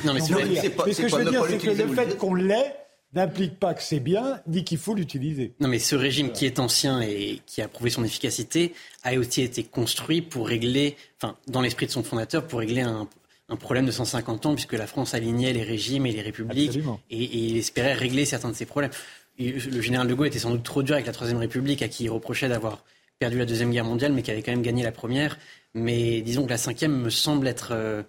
[0.06, 2.76] non, mais, c'est pas, ce que je veux dire, c'est que le fait qu'on l'ait
[3.14, 5.54] n'implique pas que c'est bien, ni qu'il faut l'utiliser.
[5.60, 8.74] Non, mais ce régime qui est ancien et qui a prouvé son efficacité
[9.04, 13.08] a aussi été construit pour régler, enfin, dans l'esprit de son fondateur, pour régler un,
[13.50, 16.80] un problème de 150 ans, puisque la France alignait les régimes et les républiques,
[17.10, 18.92] et, et, il espérait régler certains de ces problèmes.
[19.40, 22.06] Le général de Gaulle était sans doute trop dur avec la Troisième République, à qui
[22.06, 22.84] il reprochait d'avoir
[23.20, 25.38] perdu la Deuxième Guerre mondiale, mais qui avait quand même gagné la Première.
[25.74, 28.04] Mais disons que la cinquième me semble, être, euh,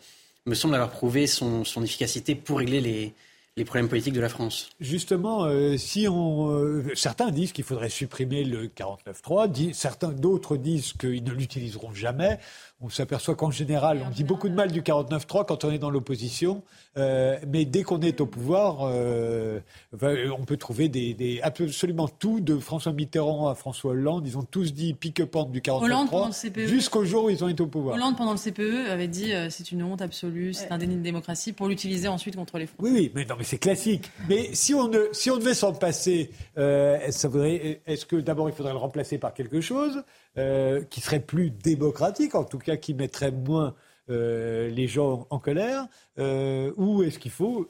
[0.46, 3.14] me semble avoir prouvé son, son efficacité pour régler les,
[3.58, 4.70] les problèmes politiques de la France.
[4.80, 10.92] Justement, euh, si on, euh, certains disent qu'il faudrait supprimer le 49.3, certains d'autres disent
[10.92, 12.38] qu'ils ne l'utiliseront jamais.
[12.80, 15.90] On s'aperçoit qu'en général, on dit beaucoup de mal du 49.3 quand on est dans
[15.90, 16.62] l'opposition,
[16.96, 19.58] euh, mais dès qu'on est au pouvoir, euh,
[19.92, 24.28] on peut trouver des, des, absolument tout, de François Mitterrand à François Hollande.
[24.28, 26.66] Ils ont tous dit pique-pente du 49.3 e.
[26.68, 27.96] jusqu'au jour où ils ont été au pouvoir.
[27.96, 31.02] Hollande, pendant le CPE, avait dit euh, c'est une honte absolue, c'est un déni de
[31.02, 32.88] démocratie, pour l'utiliser ensuite contre les Français.
[32.88, 34.08] Oui, oui, mais non, mais c'est classique.
[34.28, 38.78] Mais si on, ne, si on devait s'en passer, est-ce que d'abord il faudrait le
[38.78, 40.04] remplacer par quelque chose
[40.38, 43.74] euh, qui serait plus démocratique, en tout cas qui mettrait moins
[44.08, 45.88] euh, les gens en colère,
[46.18, 47.68] euh, ou est-ce qu'il faut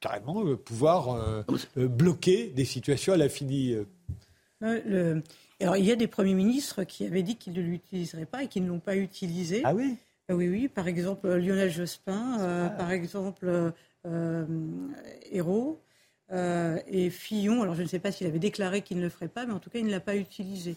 [0.00, 1.44] carrément pouvoir
[1.76, 3.74] bloquer des situations à l'infini
[4.60, 8.48] Alors, il y a des premiers ministres qui avaient dit qu'ils ne l'utiliseraient pas et
[8.48, 9.62] qui ne l'ont pas utilisé.
[9.64, 9.96] Ah oui?
[10.28, 10.68] Oui, oui.
[10.68, 13.72] Par exemple, Lionel Jospin, par exemple,
[15.30, 15.80] Hérault
[16.30, 17.62] et Fillon.
[17.62, 19.60] Alors, je ne sais pas s'il avait déclaré qu'il ne le ferait pas, mais en
[19.60, 20.76] tout cas, il ne l'a pas utilisé.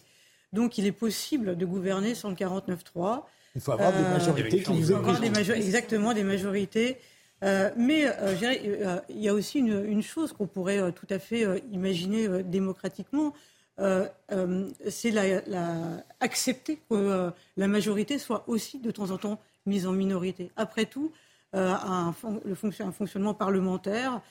[0.53, 3.23] Donc il est possible de gouverner sans le 49-3.
[3.55, 6.97] Il faut avoir des euh, majorités qui vous Exactement, des majorités.
[7.43, 12.43] Euh, mais euh, il y a aussi une, chose qu'on pourrait tout à fait imaginer
[12.43, 13.33] démocratiquement,
[13.77, 20.51] c'est la, accepter que la majorité soit aussi de temps en temps mise en minorité.
[20.55, 21.11] Après tout,
[21.53, 22.13] un,
[22.45, 24.21] le un fonctionnement parlementaire,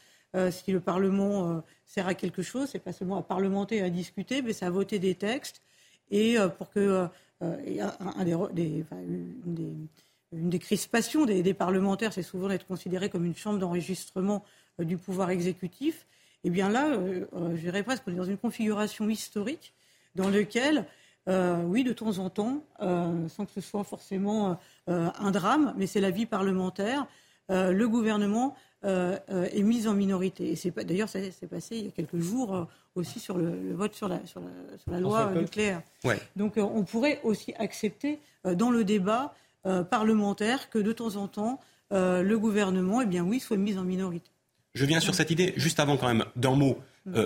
[0.50, 4.52] si le Parlement sert à quelque chose, c'est pas seulement à parlementer, à discuter, mais
[4.52, 5.62] c'est à voter des textes
[6.10, 7.06] et euh, pour que euh,
[7.42, 9.88] euh, des, une,
[10.32, 14.44] des, crispations des, parlementaires, c'est souvent d'être considéré comme une chambre d'enregistrement
[14.78, 16.06] du pouvoir exécutif.
[16.44, 16.96] Et eh bien là,
[17.32, 19.72] je dirais presque qu'on est dans une configuration historique
[20.14, 20.86] dans laquelle,
[21.26, 26.10] oui, de temps en temps, sans que ce soit forcément un drame, mais c'est la
[26.10, 27.06] vie parlementaire,
[27.48, 28.54] le gouvernement
[28.84, 30.50] euh, euh, est mise en minorité.
[30.50, 33.72] Et c'est d'ailleurs, ça s'est passé il y a quelques jours euh, aussi sur le,
[33.72, 34.42] vote sur la, sur
[34.86, 35.82] la, loi nucléaire.
[36.36, 39.34] Donc on pourrait aussi accepter dans le débat
[39.90, 44.30] parlementaire que de temps en temps, le gouvernement, eh bien oui, soit mis en minorité.
[44.74, 46.78] Je viens sur cette idée, juste avant quand même, d'un mot.
[47.06, 47.22] Mm.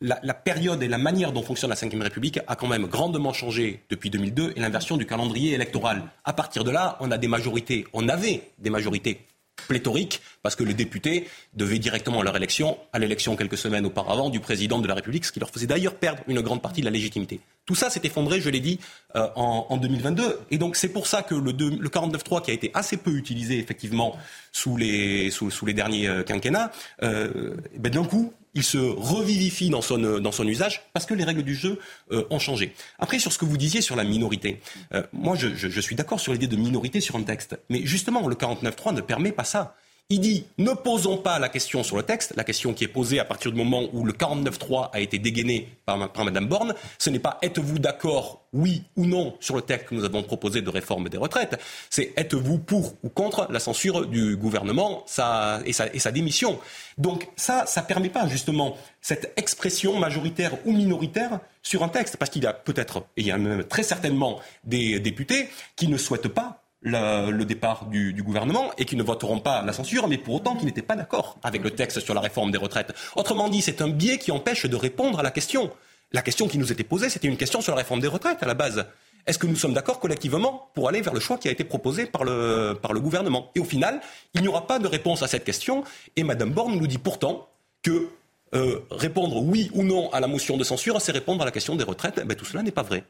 [0.00, 3.32] La, la, période et la manière dont fonctionne la Ve République a quand même grandement
[3.32, 6.02] changé depuis 2002 et l'inversion du calendrier électoral.
[6.24, 9.26] À partir de là, on a des majorités, on avait des majorités
[9.66, 14.40] pléthorique, parce que les députés devaient directement leur élection, à l'élection quelques semaines auparavant du
[14.40, 16.90] président de la République, ce qui leur faisait d'ailleurs perdre une grande partie de la
[16.90, 17.40] légitimité.
[17.66, 18.80] Tout ça s'est effondré, je l'ai dit,
[19.14, 20.40] euh, en, 2022.
[20.50, 23.58] Et donc c'est pour ça que le, le 49.3, qui a été assez peu utilisé
[23.58, 24.16] effectivement
[24.52, 26.70] sous les, sous, les derniers euh, quinquennats,
[27.02, 31.22] euh, ben, d'un coup, il se revivifie dans son, dans son usage parce que les
[31.22, 31.78] règles du jeu
[32.10, 32.74] euh, ont changé.
[32.98, 34.60] Après, sur ce que vous disiez sur la minorité,
[34.94, 38.26] euh, moi je, je, suis d'accord sur l'idée de minorité sur un texte, mais justement
[38.26, 39.76] le 49.3 ne permet pas ça.
[40.10, 43.20] Il dit ne posons pas la question sur le texte, la question qui est posée
[43.20, 46.74] à partir du moment où le 49.3 a été dégainé par, Mme Borne.
[46.96, 50.62] Ce n'est pas êtes-vous d'accord, oui ou non, sur le texte que nous avons proposé
[50.62, 51.60] de réforme des retraites?
[51.90, 56.58] C'est êtes-vous pour ou contre la censure du gouvernement et, sa, et sa démission?
[56.96, 62.16] Donc ça, ça ne permet pas justement cette expression majoritaire ou minoritaire sur un texte,
[62.16, 65.86] parce qu'il y a peut-être, et il y a même très certainement des députés qui
[65.86, 70.18] ne souhaitent pas le, départ du, gouvernement et qui ne voteront pas la censure, mais
[70.18, 72.92] pour autant qui n'étaient pas d'accord avec le texte sur la réforme des retraites.
[73.16, 75.70] Autrement dit, c'est un biais qui empêche de répondre à la question.
[76.12, 78.46] La question qui nous était posée, c'était une question sur la réforme des retraites à
[78.46, 78.86] la base.
[79.26, 82.06] Est-ce que nous sommes d'accord collectivement pour aller vers le choix qui a été proposé
[82.06, 83.50] par le, par le gouvernement?
[83.54, 84.00] Et au final,
[84.32, 85.84] il n'y aura pas de réponse à cette question.
[86.16, 87.50] Et Mme Borne nous dit pourtant
[87.82, 88.08] que
[88.54, 91.76] euh, répondre oui ou non à la motion de censure, c'est répondre à la question
[91.76, 92.18] des retraites.
[92.22, 93.04] Eh ben, tout cela n'est pas vrai.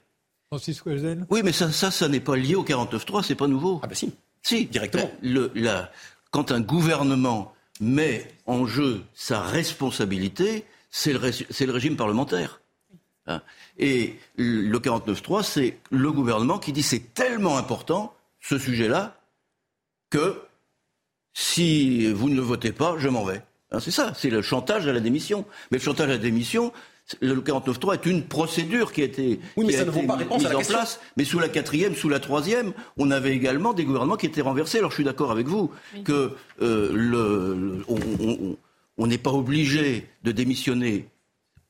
[1.30, 3.80] Oui, mais ça, ça, ça n'est pas lié au 49.3, c'est pas nouveau.
[3.82, 4.12] Ah ben si.
[4.42, 4.66] Si.
[4.66, 5.10] Directement.
[5.22, 5.52] Le,
[6.30, 12.60] quand un gouvernement met en jeu sa responsabilité, c'est le, le, régime parlementaire.
[13.26, 13.42] Hein.
[13.78, 19.20] Et le 49.3, c'est le gouvernement qui dit c'est tellement important, ce sujet-là,
[20.10, 20.40] que
[21.34, 23.42] si vous ne le votez pas, je m'en vais.
[23.70, 25.44] Hein, c'est ça, c'est le chantage à la démission.
[25.70, 26.72] Mais le chantage à la démission,
[27.20, 31.94] le 49.3 est une procédure qui a été, mise en place, mais sous la quatrième,
[31.94, 34.78] sous la troisième, on avait également des gouvernements qui étaient renversés.
[34.78, 35.70] Alors je suis d'accord avec vous
[36.04, 37.84] que euh, le,
[38.98, 41.08] on n'est pas obligé de démissionner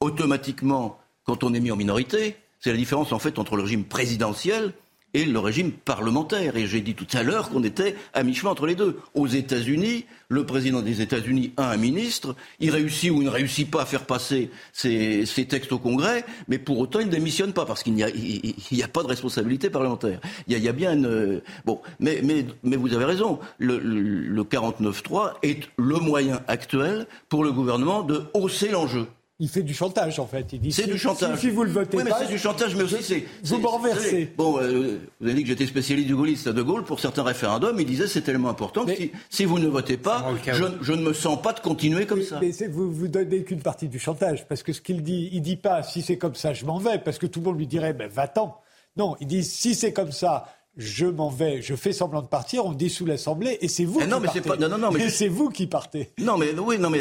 [0.01, 2.37] automatiquement quand on est mis en minorité.
[2.61, 4.73] C'est la différence en fait entre le régime présidentiel
[5.15, 6.57] et le régime parlementaire.
[6.57, 8.99] Et j'ai dit tout à l'heure qu'on était à mi-chemin entre les deux.
[9.15, 13.71] Aux États-Unis, le président des États-Unis a un ministre, il réussit ou il ne réussit
[13.71, 17.65] pas à faire passer ses, textes au Congrès, mais pour autant il ne démissionne pas
[17.65, 20.21] parce qu'il n'y a, pas de responsabilité parlementaire.
[20.47, 21.41] Il y a, bien une...
[21.65, 27.45] Bon, mais, mais, mais vous avez raison, le, le 49-3 est le moyen actuel pour
[27.45, 29.07] le gouvernement de hausser l'enjeu
[29.41, 30.47] il fait du chantage en fait.
[30.53, 31.39] Il dit c'est du chantage.
[31.39, 33.25] Si, vous le votez oui, mais c'est du chantage, mais aussi c'est.
[33.45, 34.33] Vous m'en reversez.
[34.37, 36.85] Bon, euh, vous avez dit que j'étais spécialiste du gaulliste à De Gaulle.
[36.85, 38.93] Pour certains référendums, il disait c'est tellement important que
[39.31, 42.41] si, vous ne votez pas, je, ne me sens pas de continuer comme ça.
[42.41, 45.57] Mais vous vous donnez qu'une partie du chantage, parce que ce qu'il dit, il dit
[45.57, 47.93] pas si c'est comme ça, je m'en vais, parce que tout le monde lui dirait
[47.93, 48.57] ben va-t'en.
[48.97, 50.47] Non, il dit si c'est comme ça,
[50.77, 54.07] je m'en vais, je fais semblant de partir, on dissout l'Assemblée et c'est vous, eh
[54.07, 54.41] non, qui mais partez.
[54.41, 56.11] Pas, non, non, mais c'est vous qui partez.
[56.19, 57.01] Non, mais oui, non, mais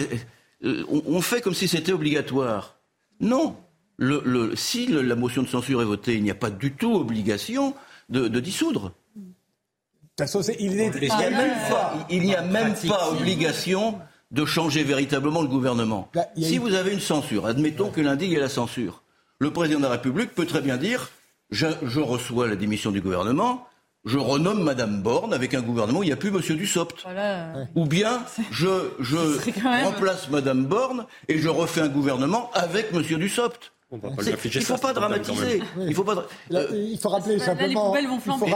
[0.64, 2.78] euh, on, fait comme si c'était obligatoire.
[3.20, 3.56] Non.
[4.00, 7.74] Le, si la motion de censure est votée, il n'y a pas du tout obligation
[8.10, 8.92] de, dissoudre.
[9.16, 9.22] De
[10.24, 16.12] toute façon, il n'y a même pas, obligation de changer véritablement le gouvernement.
[16.38, 19.04] si vous avez une censure, admettons que lundi il y a la censure,
[19.40, 21.10] le président de la République peut très bien dire
[21.50, 23.68] je reçois la démission du gouvernement,
[24.08, 27.06] je renomme Madame Borne avec un gouvernement où il n'y a plus Monsieur Dussopt.
[27.76, 29.18] Ou bien je, je
[29.84, 33.74] remplace Madame Borne et je refais un gouvernement avec Monsieur Dussopt.
[33.92, 35.62] il ne faut pas dramatiser.
[35.80, 36.26] Il faut pas.
[36.50, 37.96] il faut rappeler simplement.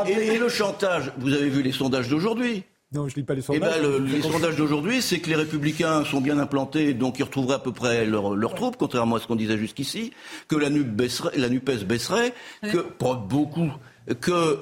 [0.08, 1.12] Et, le chantage.
[1.18, 2.64] Vous avez vu les sondages d'aujourd'hui?
[2.94, 4.02] Non, je lis pas les eh ben, sondages.
[4.02, 7.72] les sondages d'aujourd'hui, c'est que les Républicains sont bien implantés, donc ils retrouveraient à peu
[7.72, 10.12] près leurs leur troupes, contrairement à ce qu'on disait jusqu'ici,
[10.50, 13.72] que la, NUP baisserait, la NUPES baisserait, que pas beaucoup,
[14.20, 14.62] que,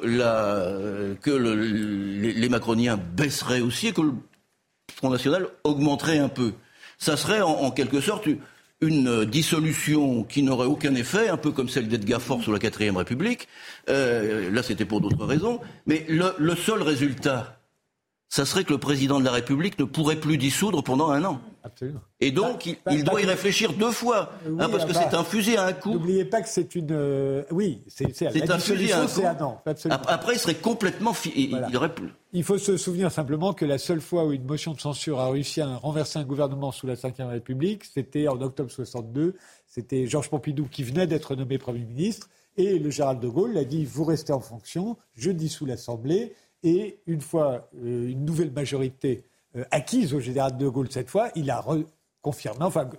[2.33, 4.13] les, macroniens baisseraient aussi et que le
[4.95, 6.53] Front National augmenterait un peu.
[6.97, 8.27] Ça serait en, quelque sorte
[8.81, 12.97] une dissolution qui n'aurait aucun effet, un peu comme celle d'Edgar Faure sur la quatrième
[12.97, 13.47] République.
[13.89, 15.59] Euh, là, c'était pour d'autres raisons.
[15.85, 17.58] Mais le seul résultat
[18.29, 21.41] ça serait que le président de la République ne pourrait plus dissoudre pendant un an.
[21.63, 21.99] Absolument.
[22.19, 25.23] Et donc, il, bah, doit bah, y réfléchir deux fois, hein, parce que c'est un
[25.23, 25.93] fusil à un coup.
[25.93, 26.91] N'oubliez pas que c'est une...
[26.91, 29.21] Euh, oui, c'est un fusil à un coup.
[29.25, 29.61] Un an,
[30.07, 31.13] Après, il serait complètement...
[31.35, 32.09] Il, aurait plus.
[32.31, 35.31] il faut se souvenir simplement que la seule fois où une motion de censure a
[35.31, 39.35] réussi à renverser un gouvernement sous la Ve République, c'était en octobre 62.
[39.65, 42.29] C'était Georges Pompidou qui venait d'être nommé Premier ministre.
[42.57, 46.33] Et le général de Gaulle a dit, vous restez en fonction, je dissous l'Assemblée
[46.63, 49.23] et une fois euh, une nouvelle majorité
[49.55, 51.63] euh, acquise au général de Gaulle cette fois, il a
[52.21, 52.57] confirmé.
[52.61, 52.89] Enfin,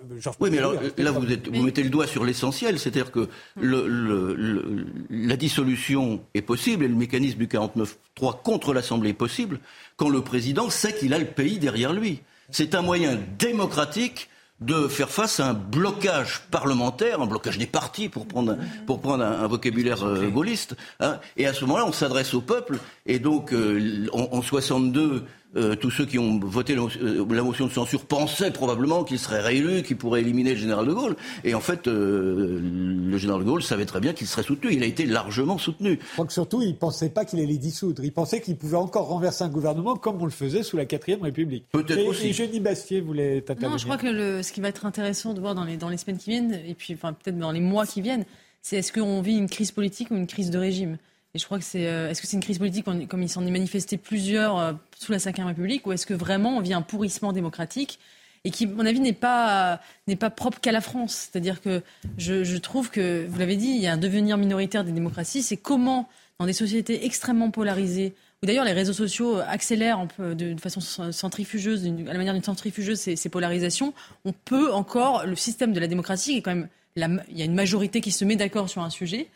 [0.41, 3.29] oui, mais alors là, vous, vous, mettez le doigt sur l'essentiel, c'est-à-dire que
[3.61, 9.61] le, la dissolution est possible et le mécanisme du 49-3 contre l'Assemblée est possible
[9.97, 12.23] quand le président sait qu'il a le pays derrière lui.
[12.51, 14.29] C'est un moyen démocratique
[14.61, 18.57] de faire face à un blocage parlementaire, un blocage des partis, pour prendre,
[18.87, 20.77] pour prendre un, vocabulaire gaulliste.
[21.01, 21.19] Hein.
[21.37, 22.79] Et à ce moment-là, on s'adresse au peuple.
[23.07, 25.25] Et donc, euh, en, 62,
[25.57, 29.41] Euh, tous ceux qui ont voté euh, la motion de censure pensaient probablement qu'il serait
[29.41, 31.17] réélu, qu'il pourrait éliminer le général de Gaulle.
[31.43, 34.73] Et en fait, euh, le général de Gaulle savait très bien qu'il serait soutenu.
[34.73, 35.99] Il a été largement soutenu.
[36.01, 38.05] Je crois que surtout, il ne pensait pas qu'il allait dissoudre.
[38.05, 41.23] Il pensait qu'il pouvait encore renverser un gouvernement comme on le faisait sous la 4ème
[41.23, 41.65] République.
[41.73, 42.29] Peut-être aussi.
[42.29, 43.71] Et Jenny Bastier voulait intervenir.
[43.71, 45.89] Non, je crois que le, ce qui va être intéressant de voir dans les, dans
[45.89, 48.25] les semaines qui viennent, et puis enfin, peut-être dans les mois qui viennent,
[48.63, 50.97] c'est est-ce qu'on vit une crise politique ou une crise de régime?
[51.35, 51.87] Et je crois que c'est.
[51.87, 55.13] Euh, est-ce que c'est une crise politique comme il s'en est manifesté plusieurs euh, sous
[55.13, 57.99] la Ve République, ou est-ce que vraiment on vit un pourrissement démocratique
[58.45, 61.29] et qui, à mon avis, n'est pas, n'est pas propre qu'à la France?
[61.31, 61.83] C'est-à-dire que
[62.17, 65.43] je, trouve que, vous l'avez dit, il y a un devenir minoritaire des démocraties.
[65.43, 66.09] C'est comment,
[66.39, 70.81] dans des sociétés extrêmement polarisées, où d'ailleurs les réseaux sociaux accélèrent de, façon
[71.13, 73.93] centrifugeuse, à la manière d'une centrifugeuse, ces, polarisations,
[74.25, 77.55] on peut encore, le système de la démocratie, est quand même, il y a une
[77.55, 79.29] majorité qui se met d'accord sur un sujet,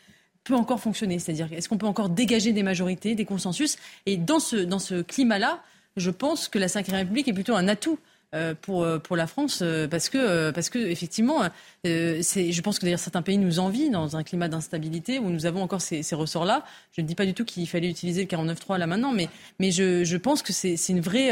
[0.45, 1.19] peut encore fonctionner.
[1.19, 3.77] C'est-à-dire, est-ce qu'on peut encore dégager des majorités, des consensus?
[4.05, 5.61] Et dans ce, dans ce climat-là,
[5.97, 7.99] je pense que la Ve République est plutôt un atout.
[8.33, 11.43] Euh, pour, euh, pour la France euh, parce que parce que effectivement
[11.85, 15.61] je pense que d'ailleurs certains pays nous envient dans un climat d'instabilité où nous avons
[15.61, 18.27] encore ces, ces ressorts là je ne dis pas du tout qu'il fallait utiliser le
[18.27, 21.29] 49.3 là maintenant mais mais je, je pense que c'est une vraie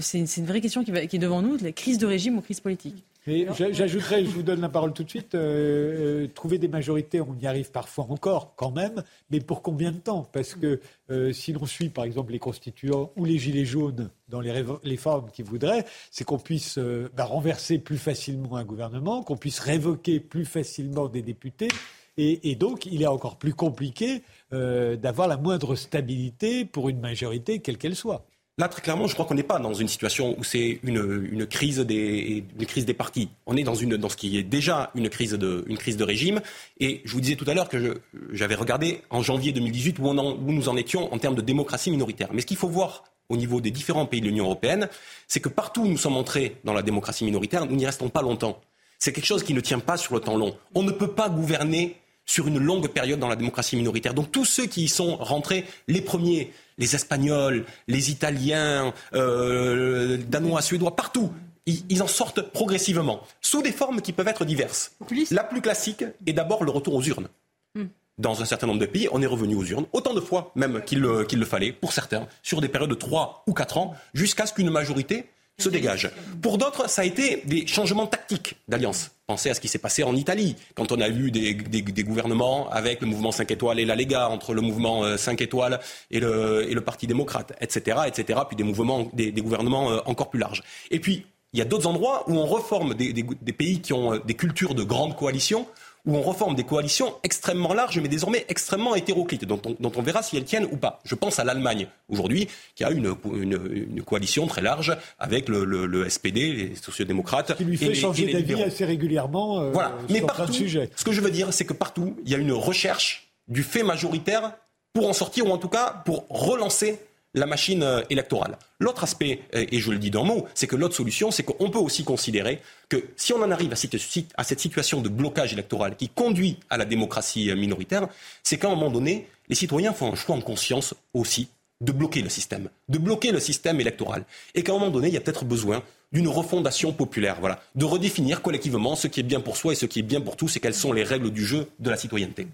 [0.00, 2.42] c'est une vraie question qui, va, qui est devant nous la crise de régime ou
[2.42, 6.68] crise politique j'ajouterais, je vous donne la parole tout de suite, euh, euh, trouver des
[6.68, 10.28] majorités, on y arrive parfois encore quand même, mais pour combien de temps?
[10.32, 10.80] Parce que
[11.10, 15.30] euh, si l'on suit par exemple les constituants ou les gilets jaunes dans les, formes
[15.30, 16.78] qu'ils voudraient, c'est qu'on puisse
[17.14, 21.68] bah, renverser plus facilement un gouvernement, qu'on puisse révoquer plus facilement des députés.
[22.16, 27.60] Et, et donc, il est encore plus compliqué d'avoir la moindre stabilité pour une majorité,
[27.60, 28.26] quelle qu'elle soit.
[28.58, 31.78] Là, très clairement, je crois qu'on n'est pas dans une situation où c'est une, crise
[31.78, 33.30] des, partis.
[33.46, 36.42] On est dans, une, ce qui est déjà une crise, de, régime.
[36.78, 40.36] Et je vous disais tout à l'heure que j'avais regardé en janvier 2018 où, on
[40.36, 42.28] où nous en étions en termes de démocratie minoritaire.
[42.34, 44.90] Mais ce qu'il faut voir au niveau des différents pays de l'Union européenne,
[45.28, 48.20] c'est que partout où nous sommes entrés dans la démocratie minoritaire, nous n'y restons pas
[48.20, 48.60] longtemps.
[48.98, 50.54] C'est quelque chose qui ne tient pas sur le temps long.
[50.74, 51.96] On ne peut pas gouverner
[52.26, 54.14] sur une longue période dans la démocratie minoritaire.
[54.14, 60.62] Donc tous ceux qui y sont rentrés, les premiers, les Espagnols, les Italiens, euh, Danois,
[60.62, 61.32] Suédois, partout,
[61.66, 64.96] ils, en sortent progressivement, sous des formes qui peuvent être diverses.
[65.30, 67.28] La plus classique est d'abord le retour aux urnes.
[67.74, 67.86] Hmm.
[68.18, 70.82] Dans un certain nombre de pays, on est revenu aux urnes, autant de fois même
[70.84, 74.52] qu'il le fallait, pour certains, sur des périodes de 3 ou 4 ans, jusqu'à ce
[74.52, 75.26] qu'une majorité
[75.58, 76.10] se dégage.
[76.40, 79.10] Pour d'autres, ça a été des changements tactiques d'alliance.
[79.26, 81.54] Pensez à ce qui s'est passé en Italie, quand on a vu des,
[82.02, 85.80] gouvernements avec le mouvement 5 étoiles et la Lega, entre le mouvement 5 euh, étoiles
[86.10, 90.62] et le, Parti démocrate, etc., etc., puis des, mouvements, des, gouvernements euh, encore plus larges.
[90.90, 93.12] Et puis, il y a d'autres endroits où on reforme des,
[93.52, 95.66] pays qui ont euh, des cultures de grandes coalitions,
[96.04, 100.36] où on reforme des coalitions extrêmement larges, mais désormais extrêmement hétéroclites, dont on, verra si
[100.36, 100.98] elles tiennent ou pas.
[101.04, 106.52] Je pense à l'Allemagne, aujourd'hui, qui a une, une, coalition très large avec le, SPD,
[106.52, 107.56] les sociodémocrates.
[107.56, 109.96] Qui lui fait changer d'avis assez régulièrement euh, voilà.
[110.08, 113.28] mais partout, Ce que je veux dire, c'est que partout, il y a une recherche
[113.46, 114.54] du fait majoritaire
[114.92, 116.98] pour en sortir, ou en tout cas pour relancer
[117.34, 118.58] la machine euh, électorale.
[118.78, 121.70] L'autre aspect, euh, et je le dis d'un mot, c'est que l'autre solution, c'est qu'on
[121.70, 126.08] peut aussi considérer que si on en arrive à cette, situation de blocage électoral qui
[126.08, 128.08] conduit à la démocratie euh, minoritaire,
[128.42, 131.48] c'est qu'à un moment donné, les citoyens font un choix en conscience aussi
[131.80, 134.24] de bloquer le système, de bloquer le système électoral.
[134.54, 135.82] Et qu'à un moment donné, il y a peut-être besoin
[136.12, 139.86] d'une refondation populaire, voilà, de redéfinir collectivement ce qui est bien pour soi et ce
[139.86, 142.46] qui est bien pour tous et quelles sont les règles du jeu de la citoyenneté.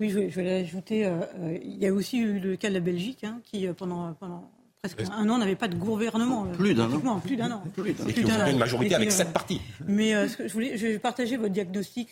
[0.00, 1.06] Oui, je, vais l'ajouter.
[1.06, 3.74] Euh, euh, il y a aussi eu le cas de la Belgique, hein, qui euh,
[3.74, 4.50] pendant, pendant
[4.82, 6.46] presque un an n'avait pas de gouvernement.
[6.46, 7.20] Plus d'un an.
[7.20, 7.62] Plus d'un an.
[7.86, 9.60] et qui ont une majorité avec sept partis.
[9.86, 12.10] Mais je voulais, je vais partager votre diagnostic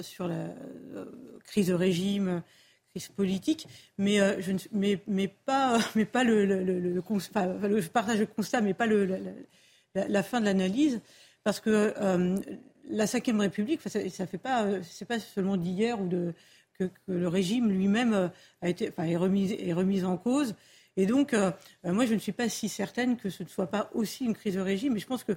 [0.00, 0.54] sur la
[1.44, 2.42] crise de régime,
[2.90, 3.68] crise politique,
[3.98, 8.26] mais je ne, mais, mais pas, mais pas le, le, le, le je partage le
[8.26, 9.04] constat, mais pas le,
[9.94, 11.00] la, la, fin de l'analyse,
[11.44, 11.94] parce que
[12.88, 16.34] la Ve République, ça, fait pas, c'est pas seulement d'hier ou de
[16.78, 18.28] que, le régime lui-même euh,
[18.62, 20.54] a été, enfin, est remis, est remis en cause.
[20.96, 21.50] Et donc, euh,
[21.84, 24.34] euh, moi, je ne suis pas si certaine que ce ne soit pas aussi une
[24.34, 24.94] crise de régime.
[24.94, 25.32] Mais je pense que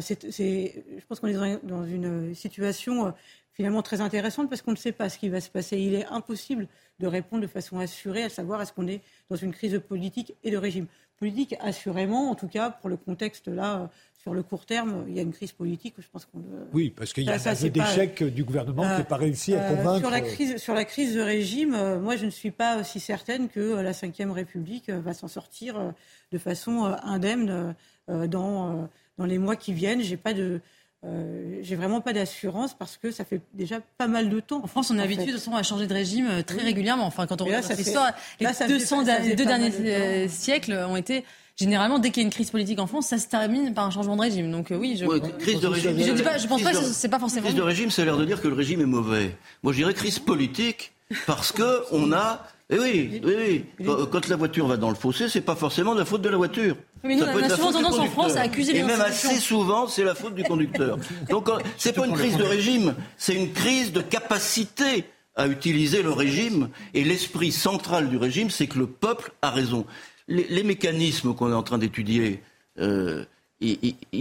[0.00, 3.12] c'est, je pense qu'on est dans une situation
[3.52, 5.76] finalement très intéressante parce qu'on ne sait pas ce qui va se passer.
[5.76, 6.66] Il est impossible
[6.98, 10.50] de répondre de façon assurée à savoir est-ce qu'on est dans une crise politique et
[10.50, 10.86] de régime.
[11.18, 15.20] Politique, assurément, en tout cas, pour le contexte là sur le court terme, il y
[15.20, 15.94] a une crise politique.
[15.98, 16.42] Je pense qu'on.
[16.72, 19.62] Oui, parce qu'il y a un aveu d'échec du gouvernement qui n'a pas réussi à
[19.62, 20.00] euh, convaincre.
[20.00, 23.00] Sur la crise, sur la crise de régime, euh, moi, je ne suis pas aussi
[23.00, 25.90] certaine que la Ve République va s'en sortir euh,
[26.32, 27.74] de façon indemne
[28.08, 28.88] dans
[29.18, 30.02] dans les mois qui viennent.
[30.02, 30.60] J'ai pas de
[31.04, 34.60] euh, j'ai vraiment pas d'assurance parce que ça fait déjà pas mal de temps.
[34.64, 37.06] En France, on a l'habitude de à changer de régime euh, très régulièrement.
[37.06, 41.24] Enfin, quand on regarde l'histoire, les là, 200 les deux derniers euh, siècles ont été
[41.58, 43.90] généralement, dès qu'il y a une crise politique en France, ça se termine par un
[43.90, 44.50] changement de régime.
[44.50, 45.06] Donc oui, je.
[45.38, 45.94] crise de régime.
[45.98, 47.46] Je, dis pas, je pense pas que c'est pas forcément.
[47.46, 49.36] Crise de régime, ça a l'air de dire que le régime est mauvais.
[49.62, 50.92] Moi, je dirais crise politique
[51.26, 53.86] parce que on a eh oui, oui, oui.
[54.10, 56.76] Quand, la voiture va dans le fossé, c'est pas forcément la faute de la voiture.
[57.02, 59.86] Mais nous, on a souvent tendance en France à accuser les Et même assez souvent,
[59.86, 60.98] c'est la faute du conducteur.
[61.30, 61.48] Donc,
[61.78, 65.04] c'est pas une crise de régime, c'est une crise de capacité
[65.34, 66.68] à utiliser le régime.
[66.92, 69.86] Et l'esprit central du régime, c'est que le peuple a raison.
[70.28, 72.42] Les, mécanismes qu'on est en train d'étudier,
[72.78, 73.24] euh,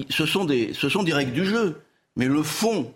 [0.10, 1.82] ce, sont des, ce sont des règles du jeu.
[2.16, 2.94] Mais le fond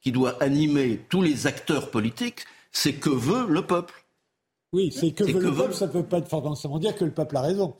[0.00, 3.94] qui doit animer tous les acteurs politiques, c'est que veut le peuple.
[4.72, 7.42] Oui, c'est que, le peuple, ça ne peut pas forcément dire que le peuple a
[7.42, 7.76] raison.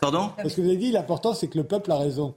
[0.00, 0.30] Pardon?
[0.36, 2.34] Parce que vous avez dit, l'important, c'est que le peuple a raison.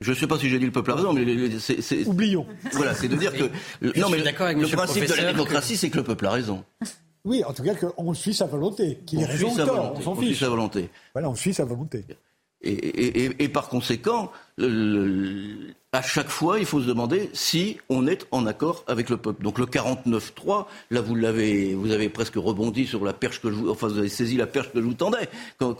[0.00, 1.24] Je ne sais pas si j'ai dit le peuple a raison, mais
[1.58, 2.06] c'est.
[2.06, 2.46] Oublions.
[2.72, 3.44] Voilà, c'est de dire que.
[3.98, 6.64] non, mais le principe de la démocratie, c'est que le peuple a raison.
[7.24, 9.00] Oui, en tout cas, qu'on suit sa volonté.
[9.06, 10.22] Qu'il ait raison on s'en fiche.
[10.22, 10.90] On suit sa volonté.
[11.14, 12.04] Voilà, on suit sa volonté.
[12.66, 18.84] Et, par conséquent, à chaque fois, il faut se demander si on est en accord
[18.86, 19.42] avec le peuple.
[19.42, 23.56] Donc le 49-3, là vous l'avez, vous avez presque rebondi sur la perche que je
[23.56, 25.28] vous, enfin vous avez saisi la perche que je vous tendais.
[25.58, 25.76] Quand,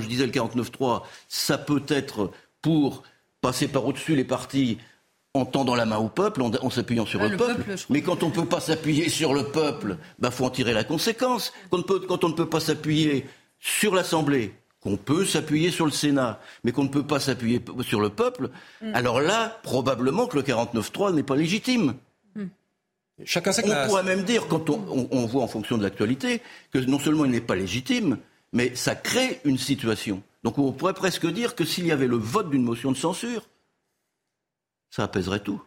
[0.00, 3.02] je disais le 49-3, ça peut être pour
[3.40, 4.78] passer par au-dessus les partis
[5.36, 7.74] en tendant la main au peuple, en, s'appuyant sur ah, le, peuple.
[7.90, 10.72] mais quand on ne peut pas s'appuyer sur le peuple, il bah, faut en tirer
[10.72, 11.52] la conséquence.
[11.70, 13.26] quand on ne peut pas s'appuyer
[13.58, 14.54] sur l'Assemblée,
[14.86, 18.50] qu'on peut s'appuyer sur le Sénat, mais qu'on ne peut pas s'appuyer sur le peuple,
[18.80, 18.94] mm.
[18.94, 21.94] alors là, probablement que le 49-3 n'est pas légitime.
[22.36, 22.44] Mm.
[23.24, 26.40] Chacun on pourrait même dire, quand on, voit en fonction de l'actualité,
[26.72, 28.18] que non seulement il n'est pas légitime,
[28.52, 30.22] mais ça crée une situation.
[30.44, 33.48] Donc on pourrait presque dire que s'il y avait le vote d'une motion de censure,
[34.90, 35.62] ça apaiserait tout.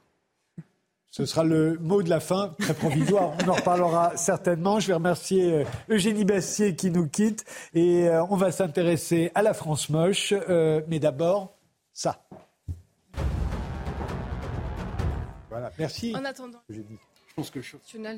[1.12, 3.34] Ce sera le mot de la fin, très provisoire.
[3.44, 4.80] On en reparlera certainement.
[4.80, 7.46] Je vais remercier euh, Eugénie Bassier qui nous quitte.
[7.74, 10.34] Et euh, on va s'intéresser à la France moche.
[10.50, 11.58] Euh, mais d'abord,
[11.94, 12.24] ça.
[15.50, 16.14] Voilà, merci.
[16.16, 16.62] En attendant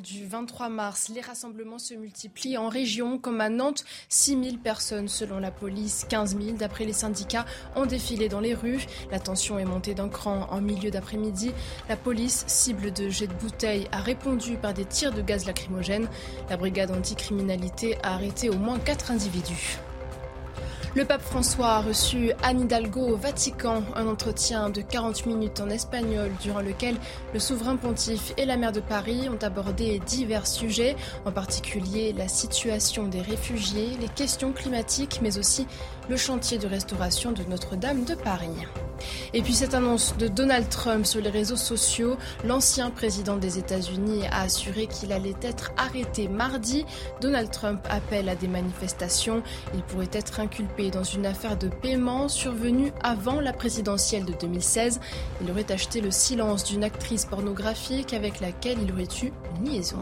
[0.02, 5.08] du 23 mars, les rassemblements se multiplient en région, comme à Nantes, 6 000 personnes
[5.08, 7.46] selon la police, 15 000 d'après les syndicats
[7.76, 8.86] ont défilé dans les rues.
[9.12, 11.52] La tension est montée d'un cran en milieu d'après-midi.
[11.90, 16.08] La police, cible de jets de bouteilles, a répondu par des tirs de gaz lacrymogène.
[16.50, 19.80] La brigade anticriminalité a arrêté au moins 4 individus.
[20.94, 25.70] Le pape François a reçu Anne Hidalgo au Vatican, un entretien de 40 minutes en
[25.70, 26.98] espagnol durant lequel
[27.34, 32.28] le souverain pontife et la maire de Paris ont abordé divers sujets, en particulier la
[32.28, 35.66] situation des réfugiés, les questions climatiques, mais aussi
[36.12, 38.50] le chantier de restauration de Notre-Dame de Paris.
[39.34, 44.28] Et puis cette annonce de Donald Trump sur les réseaux sociaux, l'ancien président des États-Unis
[44.30, 46.86] a assuré qu'il allait être arrêté mardi.
[47.22, 49.42] Donald Trump appelle à des manifestations.
[49.74, 55.00] Il pourrait être inculpé dans une affaire de paiement survenue avant la présidentielle de 2016.
[55.42, 59.32] Il aurait acheté le silence d'une actrice pornographique avec laquelle il aurait eu
[59.62, 60.02] une liaison.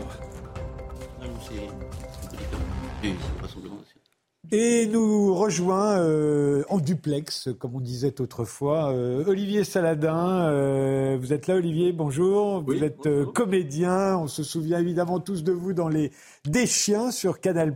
[4.52, 10.48] Et nous rejoint euh, en duplex, comme on disait autrefois, euh, Olivier Saladin.
[10.48, 12.64] Euh, vous êtes là, Olivier, bonjour.
[12.64, 14.18] vous êtes comédien.
[14.18, 16.12] On se souvient évidemment tous de vous dans les
[16.46, 17.76] Des Chiens sur Canal+.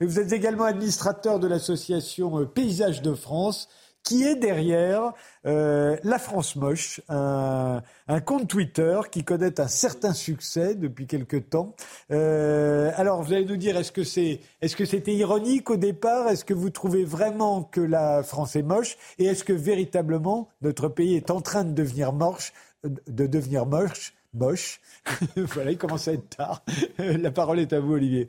[0.00, 3.68] Mais vous êtes également administrateur de l'association Paysage de France
[4.02, 5.12] qui est derrière
[5.46, 7.82] euh, La France Moche, un,
[8.24, 11.74] compte Twitter qui connaît un certain succès depuis quelque temps.
[12.10, 16.28] Euh, alors, vous allez nous dire, est-ce que c'est, est-ce que c'était ironique au départ?
[16.28, 18.96] Est-ce que vous trouvez vraiment que la France est moche?
[19.18, 22.52] Et est-ce que véritablement notre pays est en train de devenir moche,
[22.84, 24.80] de devenir moche, moche?
[25.36, 26.64] Voilà, il commence à être tard.
[26.98, 28.28] la parole est à vous, Olivier.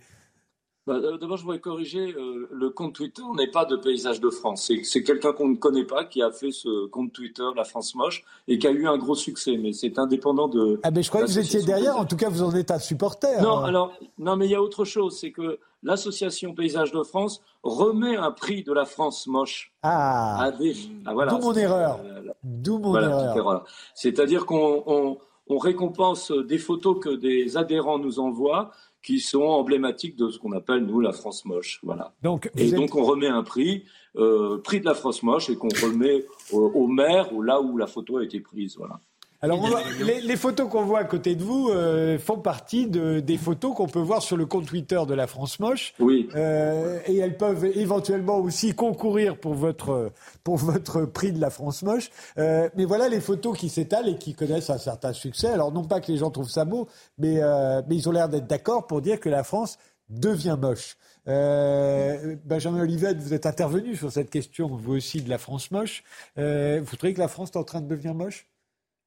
[0.88, 4.32] Bah, euh, d'abord, je voudrais corriger, euh, le compte Twitter n'est pas de Paysage de
[4.32, 4.72] France.
[4.84, 8.24] C'est quelqu'un qu'on ne connaît pas qui a fait ce compte Twitter, La France Moche,
[8.48, 9.58] et qui a eu un gros succès.
[9.58, 10.80] Mais c'est indépendant de.
[10.82, 11.98] Ah, ben je croyais que vous étiez derrière.
[11.98, 13.41] En tout cas, vous en êtes un supporter.
[13.44, 15.20] Non, alors, non, mais il y a autre chose.
[15.20, 19.72] C'est que l'association Paysage de France remet un prix de la France Moche.
[19.84, 20.45] Ah.
[20.45, 20.76] À des...
[21.06, 21.99] ah voilà, D'où mon erreur.
[22.44, 23.66] D'où mon erreur.
[23.94, 28.72] C'est-à-dire qu'on on récompense des photos que des adhérents nous envoient
[29.03, 31.80] qui sont emblématiques de ce qu'on appelle, nous, la France moche.
[31.84, 32.14] Voilà.
[32.22, 35.69] Donc, et donc, on remet un prix, euh, prix de la France moche, et qu'on
[35.69, 38.78] remet au, maire, ou là où la photo a été prise.
[38.78, 38.99] Voilà.
[39.43, 39.68] Alors,
[39.99, 43.88] les, photos qu'on voit à côté de vous euh, font partie de, des photos qu'on
[43.88, 45.95] peut voir sur le compte Twitter de la France Moche.
[45.99, 46.30] Oui.
[46.35, 50.11] Euh, et elles peuvent éventuellement aussi concourir pour votre,
[50.43, 52.11] pour votre prix de la France Moche.
[52.38, 55.47] Euh, mais voilà les photos qui s'étalent et qui connaissent un certain succès.
[55.47, 56.88] Alors, non pas que les gens trouvent ça beau,
[57.18, 57.41] mais,
[57.88, 60.97] mais ils ont l'air d'être d'accord pour dire que la France devient moche.
[61.26, 66.03] Benjamin Olivet, vous êtes intervenu sur cette question, vous aussi, de la France moche.
[66.38, 68.45] vous trouvez que la France est en train de devenir moche?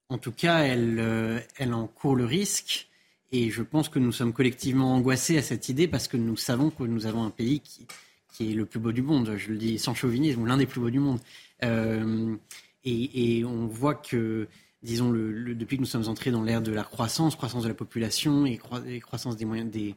[0.09, 2.89] En tout cas, elle, euh, elle en court le risque.
[3.33, 6.71] Et je pense que nous sommes collectivement angoissés à cette idée parce que nous savons
[6.71, 7.87] que nous avons un pays qui,
[8.33, 9.35] qui est le plus beau du monde.
[9.37, 11.19] Je le dis sans chauvinisme, l'un des plus beaux du monde.
[11.65, 12.37] Euh,
[12.85, 14.47] et, et, on voit que,
[14.83, 18.45] disons, depuis que nous sommes entrés dans l'ère de la croissance, croissance de la population
[18.47, 18.61] et,
[19.01, 19.95] croissance des moyens, des,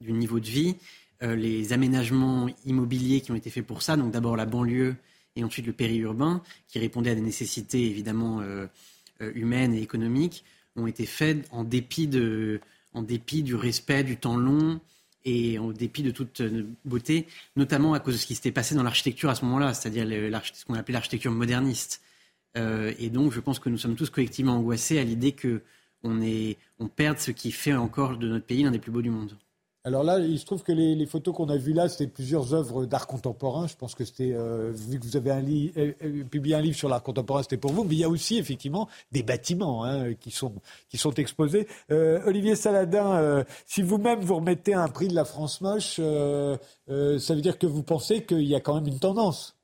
[0.00, 0.76] du niveau de vie,
[1.22, 4.96] euh, les aménagements immobiliers qui ont été faits pour ça, donc d'abord la banlieue
[5.36, 8.40] et ensuite le périurbain, qui répondait à des nécessités évidemment
[9.20, 10.44] humaines et économiques
[10.76, 12.60] ont été faites en dépit, de,
[12.94, 14.80] en dépit du respect du temps long
[15.24, 17.26] et en dépit de toute euh, beauté,
[17.56, 20.06] notamment à cause de ce qui s'était passé dans l'architecture à ce moment-là, c'est-à-dire
[20.52, 22.02] ce qu'on appelait l'architecture moderniste.
[22.56, 26.20] Euh, et donc, je pense que nous sommes tous collectivement angoissés à l'idée qu'on
[26.78, 29.36] on perde ce qui fait encore de notre pays l'un des plus beaux du monde.
[29.82, 32.84] Alors là, il se trouve que les, photos qu'on a vues là, c'était plusieurs œuvres
[32.84, 33.66] d'art contemporain.
[33.66, 36.76] Je pense que c'était, euh, vu que vous avez un euh, euh, publié un livre
[36.76, 37.84] sur l'art contemporain, c'était pour vous.
[37.84, 40.52] Mais il y a aussi effectivement des bâtiments hein, qui, sont,
[40.90, 41.66] qui sont exposés.
[41.90, 47.58] Olivier Saladin, si vous-même vous remettez un prix de la France moche, ça veut dire
[47.58, 49.59] que vous pensez qu'il y a quand même une tendance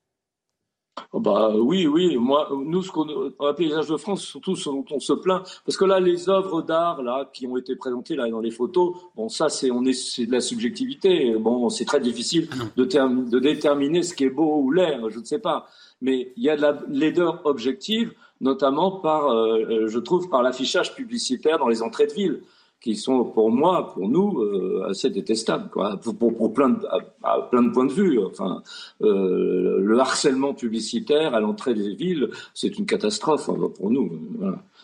[1.13, 2.17] Oh, bah oui, oui.
[2.17, 5.77] Moi, nous, ce qu'on, dans paysage de France, surtout ce dont on se plaint, parce
[5.77, 9.29] que là, les œuvres d'art là qui ont été présentées là dans les photos, bon,
[9.29, 11.35] ça, c'est on est, c'est de la subjectivité.
[11.39, 12.85] Bon, c'est très difficile ah de,
[13.31, 15.67] de déterminer ce qui est beau ou l'air, je ne sais pas.
[16.01, 20.43] Mais il y a de la laideur objective, notamment par, euh, euh, je trouve, par
[20.43, 22.43] l'affichage publicitaire dans les entrées de ville
[22.81, 26.87] qui sont pour moi, pour nous, euh, assez détestables, quoi, pour, plein de,
[27.23, 28.19] à, plein de points de vue.
[28.25, 28.63] Enfin,
[29.03, 34.11] euh, le harcèlement publicitaire à l'entrée des villes, c'est une catastrophe hein, pour nous.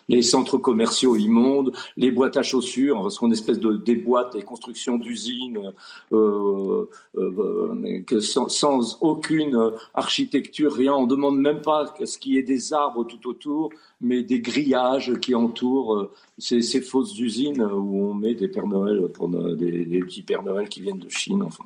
[0.09, 4.41] Les centres commerciaux immondes, les boîtes à chaussures, parce qu'on espèce de des boîtes, des
[4.43, 5.73] constructions d'usines,
[6.11, 6.85] euh,
[7.17, 10.93] euh, que sans, aucune architecture, rien.
[10.93, 13.71] On demande même pas ce qu'il y ait des arbres tout autour,
[14.01, 19.07] mais des grillages qui entourent euh, ces, fausses usines où on met des Pères Noël
[19.13, 21.43] pour des, petits Pères Noël qui viennent de Chine.
[21.43, 21.65] Enfin,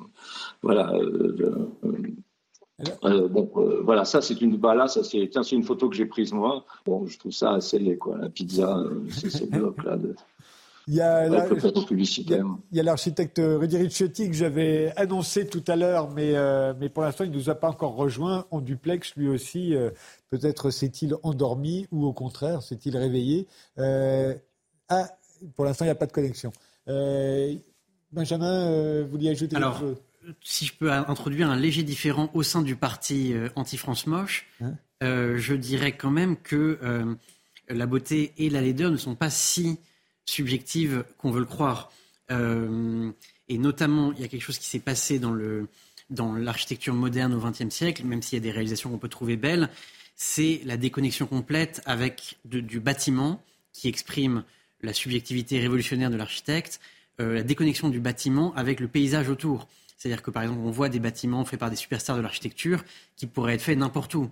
[0.62, 0.94] voilà.
[0.94, 1.76] Euh,
[3.04, 5.96] euh, bon, euh, voilà, ça c'est une, bah là, ça c'est, c'est une photo que
[5.96, 6.64] j'ai prise moi.
[6.86, 8.18] Bon, je trouve ça assez laid, quoi.
[8.18, 10.14] La pizza, euh, c'est ce bloc là de.
[10.86, 11.28] Il y a,
[12.82, 16.32] l'architecte Rudy Ricciotti que j'avais annoncé tout à l'heure, mais,
[16.80, 19.74] mais pour l'instant, il ne nous a pas encore rejoint en duplex, lui aussi.
[20.30, 23.46] peut-être s'est-il endormi ou au contraire, s'est-il réveillé.
[23.76, 25.08] ah,
[25.54, 26.52] pour l'instant, il n'y a pas de connexion.
[28.10, 29.96] Benjamin, vous vouliez ajouter quelque chose?
[30.42, 34.74] Si je peux introduire un léger différent au sein du parti euh, anti-France moche, hein
[35.02, 37.14] euh, je dirais quand même que euh,
[37.68, 39.78] la beauté et la laideur ne sont pas si
[40.24, 41.90] subjectives qu'on veut le croire.
[42.30, 45.68] et notamment, il y a quelque chose qui s'est passé dans, le,
[46.10, 49.36] dans l'architecture moderne au XXe siècle, même s'il y a des réalisations qu'on peut trouver
[49.36, 49.70] belles,
[50.16, 53.42] c'est la déconnexion complète avec du bâtiment
[53.72, 54.44] qui exprime
[54.82, 56.80] la subjectivité révolutionnaire de l'architecte,
[57.18, 59.66] la déconnexion du bâtiment avec le paysage autour.
[59.98, 62.84] C'est-à-dire que par exemple, on voit des bâtiments faits par des superstars de l'architecture
[63.16, 64.30] qui pourraient être faits n'importe où.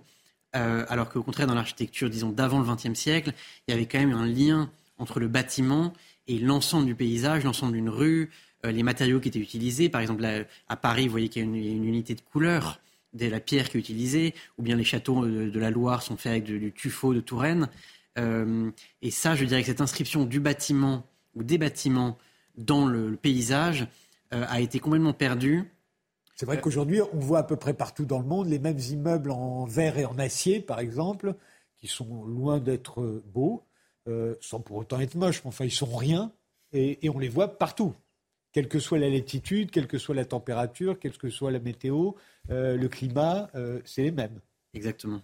[0.55, 3.33] Euh, alors qu'au contraire, dans l'architecture, disons, d'avant le XXe siècle,
[3.67, 5.93] il y avait quand même un lien entre le bâtiment
[6.27, 8.29] et l'ensemble du paysage, l'ensemble d'une rue,
[8.65, 9.89] euh, les matériaux qui étaient utilisés.
[9.89, 10.25] Par exemple,
[10.67, 12.79] à Paris, vous voyez qu'il y a une, unité de couleur
[13.13, 16.31] de la pierre qui est utilisée, ou bien les châteaux de, la Loire sont faits
[16.31, 17.69] avec du tuffeau de Touraine.
[18.17, 18.71] Euh,
[19.01, 22.17] et ça, je dirais que cette inscription du bâtiment ou des bâtiments
[22.57, 23.85] dans le paysage, euh,
[24.31, 25.71] a été complètement perdu.
[26.37, 29.31] C'est vrai qu'aujourd'hui, on voit à peu près partout dans le monde les mêmes immeubles
[29.31, 31.33] en verre et en acier, par exemple,
[31.79, 33.63] qui sont loin d'être beaux,
[34.07, 36.31] euh, sans pour autant être moches, mais enfin, ils sont rien,
[36.73, 37.95] et, on les voit partout.
[38.51, 42.11] Quelle que soit la latitude, quelle que soit la température, quelle que soit la météo,
[42.51, 43.49] euh, le climat,
[43.83, 44.39] c'est les mêmes.
[44.75, 45.21] Exactement.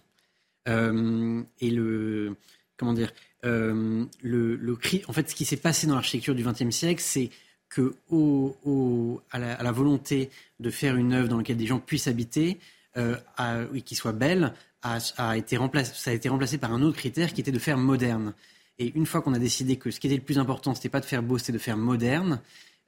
[0.66, 2.36] et le.
[2.76, 3.12] Comment dire
[3.42, 7.30] le, le, En fait, ce qui s'est passé dans l'architecture du XXe siècle, c'est
[7.74, 7.94] que
[9.32, 10.30] à, la, volonté
[10.60, 12.58] de faire une œuvre dans laquelle des gens puissent habiter,
[12.96, 13.16] euh,
[13.74, 14.52] et qui soit belle,
[14.82, 17.78] a, été remplacé, ça a été remplacé par un autre critère qui était de faire
[17.78, 18.32] moderne.
[18.78, 21.00] Et une fois qu'on a décidé que ce qui était le plus important, c'était pas
[21.00, 22.40] de faire beau, c'était de faire moderne,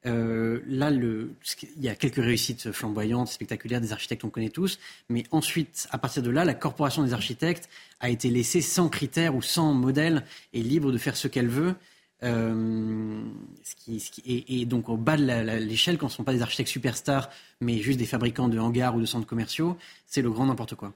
[0.07, 4.79] Euh, là, il y a quelques réussites flamboyantes, spectaculaires des architectes, on connaît tous.
[5.09, 7.69] Mais ensuite, à partir de là, la corporation des architectes
[7.99, 11.75] a été laissée sans critères ou sans modèle et libre de faire ce qu'elle veut.
[12.23, 13.23] Euh,
[13.63, 16.33] ce qui, ce qui, et, donc au bas de l'échelle, quand ce ne sont pas
[16.33, 17.29] des architectes superstars,
[17.61, 19.77] mais juste des fabricants de hangars ou de centres commerciaux,
[20.07, 20.95] c'est le grand n'importe quoi.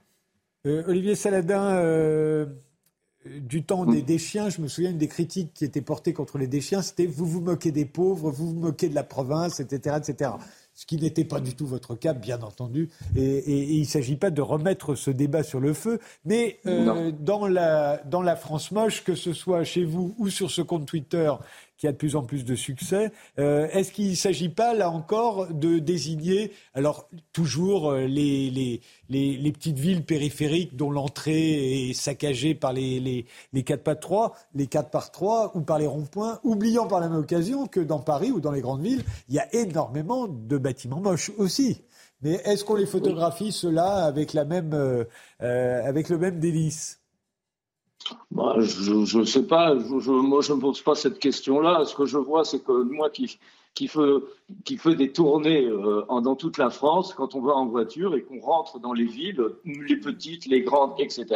[0.67, 2.47] Euh, Olivier Saladin, euh,
[3.27, 6.47] du temps des déchiens, je me souviens une des critiques qui étaient portées contre les
[6.47, 10.31] déchiens, c'était vous vous moquez des pauvres, vous vous moquez de la province, etc., etc
[10.81, 12.89] ce qui n'était pas du tout votre cas, bien entendu.
[13.15, 17.47] Et, il ne s'agit pas de remettre ce débat sur le feu, mais euh, dans,
[17.47, 21.31] la, dans la France moche, que ce soit chez vous ou sur ce compte Twitter
[21.81, 23.11] qui a de plus en plus de succès.
[23.39, 28.81] Euh, est-ce qu'il ne s'agit pas, là encore, de désigner, alors toujours euh, les, les,
[29.09, 33.25] les, petites villes périphériques dont l'entrée est saccagée par les, les,
[33.55, 37.09] les 4 par 3, les 4 par 3 ou par les ronds-points, oubliant par la
[37.09, 40.59] même occasion que dans Paris ou dans les grandes villes, il y a énormément de
[40.59, 41.81] bâtiments moches aussi.
[42.21, 45.05] Mais est-ce qu'on les photographie, cela, avec, la même, euh,
[45.41, 47.00] avec le même délice?
[48.31, 51.85] Bah, je ne sais pas, je, moi je ne pose pas cette question-là.
[51.85, 56.71] Ce que je vois, c'est que moi qui, fais, des tournées euh, dans toute la
[56.71, 60.63] France, quand on va en voiture et qu'on rentre dans les villes, les petites, les
[60.63, 61.27] grandes, etc.,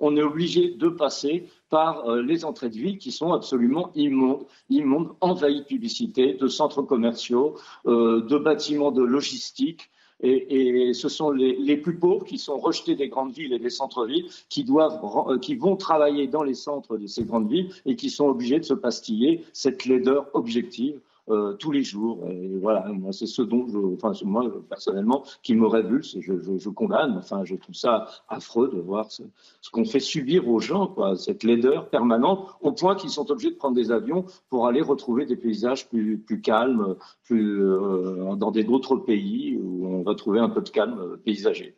[0.00, 4.46] on est obligé de passer par euh, les entrées de ville qui sont absolument immondes,
[4.70, 7.56] immondes envahies de publicité, de centres commerciaux,
[7.86, 9.90] euh, de bâtiments de logistique.
[10.22, 13.70] Et, ce sont les, les, plus pauvres qui sont rejetés des grandes villes et des
[13.70, 17.96] centres-villes, qui doivent, euh, qui vont travailler dans les centres de ces grandes villes et
[17.96, 22.24] qui sont obligés de se pastiller cette laideur objective euh, tous les jours.
[22.30, 26.16] Et voilà, moi, c'est ce dont, je, enfin, moi, personnellement, qui me révulse.
[26.20, 27.16] Je, je, je, condamne.
[27.18, 29.22] Enfin, je trouve ça affreux de voir ce,
[29.60, 33.50] ce qu'on fait subir aux gens, quoi, cette laideur permanente, au point qu'ils sont obligés
[33.50, 38.50] de prendre des avions pour aller retrouver des paysages plus, plus calmes, plus euh, dans
[38.50, 41.74] d'autres pays où on va trouver un peu de calme paysager.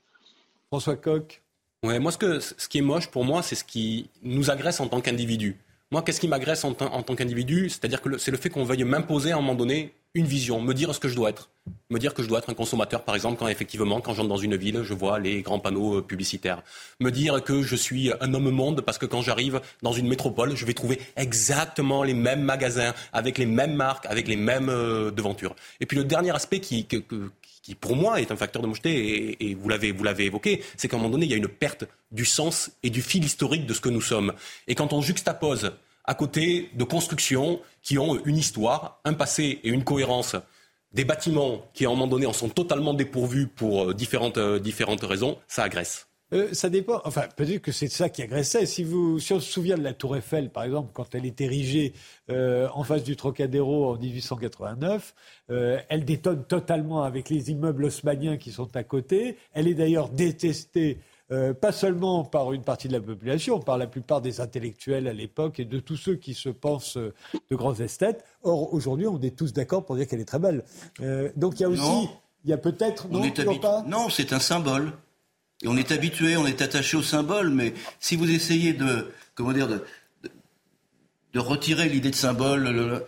[0.69, 1.43] François Coq.
[1.85, 4.81] Ouais, moi, ce, que, ce qui est moche pour moi, c'est ce qui nous agresse
[4.81, 5.57] en tant qu'individu.
[5.91, 9.33] Moi, qu'est-ce qui m'agresse en, tant qu'individu C'est-à-dire que c'est le fait qu'on veuille m'imposer
[9.33, 11.49] à un moment donné une vision, me dire ce que je dois être.
[11.89, 14.37] Me dire que je dois être un consommateur, par exemple, quand effectivement, quand j'entre dans
[14.37, 16.63] une ville, je vois les grands panneaux euh, publicitaires.
[17.01, 20.55] Me dire que je suis un homme monde parce que quand j'arrive dans une métropole,
[20.57, 25.11] je vais trouver exactement les mêmes magasins, avec les mêmes marques, avec les mêmes euh,
[25.11, 25.57] devantures.
[25.81, 27.03] Et puis le dernier aspect qui, qui
[27.75, 30.97] pour moi est un facteur de mocheté, et, vous l'avez vous l'avez évoqué, c'est qu'à
[30.97, 33.75] un moment donné, il y a une perte du sens et du fil historique de
[33.75, 34.33] ce que nous sommes.
[34.67, 35.73] Et quand on juxtapose
[36.05, 40.37] à côté de constructions qui ont une histoire, un passé et une cohérence,
[40.93, 44.59] des bâtiments qui à un moment donné en sont totalement dépourvus pour euh, différentes, euh,
[44.59, 46.08] différentes raisons, ça agresse.
[46.33, 47.01] Euh, ça dépend.
[47.05, 48.67] Enfin, peut-être que c'est ça qui agressait.
[48.67, 51.41] Si, vous, si on se souvient de la Tour Eiffel, par exemple, quand elle est
[51.41, 51.95] érigée
[52.31, 55.15] euh, en face du Trocadéro en 1889,
[55.51, 59.37] euh, elle détonne totalement avec les immeubles haussmanniens qui sont à côté.
[59.53, 60.99] Elle est d'ailleurs détestée.
[61.61, 65.61] pas seulement par une partie de la population, par la plupart des intellectuels à l'époque
[65.61, 68.25] et de tous ceux qui se pensent de grands esthètes.
[68.43, 70.65] Or, aujourd'hui, on est tous d'accord pour dire qu'elle est très belle.
[71.37, 72.09] donc, il y a aussi,
[72.45, 73.23] il y a peut-être, non,
[73.87, 74.93] non c'est un symbole.
[75.63, 79.53] Et on est habitué, on est attaché au symbole, mais si vous essayez de, comment
[79.53, 79.85] dire, de,
[81.33, 83.05] de, retirer l'idée de symbole,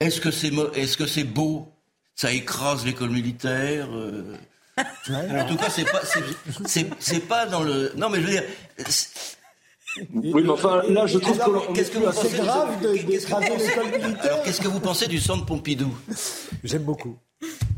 [0.00, 1.72] est-ce que c'est est-ce que c'est beau?
[2.14, 3.88] Ça écrase l'école militaire.
[3.92, 4.36] Euh.
[4.78, 6.02] En tout cas, c'est pas,
[6.98, 7.92] c'est, pas dans le.
[7.96, 8.44] Non, mais je veux dire.
[10.12, 11.72] Oui, mais enfin, là, je trouve que.
[11.74, 14.24] Qu'est-ce que vous pensez grave d'écraser l'école militaire.
[14.24, 15.94] Alors, qu'est-ce que vous pensez du centre Pompidou?
[16.64, 17.16] J'aime beaucoup.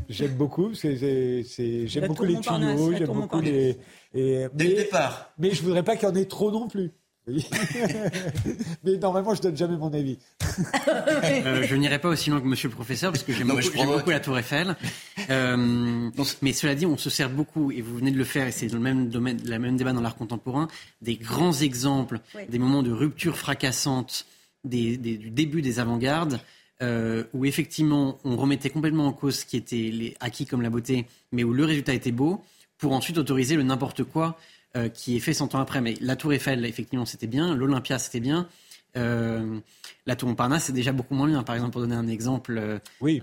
[0.09, 3.77] J'aime beaucoup, j'aime beaucoup les tuyaux, j'aime beaucoup les.
[4.13, 5.31] Et, Dès le départ.
[5.37, 6.91] Mais je voudrais pas qu'il y en ait trop non plus.
[8.83, 10.17] mais normalement, je donne jamais mon avis.
[10.87, 14.09] euh, je n'irai pas aussi loin que Monsieur le professeur, parce que j'aime beaucoup, beaucoup,
[14.09, 14.75] la Tour Eiffel.
[15.29, 16.09] Euh,
[16.41, 18.67] mais cela dit, on se sert beaucoup, et vous venez de le faire, et c'est
[18.67, 20.67] le même domaine, le même débat dans l'art contemporain,
[21.03, 24.25] des grands exemples, des moments de rupture fracassante
[24.63, 26.39] des, des, du début des avant-gardes.
[26.81, 30.69] Euh, où effectivement on remettait complètement en cause ce qui était les acquis comme la
[30.69, 32.41] beauté, mais où le résultat était beau,
[32.77, 34.37] pour ensuite autoriser le n'importe quoi
[34.77, 35.81] euh, qui est fait 100 ans après.
[35.81, 38.47] Mais la Tour Eiffel, effectivement, c'était bien, l'Olympia, c'était bien.
[38.95, 39.59] Euh,
[40.05, 42.79] la Tour Montparnasse, c'est déjà beaucoup moins bien, par exemple, pour donner un exemple.
[43.01, 43.21] oui,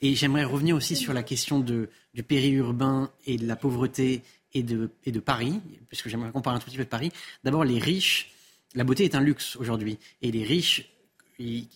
[0.00, 4.22] Et j'aimerais revenir aussi sur la question de, du périurbain et de la pauvreté
[4.54, 7.10] et de, et de Paris, puisque j'aimerais qu'on parle un tout petit peu de Paris.
[7.42, 8.30] D'abord, les riches,
[8.76, 9.98] la beauté est un luxe aujourd'hui.
[10.22, 10.88] Et les riches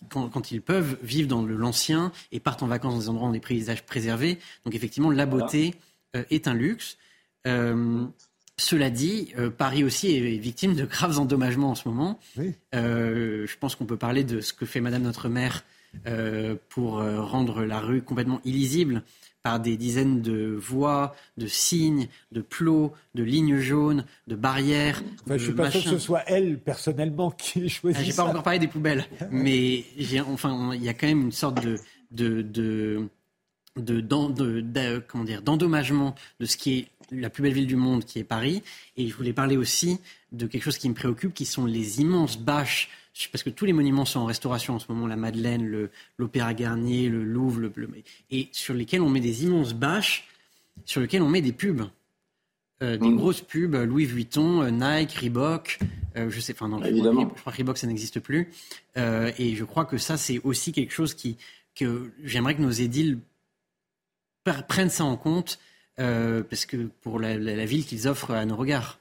[0.08, 3.40] quand, ils peuvent, vivent dans l'ancien et partent en vacances dans des endroits où des
[3.40, 4.38] paysages préservés.
[4.64, 5.74] Donc effectivement, la beauté
[6.16, 6.98] euh, est un luxe.
[7.46, 8.04] Euh,
[8.56, 12.18] cela dit, euh, Paris aussi est victime de graves endommagements en ce moment.
[12.36, 15.64] je pense qu'on peut parler de ce que fait Madame notre maire
[16.68, 19.02] pour rendre la rue complètement illisible
[19.42, 25.02] par des dizaines de voies, de signes, de plots, de lignes jaunes, de barrières.
[25.26, 28.00] je ne suis pas sûr que ce soit elle personnellement qui choisit.
[28.00, 29.84] Ah, j'ai pas encore parlé des poubelles, mais
[30.28, 31.78] enfin il y a quand même une sorte de
[32.12, 33.08] de, de,
[33.76, 38.18] de, comment dire d'endommagement de ce qui est la plus belle ville du monde, qui
[38.18, 38.62] est Paris.
[38.96, 39.98] Et je voulais parler aussi
[40.30, 42.90] de quelque chose qui me préoccupe, qui sont les immenses bâches
[43.30, 47.08] parce que tous les monuments sont en restauration en ce moment, la Madeleine, l'Opéra Garnier,
[47.08, 47.72] le Louvre, le,
[48.30, 50.28] et sur lesquels on met des immenses bâches,
[50.84, 51.82] sur lesquelles on met des pubs.
[52.82, 53.16] Euh, des mmh.
[53.16, 55.78] grosses pubs, Louis Vuitton, euh, Nike, Reebok,
[56.16, 57.30] euh, je sais, enfin non, Évidemment.
[57.36, 58.50] je crois que Reebok ça n'existe plus.
[58.96, 61.36] et je crois que ça c'est aussi quelque chose qui,
[61.76, 63.18] que j'aimerais que nos édiles
[64.66, 65.60] prennent ça en compte,
[65.96, 68.98] parce que pour la, la ville qu'ils offrent à nos regards.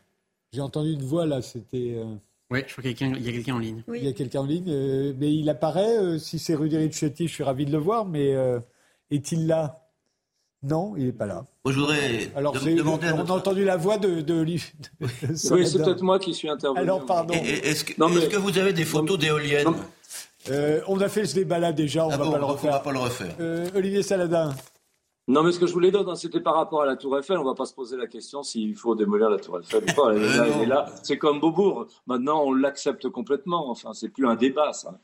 [0.53, 1.97] J'ai entendu une voix là, c'était.
[2.51, 3.81] Oui, je crois qu'il y a quelqu'un en ligne.
[3.95, 5.97] Il y a quelqu'un en ligne, euh, mais il apparaît.
[5.97, 8.59] Euh, si c'est Rudy Ricciotti, je suis ravi de le voir, mais euh,
[9.09, 9.87] est-il là?
[10.61, 11.45] Non, il n'est pas là.
[11.65, 14.61] je voudrais Alors, demander On a entendu la voix de, de, Oui,
[15.33, 16.81] c'est peut-être moi qui suis intervenu.
[16.81, 17.33] Alors, pardon.
[17.33, 19.73] Est-ce que, que, vous avez des photos d'éoliennes
[20.87, 23.35] On a fait ce débat-là déjà, on ne ah va, va, pas le refaire.
[23.73, 24.53] Olivier Saladin.
[25.27, 27.37] Non, mais ce que je voulais dire, c'était par rapport à la Tour Eiffel.
[27.37, 30.13] On va pas se poser la question s'il faut démolir la Tour Eiffel ou pas.
[30.13, 31.85] Elle est là, C'est comme Beaubourg.
[32.07, 33.69] Maintenant, on l'accepte complètement.
[33.69, 34.99] Enfin, c'est plus un débat, ça.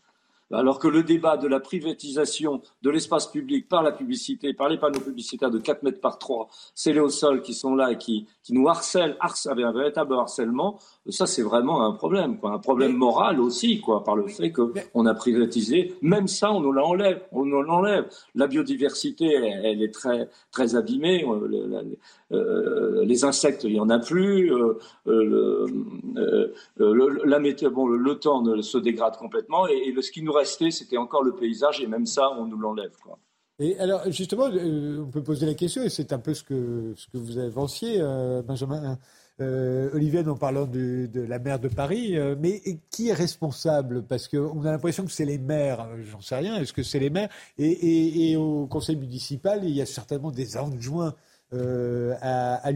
[0.51, 4.77] Alors que le débat de la privatisation de l'espace public par la publicité, par les
[4.77, 8.27] panneaux publicitaires de 4 mètres par 3, scellés au sol, qui sont là et qui,
[8.43, 10.79] qui nous harcèlent, harcèlent, un véritable harcèlement,
[11.09, 12.51] ça c'est vraiment un problème, quoi.
[12.51, 15.95] un problème moral aussi, quoi, par le fait qu'on a privatisé.
[16.01, 18.07] Même ça, on nous l'enlève, on nous l'enlève.
[18.35, 21.25] La biodiversité, elle, est très très abîmée.
[21.25, 21.83] Euh,
[22.31, 24.53] euh, les insectes, il y en a plus.
[24.53, 24.77] Euh,
[26.77, 29.67] le, la météo, bon, le, temps se dégrade complètement.
[29.67, 31.81] Et, ce qui nous c'était encore le paysage.
[31.81, 32.91] Et même ça, on nous l'enlève.
[33.59, 37.07] Et alors, justement, on peut poser la question, et c'est un peu ce que, ce
[37.07, 37.99] que vous avanciez,
[38.45, 38.97] Benjamin
[39.39, 44.03] euh, Olivier en parlant de, la maire de Paris, euh, mais qui est responsable?
[44.03, 46.99] Parce qu'on a l'impression que c'est les maires, euh, j'en sais rien, est-ce que c'est
[46.99, 47.29] les maires?
[47.59, 51.13] Et, au conseil municipal, il y a certainement des adjoints
[51.53, 52.71] euh, à,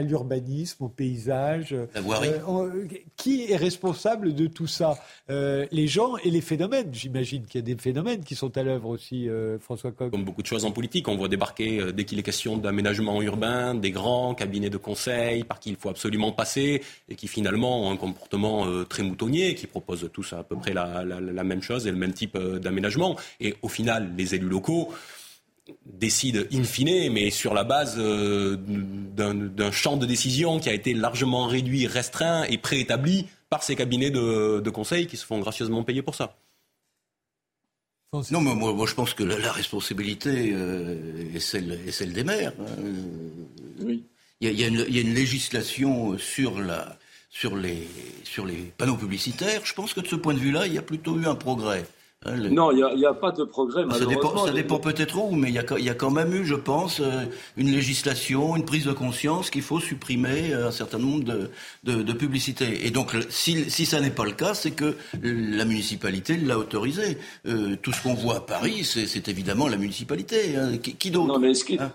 [0.00, 1.72] l'urbanisme, au paysage.
[1.72, 4.96] Euh, qui est responsable de tout ça?
[5.28, 6.92] Euh, Les gens et les phénomènes.
[6.92, 9.28] J'imagine qu'il y a des phénomènes qui sont à l'œuvre aussi,
[9.60, 10.12] François Coq.
[10.12, 13.74] Comme beaucoup de choses en politique, on voit débarquer dès qu'il est question d'aménagement urbain,
[13.74, 17.90] des grands cabinets de conseil par qui il faut absolument passer et qui finalement ont
[17.90, 21.90] un comportement très moutonnier, qui proposent tous à peu près la, la même chose et
[21.90, 23.16] le même type d'aménagement.
[23.40, 24.92] Et au final, les élus locaux
[25.84, 30.94] décide in fine, mais sur la base euh, d'un champ de décision qui a été
[30.94, 36.02] largement réduit, restreint et préétabli par ces cabinets de, conseil qui se font gracieusement payer
[36.02, 36.36] pour ça.
[38.30, 42.52] Non, mais moi, je pense que la, responsabilité euh, est, celle, est, celle, des maires.
[42.60, 42.82] Hein.
[43.80, 44.04] Oui.
[44.40, 46.98] Il y, a, une, législation sur, la,
[47.30, 47.88] sur, les,
[48.24, 49.62] sur les panneaux publicitaires.
[49.64, 51.84] Je pense que de ce point de vue-là, il y a plutôt eu un progrès.
[52.50, 53.84] Non, il n'y a, pas de progrès.
[53.90, 57.00] Ça dépend, ça dépend peut-être où, mais il y, a, quand même eu, je pense,
[57.00, 57.24] euh,
[57.56, 61.50] une législation, une prise de conscience qu'il faut supprimer euh, un certain nombre de,
[61.84, 62.86] de, publicités.
[62.86, 67.18] Et donc, si, si ça n'est pas le cas, c'est que la municipalité l'a autorisé.
[67.46, 70.56] Euh, tout ce qu'on voit à Paris, c'est évidemment la municipalité.
[70.56, 70.78] Hein.
[70.78, 71.78] Qui, d'autre Non, mais ce qui...
[71.78, 71.92] Hein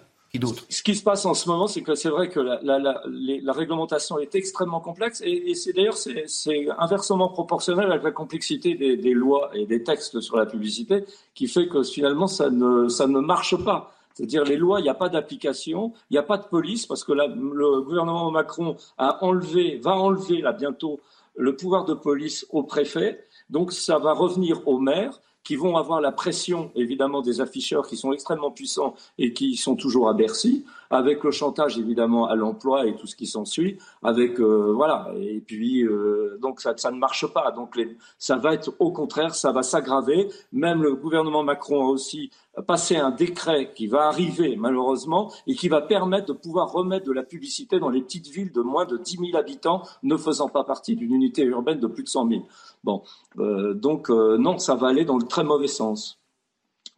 [0.69, 3.01] ce qui se passe en ce moment, c'est que c'est vrai que la, la, la,
[3.05, 8.75] la, réglementation est extrêmement complexe et, et c'est d'ailleurs c'est inversement proportionnel avec la complexité
[8.75, 11.03] des, des, lois et des textes sur la publicité
[11.33, 13.93] qui fait que finalement ça ne, ça ne marche pas.
[14.13, 17.03] C'est-à-dire les lois, il n'y a pas d'application, il n'y a pas de police parce
[17.03, 21.01] que le gouvernement Macron a enlevé, va enlever là bientôt
[21.35, 23.25] le pouvoir de police au préfet.
[23.49, 27.97] Donc ça va revenir au maire qui vont avoir la pression, évidemment, des afficheurs qui
[27.97, 32.85] sont extrêmement puissants et qui sont toujours à Bercy, avec le chantage, évidemment, à l'emploi
[32.85, 37.25] et tout ce qui s'ensuit, avec, euh, voilà, et puis, euh, donc ça, ne marche
[37.27, 37.51] pas.
[37.51, 40.29] Donc les, ça va être, au contraire, ça va s'aggraver.
[40.51, 42.29] Même le gouvernement Macron a aussi
[42.67, 47.13] passé un décret qui va arriver, malheureusement, et qui va permettre de pouvoir remettre de
[47.13, 50.65] la publicité dans les petites villes de moins de 10 000 habitants, ne faisant pas
[50.65, 52.41] partie d'une unité urbaine de plus de 100 000.
[52.83, 53.03] Bon,
[53.37, 56.19] euh, donc euh, non, ça va aller dans le très mauvais sens,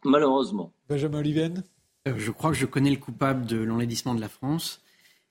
[0.04, 0.72] malheureusement.
[0.88, 1.50] Benjamin Olivier?
[2.08, 4.80] Euh, Je crois que je connais le coupable de l'enlaidissement de la France.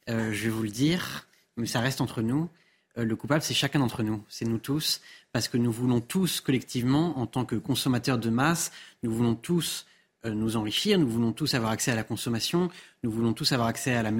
[0.07, 1.27] je vais vous le dire,
[1.57, 2.49] mais ça reste entre nous.
[2.95, 5.01] le coupable, c'est chacun d'entre nous, c'est nous tous,
[5.31, 8.71] parce que nous voulons tous collectivement, en tant que consommateurs de masse,
[9.01, 9.85] nous voulons tous
[10.25, 12.69] nous enrichir, nous voulons tous avoir accès à la consommation,
[13.03, 14.11] nous voulons tous avoir accès à la...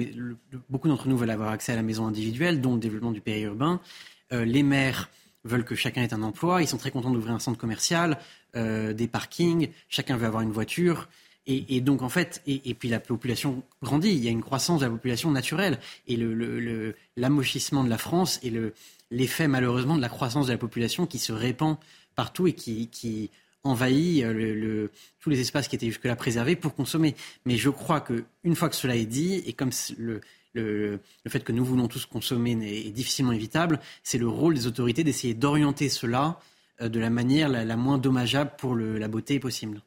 [0.68, 3.80] Beaucoup d'entre nous veulent avoir accès à la maison individuelle, dont le développement du périurbain.
[4.30, 5.08] les maires
[5.44, 8.18] veulent que chacun ait un emploi, ils sont très contents d'ouvrir un centre commercial,
[8.54, 11.08] des parkings, chacun veut avoir une voiture.
[11.46, 14.86] Et, donc, en fait, et, puis la population grandit, il y a une croissance de
[14.86, 15.78] la population naturelle.
[16.08, 16.18] Et
[17.16, 18.52] l'amochissement de la France et
[19.10, 21.76] l'effet, malheureusement, de la croissance de la population qui se répand
[22.14, 23.30] partout et qui,
[23.62, 24.88] envahit euh,
[25.20, 27.14] tous les espaces qui étaient jusque-là préservés pour consommer.
[27.46, 30.20] Mais je crois qu'une fois que cela est dit, et comme le,
[30.54, 35.34] fait que nous voulons tous consommer est difficilement évitable, c'est le rôle des autorités d'essayer
[35.34, 36.38] d'orienter cela
[36.80, 39.80] euh, de la manière la, moins dommageable pour la beauté possible.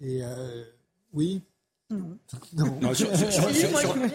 [0.00, 0.64] Et euh,
[1.12, 1.42] oui.
[1.90, 2.16] Non.
[2.54, 2.78] non.
[2.80, 3.06] non sur,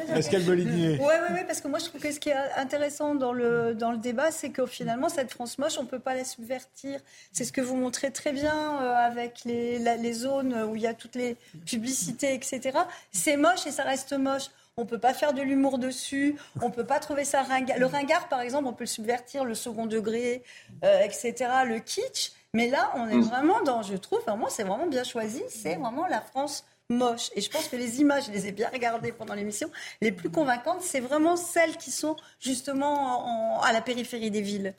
[0.08, 0.98] Pascal Bolinier.
[1.00, 3.76] Oui, oui, oui, parce que moi je trouve que ce qui est intéressant dans le,
[3.76, 7.00] dans le débat, c'est que finalement, cette France moche, on ne peut pas la subvertir.
[7.32, 10.88] C'est ce que vous montrez très bien euh, avec les, les zones où il y
[10.88, 11.36] a toutes les
[11.68, 12.80] publicités, etc.
[13.12, 14.50] C'est moche et ça reste moche.
[14.80, 17.80] On ne peut pas faire de l'humour dessus, on ne peut pas trouver ça ringard.
[17.80, 20.44] Le ringard, par exemple, on peut le subvertir, le second degré,
[20.84, 21.34] euh, etc.,
[21.66, 22.34] le kitsch.
[22.54, 23.22] Mais là, on est mm.
[23.22, 27.32] vraiment dans, je trouve, vraiment, c'est vraiment bien choisi, c'est vraiment la France moche.
[27.36, 29.68] Et je pense que les images, je les ai bien regardées pendant l'émission,
[30.00, 34.76] les plus convaincantes, c'est vraiment celles qui sont justement à la périphérie des villes.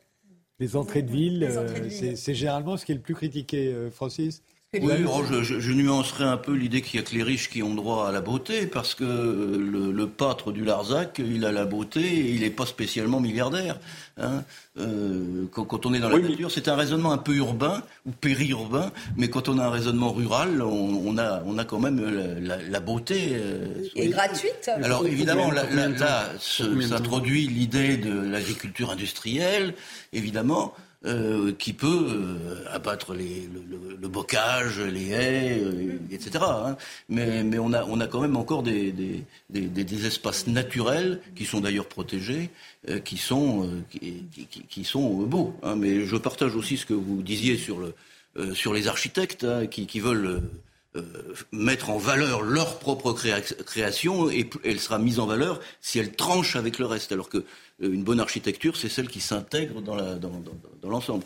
[0.60, 4.44] Les entrées de ville, euh, c'est généralement ce qui est le plus critiqué, euh, Francis
[4.74, 7.62] oui, oh, je, je, nuancerai un peu l'idée qu'il y a que les riches qui
[7.62, 11.64] ont droit à la beauté, parce que le, le pâtre du Larzac, il a la
[11.64, 13.80] beauté et il n'est pas spécialement milliardaire.
[14.18, 14.44] Hein.
[14.78, 18.92] Euh, quand, on est dans la nature, c'est un raisonnement un peu urbain ou périurbain,
[19.16, 21.98] mais quand on a un raisonnement rural, on, a, on a quand même
[22.38, 23.30] la, beauté.
[23.32, 24.70] Euh, et gratuite.
[24.82, 29.72] Alors évidemment, là, là s'introduit l'idée de l'agriculture industrielle,
[30.12, 30.74] évidemment.
[31.06, 36.40] Euh, qui peut euh, abattre les, le, bocage, les haies, euh, etc.
[36.42, 36.76] Hein.
[37.08, 41.44] Mais, mais on, a, on a quand même encore des, des, des, espaces naturels qui
[41.44, 42.50] sont d'ailleurs protégés,
[43.04, 44.26] qui sont, qui,
[44.68, 45.54] qui, sont beaux.
[45.62, 45.76] Hein.
[45.76, 49.86] Mais je partage aussi ce que vous disiez sur, le, sur les architectes hein, qui,
[49.86, 50.42] qui veulent
[51.52, 56.56] mettre en valeur leur propre création et elle sera mise en valeur si elle tranche
[56.56, 57.12] avec le reste.
[57.12, 57.44] Alors que euh,
[57.80, 59.96] une bonne architecture, c'est celle qui s'intègre dans,
[60.88, 61.22] l'ensemble.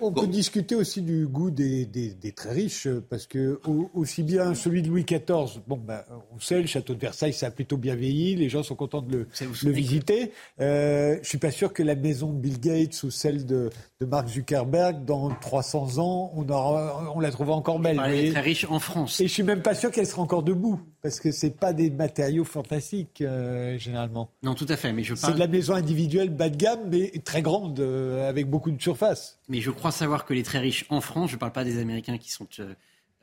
[0.00, 3.60] on, peut discuter aussi du goût des, très riches, parce que
[3.94, 6.02] aussi bien celui de Louis XIV, bon, ben,
[6.34, 9.02] on sait, le château de Versailles, ça a plutôt bien vieilli, les gens sont contents
[9.02, 9.26] de
[9.62, 10.32] le, visiter.
[10.60, 13.68] Euh, je suis pas sûr que la maison de Bill Gates ou celle de,
[14.00, 18.00] Mark Zuckerberg, dans 300 ans, on, on la trouvera encore belle.
[18.06, 19.20] Elle est très riche en France.
[19.20, 21.90] Et je suis même pas sûr qu'elle sera encore debout, parce que c'est pas des
[21.90, 24.30] matériaux fantastiques, euh, généralement.
[24.42, 25.32] Non, tout à fait, mais je parle...
[25.32, 28.80] C'est de la maison individuelle bas de gamme, mais très grande, euh, avec beaucoup de
[28.80, 29.38] surface.
[29.48, 31.78] Mais je crois savoir que les très riches en France, je ne parle pas des
[31.78, 32.46] Américains qui sont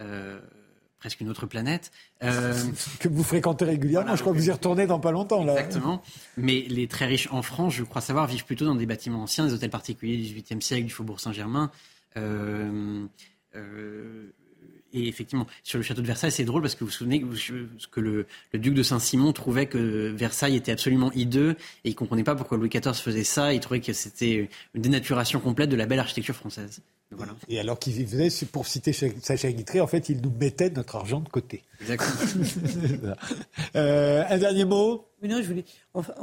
[0.02, 0.40] euh,
[1.00, 1.92] presque une autre planète.
[2.22, 5.44] que vous fréquentez régulièrement, je crois que vous y retournez dans pas longtemps.
[5.44, 5.54] Là.
[5.54, 6.02] Exactement.
[6.36, 9.46] Mais les très riches en France, je crois savoir, vivent plutôt dans des bâtiments anciens,
[9.46, 11.72] des hôtels particuliers du XVIIIe siècle, du Faubourg Saint-Germain.
[14.94, 17.24] Et effectivement, sur le château de Versailles, c'est drôle parce que vous vous souvenez
[17.92, 22.36] que le, duc de Saint-Simon trouvait que Versailles était absolument hideux et il comprenait pas
[22.36, 23.54] pourquoi Louis XIV faisait ça.
[23.54, 26.82] Il trouvait que c'était une dénaturation complète de la belle architecture française.
[27.12, 27.34] Voilà.
[27.48, 31.22] Et alors qu'il faisait, pour citer Sacha Guitry, en fait, il nous mettait notre argent
[31.22, 31.64] de côté.
[31.82, 33.14] Exactement.
[33.76, 35.06] euh, un dernier mot?
[35.24, 35.66] Non, je voulais.
[35.94, 36.14] Enfin,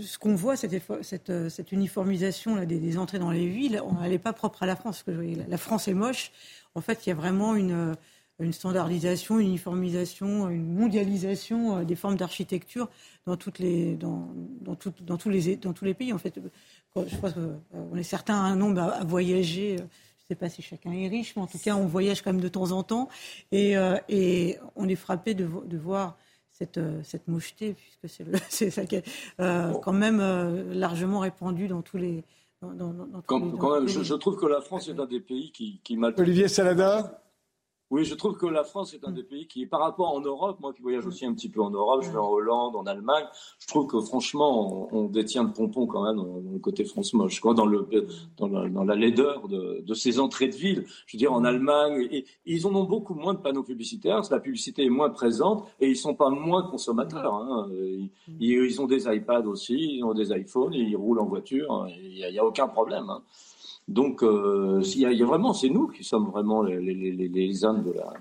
[0.00, 4.18] ce qu'on voit, cette, cette, cette uniformisation là, des, entrées dans les villes, elle n'est
[4.18, 5.02] pas propre à la France.
[5.02, 6.30] que la France est moche
[6.74, 7.96] en fait, il y a vraiment une,
[8.40, 12.88] une standardisation, une uniformisation, une mondialisation euh, des formes d'architecture
[13.26, 14.28] dans, toutes les, dans,
[14.60, 16.12] dans, dans, tous les, dans tous les pays.
[16.12, 16.40] En fait,
[16.96, 19.74] je pense qu'on euh, est certains un nombre à, voyager.
[19.74, 22.22] Euh, je ne sais pas si chacun est riche, mais en tout cas, on voyage
[22.22, 23.08] quand même de temps en temps.
[23.50, 23.74] Et,
[24.08, 26.16] et on est frappé de, de voir
[26.52, 29.04] cette, cette mocheté, puisque c'est ça qui est
[29.38, 30.20] quand même
[30.70, 32.22] largement répandu dans tous les,
[33.26, 37.22] quand, même, je, trouve que la France est un des pays qui, qui Olivier Salada
[37.90, 40.58] oui, je trouve que la France est un des pays qui, par rapport en Europe,
[40.60, 43.24] moi qui voyage aussi un petit peu en Europe, je vais en Hollande, en Allemagne,
[43.58, 47.40] je trouve que franchement, on, détient de pompons quand même dans, le côté France moche,
[47.40, 47.88] quoi, dans, le,
[48.36, 50.84] dans, la, dans la laideur de, de, ces entrées de ville.
[51.06, 54.38] Je veux dire, en Allemagne, et, ils en ont beaucoup moins de panneaux publicitaires, la
[54.38, 57.34] publicité est moins présente, et ils sont pas moins consommateurs.
[57.34, 57.68] Hein.
[58.38, 62.38] Ils, ont des iPads aussi, ils ont des iPhones, ils roulent en voiture, il n'y
[62.38, 63.10] a, a, aucun problème.
[63.10, 63.22] Hein.
[63.88, 68.12] Donc, euh, il y, a vraiment, c'est nous qui sommes vraiment les, les, de la.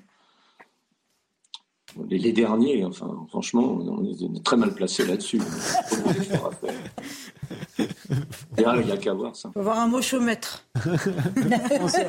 [2.08, 5.42] Les, derniers, enfin, franchement, on est très mal placés là-dessus.
[8.60, 9.50] Il n'y a, qu'à voir ça.
[9.50, 10.66] Il faut avoir un mot maître.
[10.80, 12.06] François,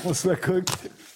[0.00, 0.64] François Coq.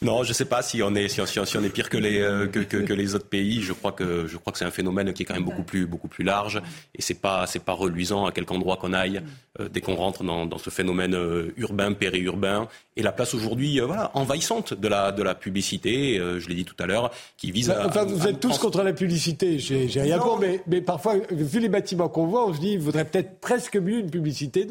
[0.02, 1.96] Non, je ne sais pas si on est, si on, si on est pire que
[1.96, 3.62] les, euh, que, que, que, les autres pays.
[3.62, 5.86] Je crois que, je crois que c'est un phénomène qui est quand même beaucoup plus,
[5.86, 6.60] beaucoup plus large.
[6.94, 9.22] Et c'est pas, c'est pas reluisant à quelque endroit qu'on aille
[9.60, 12.68] euh, dès qu'on rentre dans, dans, ce phénomène euh, urbain, périurbain.
[12.96, 16.76] Et la place aujourd'hui, voilà, envahissante de la, de la publicité, je l'ai dit tout
[16.78, 17.88] à l'heure, qui vise bah, à.
[17.88, 19.58] Enfin, vous êtes tous contre la publicité.
[19.58, 22.72] J'ai, j'ai rien contre, mais, mais parfois, vu les bâtiments qu'on voit, on se dit,
[22.74, 24.64] il vaudrait peut-être presque mieux une publicité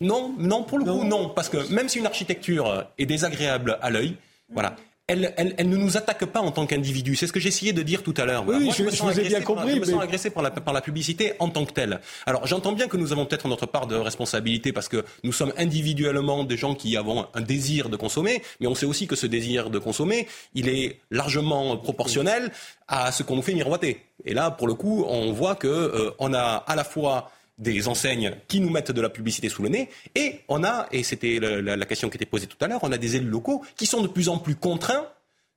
[0.00, 1.28] Non, non, pour le coup, non.
[1.30, 4.16] Parce que même si une architecture est désagréable à l'œil,
[4.52, 4.76] voilà.
[5.06, 7.14] Elle, elle, elle, ne nous attaque pas en tant qu'individu.
[7.14, 8.42] C'est ce que j'essayais de dire tout à l'heure.
[8.42, 8.60] Voilà.
[8.60, 9.66] Oui, Moi, je, je, je vous ai bien compris.
[9.66, 12.00] Par, je me sens agressé par la, par la publicité en tant que telle.
[12.24, 15.52] Alors, j'entends bien que nous avons peut-être notre part de responsabilité parce que nous sommes
[15.58, 19.26] individuellement des gens qui avons un désir de consommer, mais on sait aussi que ce
[19.26, 22.50] désir de consommer, il est largement proportionnel
[22.88, 24.00] à ce qu'on nous fait miroiter.
[24.24, 27.88] Et là, pour le coup, on voit que euh, on a à la fois des
[27.88, 29.88] enseignes qui nous mettent de la publicité sous le nez.
[30.14, 32.98] Et on a, et c'était la, question qui était posée tout à l'heure, on a
[32.98, 35.06] des élus locaux qui sont de plus en plus contraints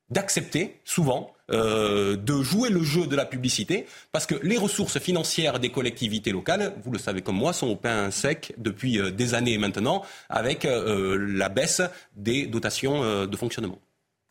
[0.09, 5.59] d'accepter, souvent, euh, de jouer le jeu de la publicité, parce que les ressources financières
[5.59, 9.33] des collectivités locales, vous le savez comme moi, sont au pain sec depuis euh, des
[9.33, 11.81] années maintenant, avec euh, la baisse
[12.15, 13.79] des dotations de fonctionnement.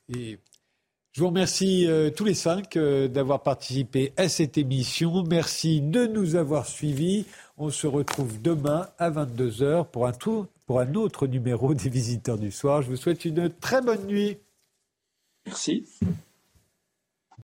[0.09, 5.25] Je vous remercie tous les cinq d'avoir participé à cette émission.
[5.25, 7.25] Merci de nous avoir suivis.
[7.59, 10.13] On se retrouve demain à 22h pour un,
[10.67, 12.83] pour un autre numéro des Visiteurs du Soir.
[12.83, 14.37] Je vous souhaite une très bonne nuit.
[15.47, 15.87] Merci.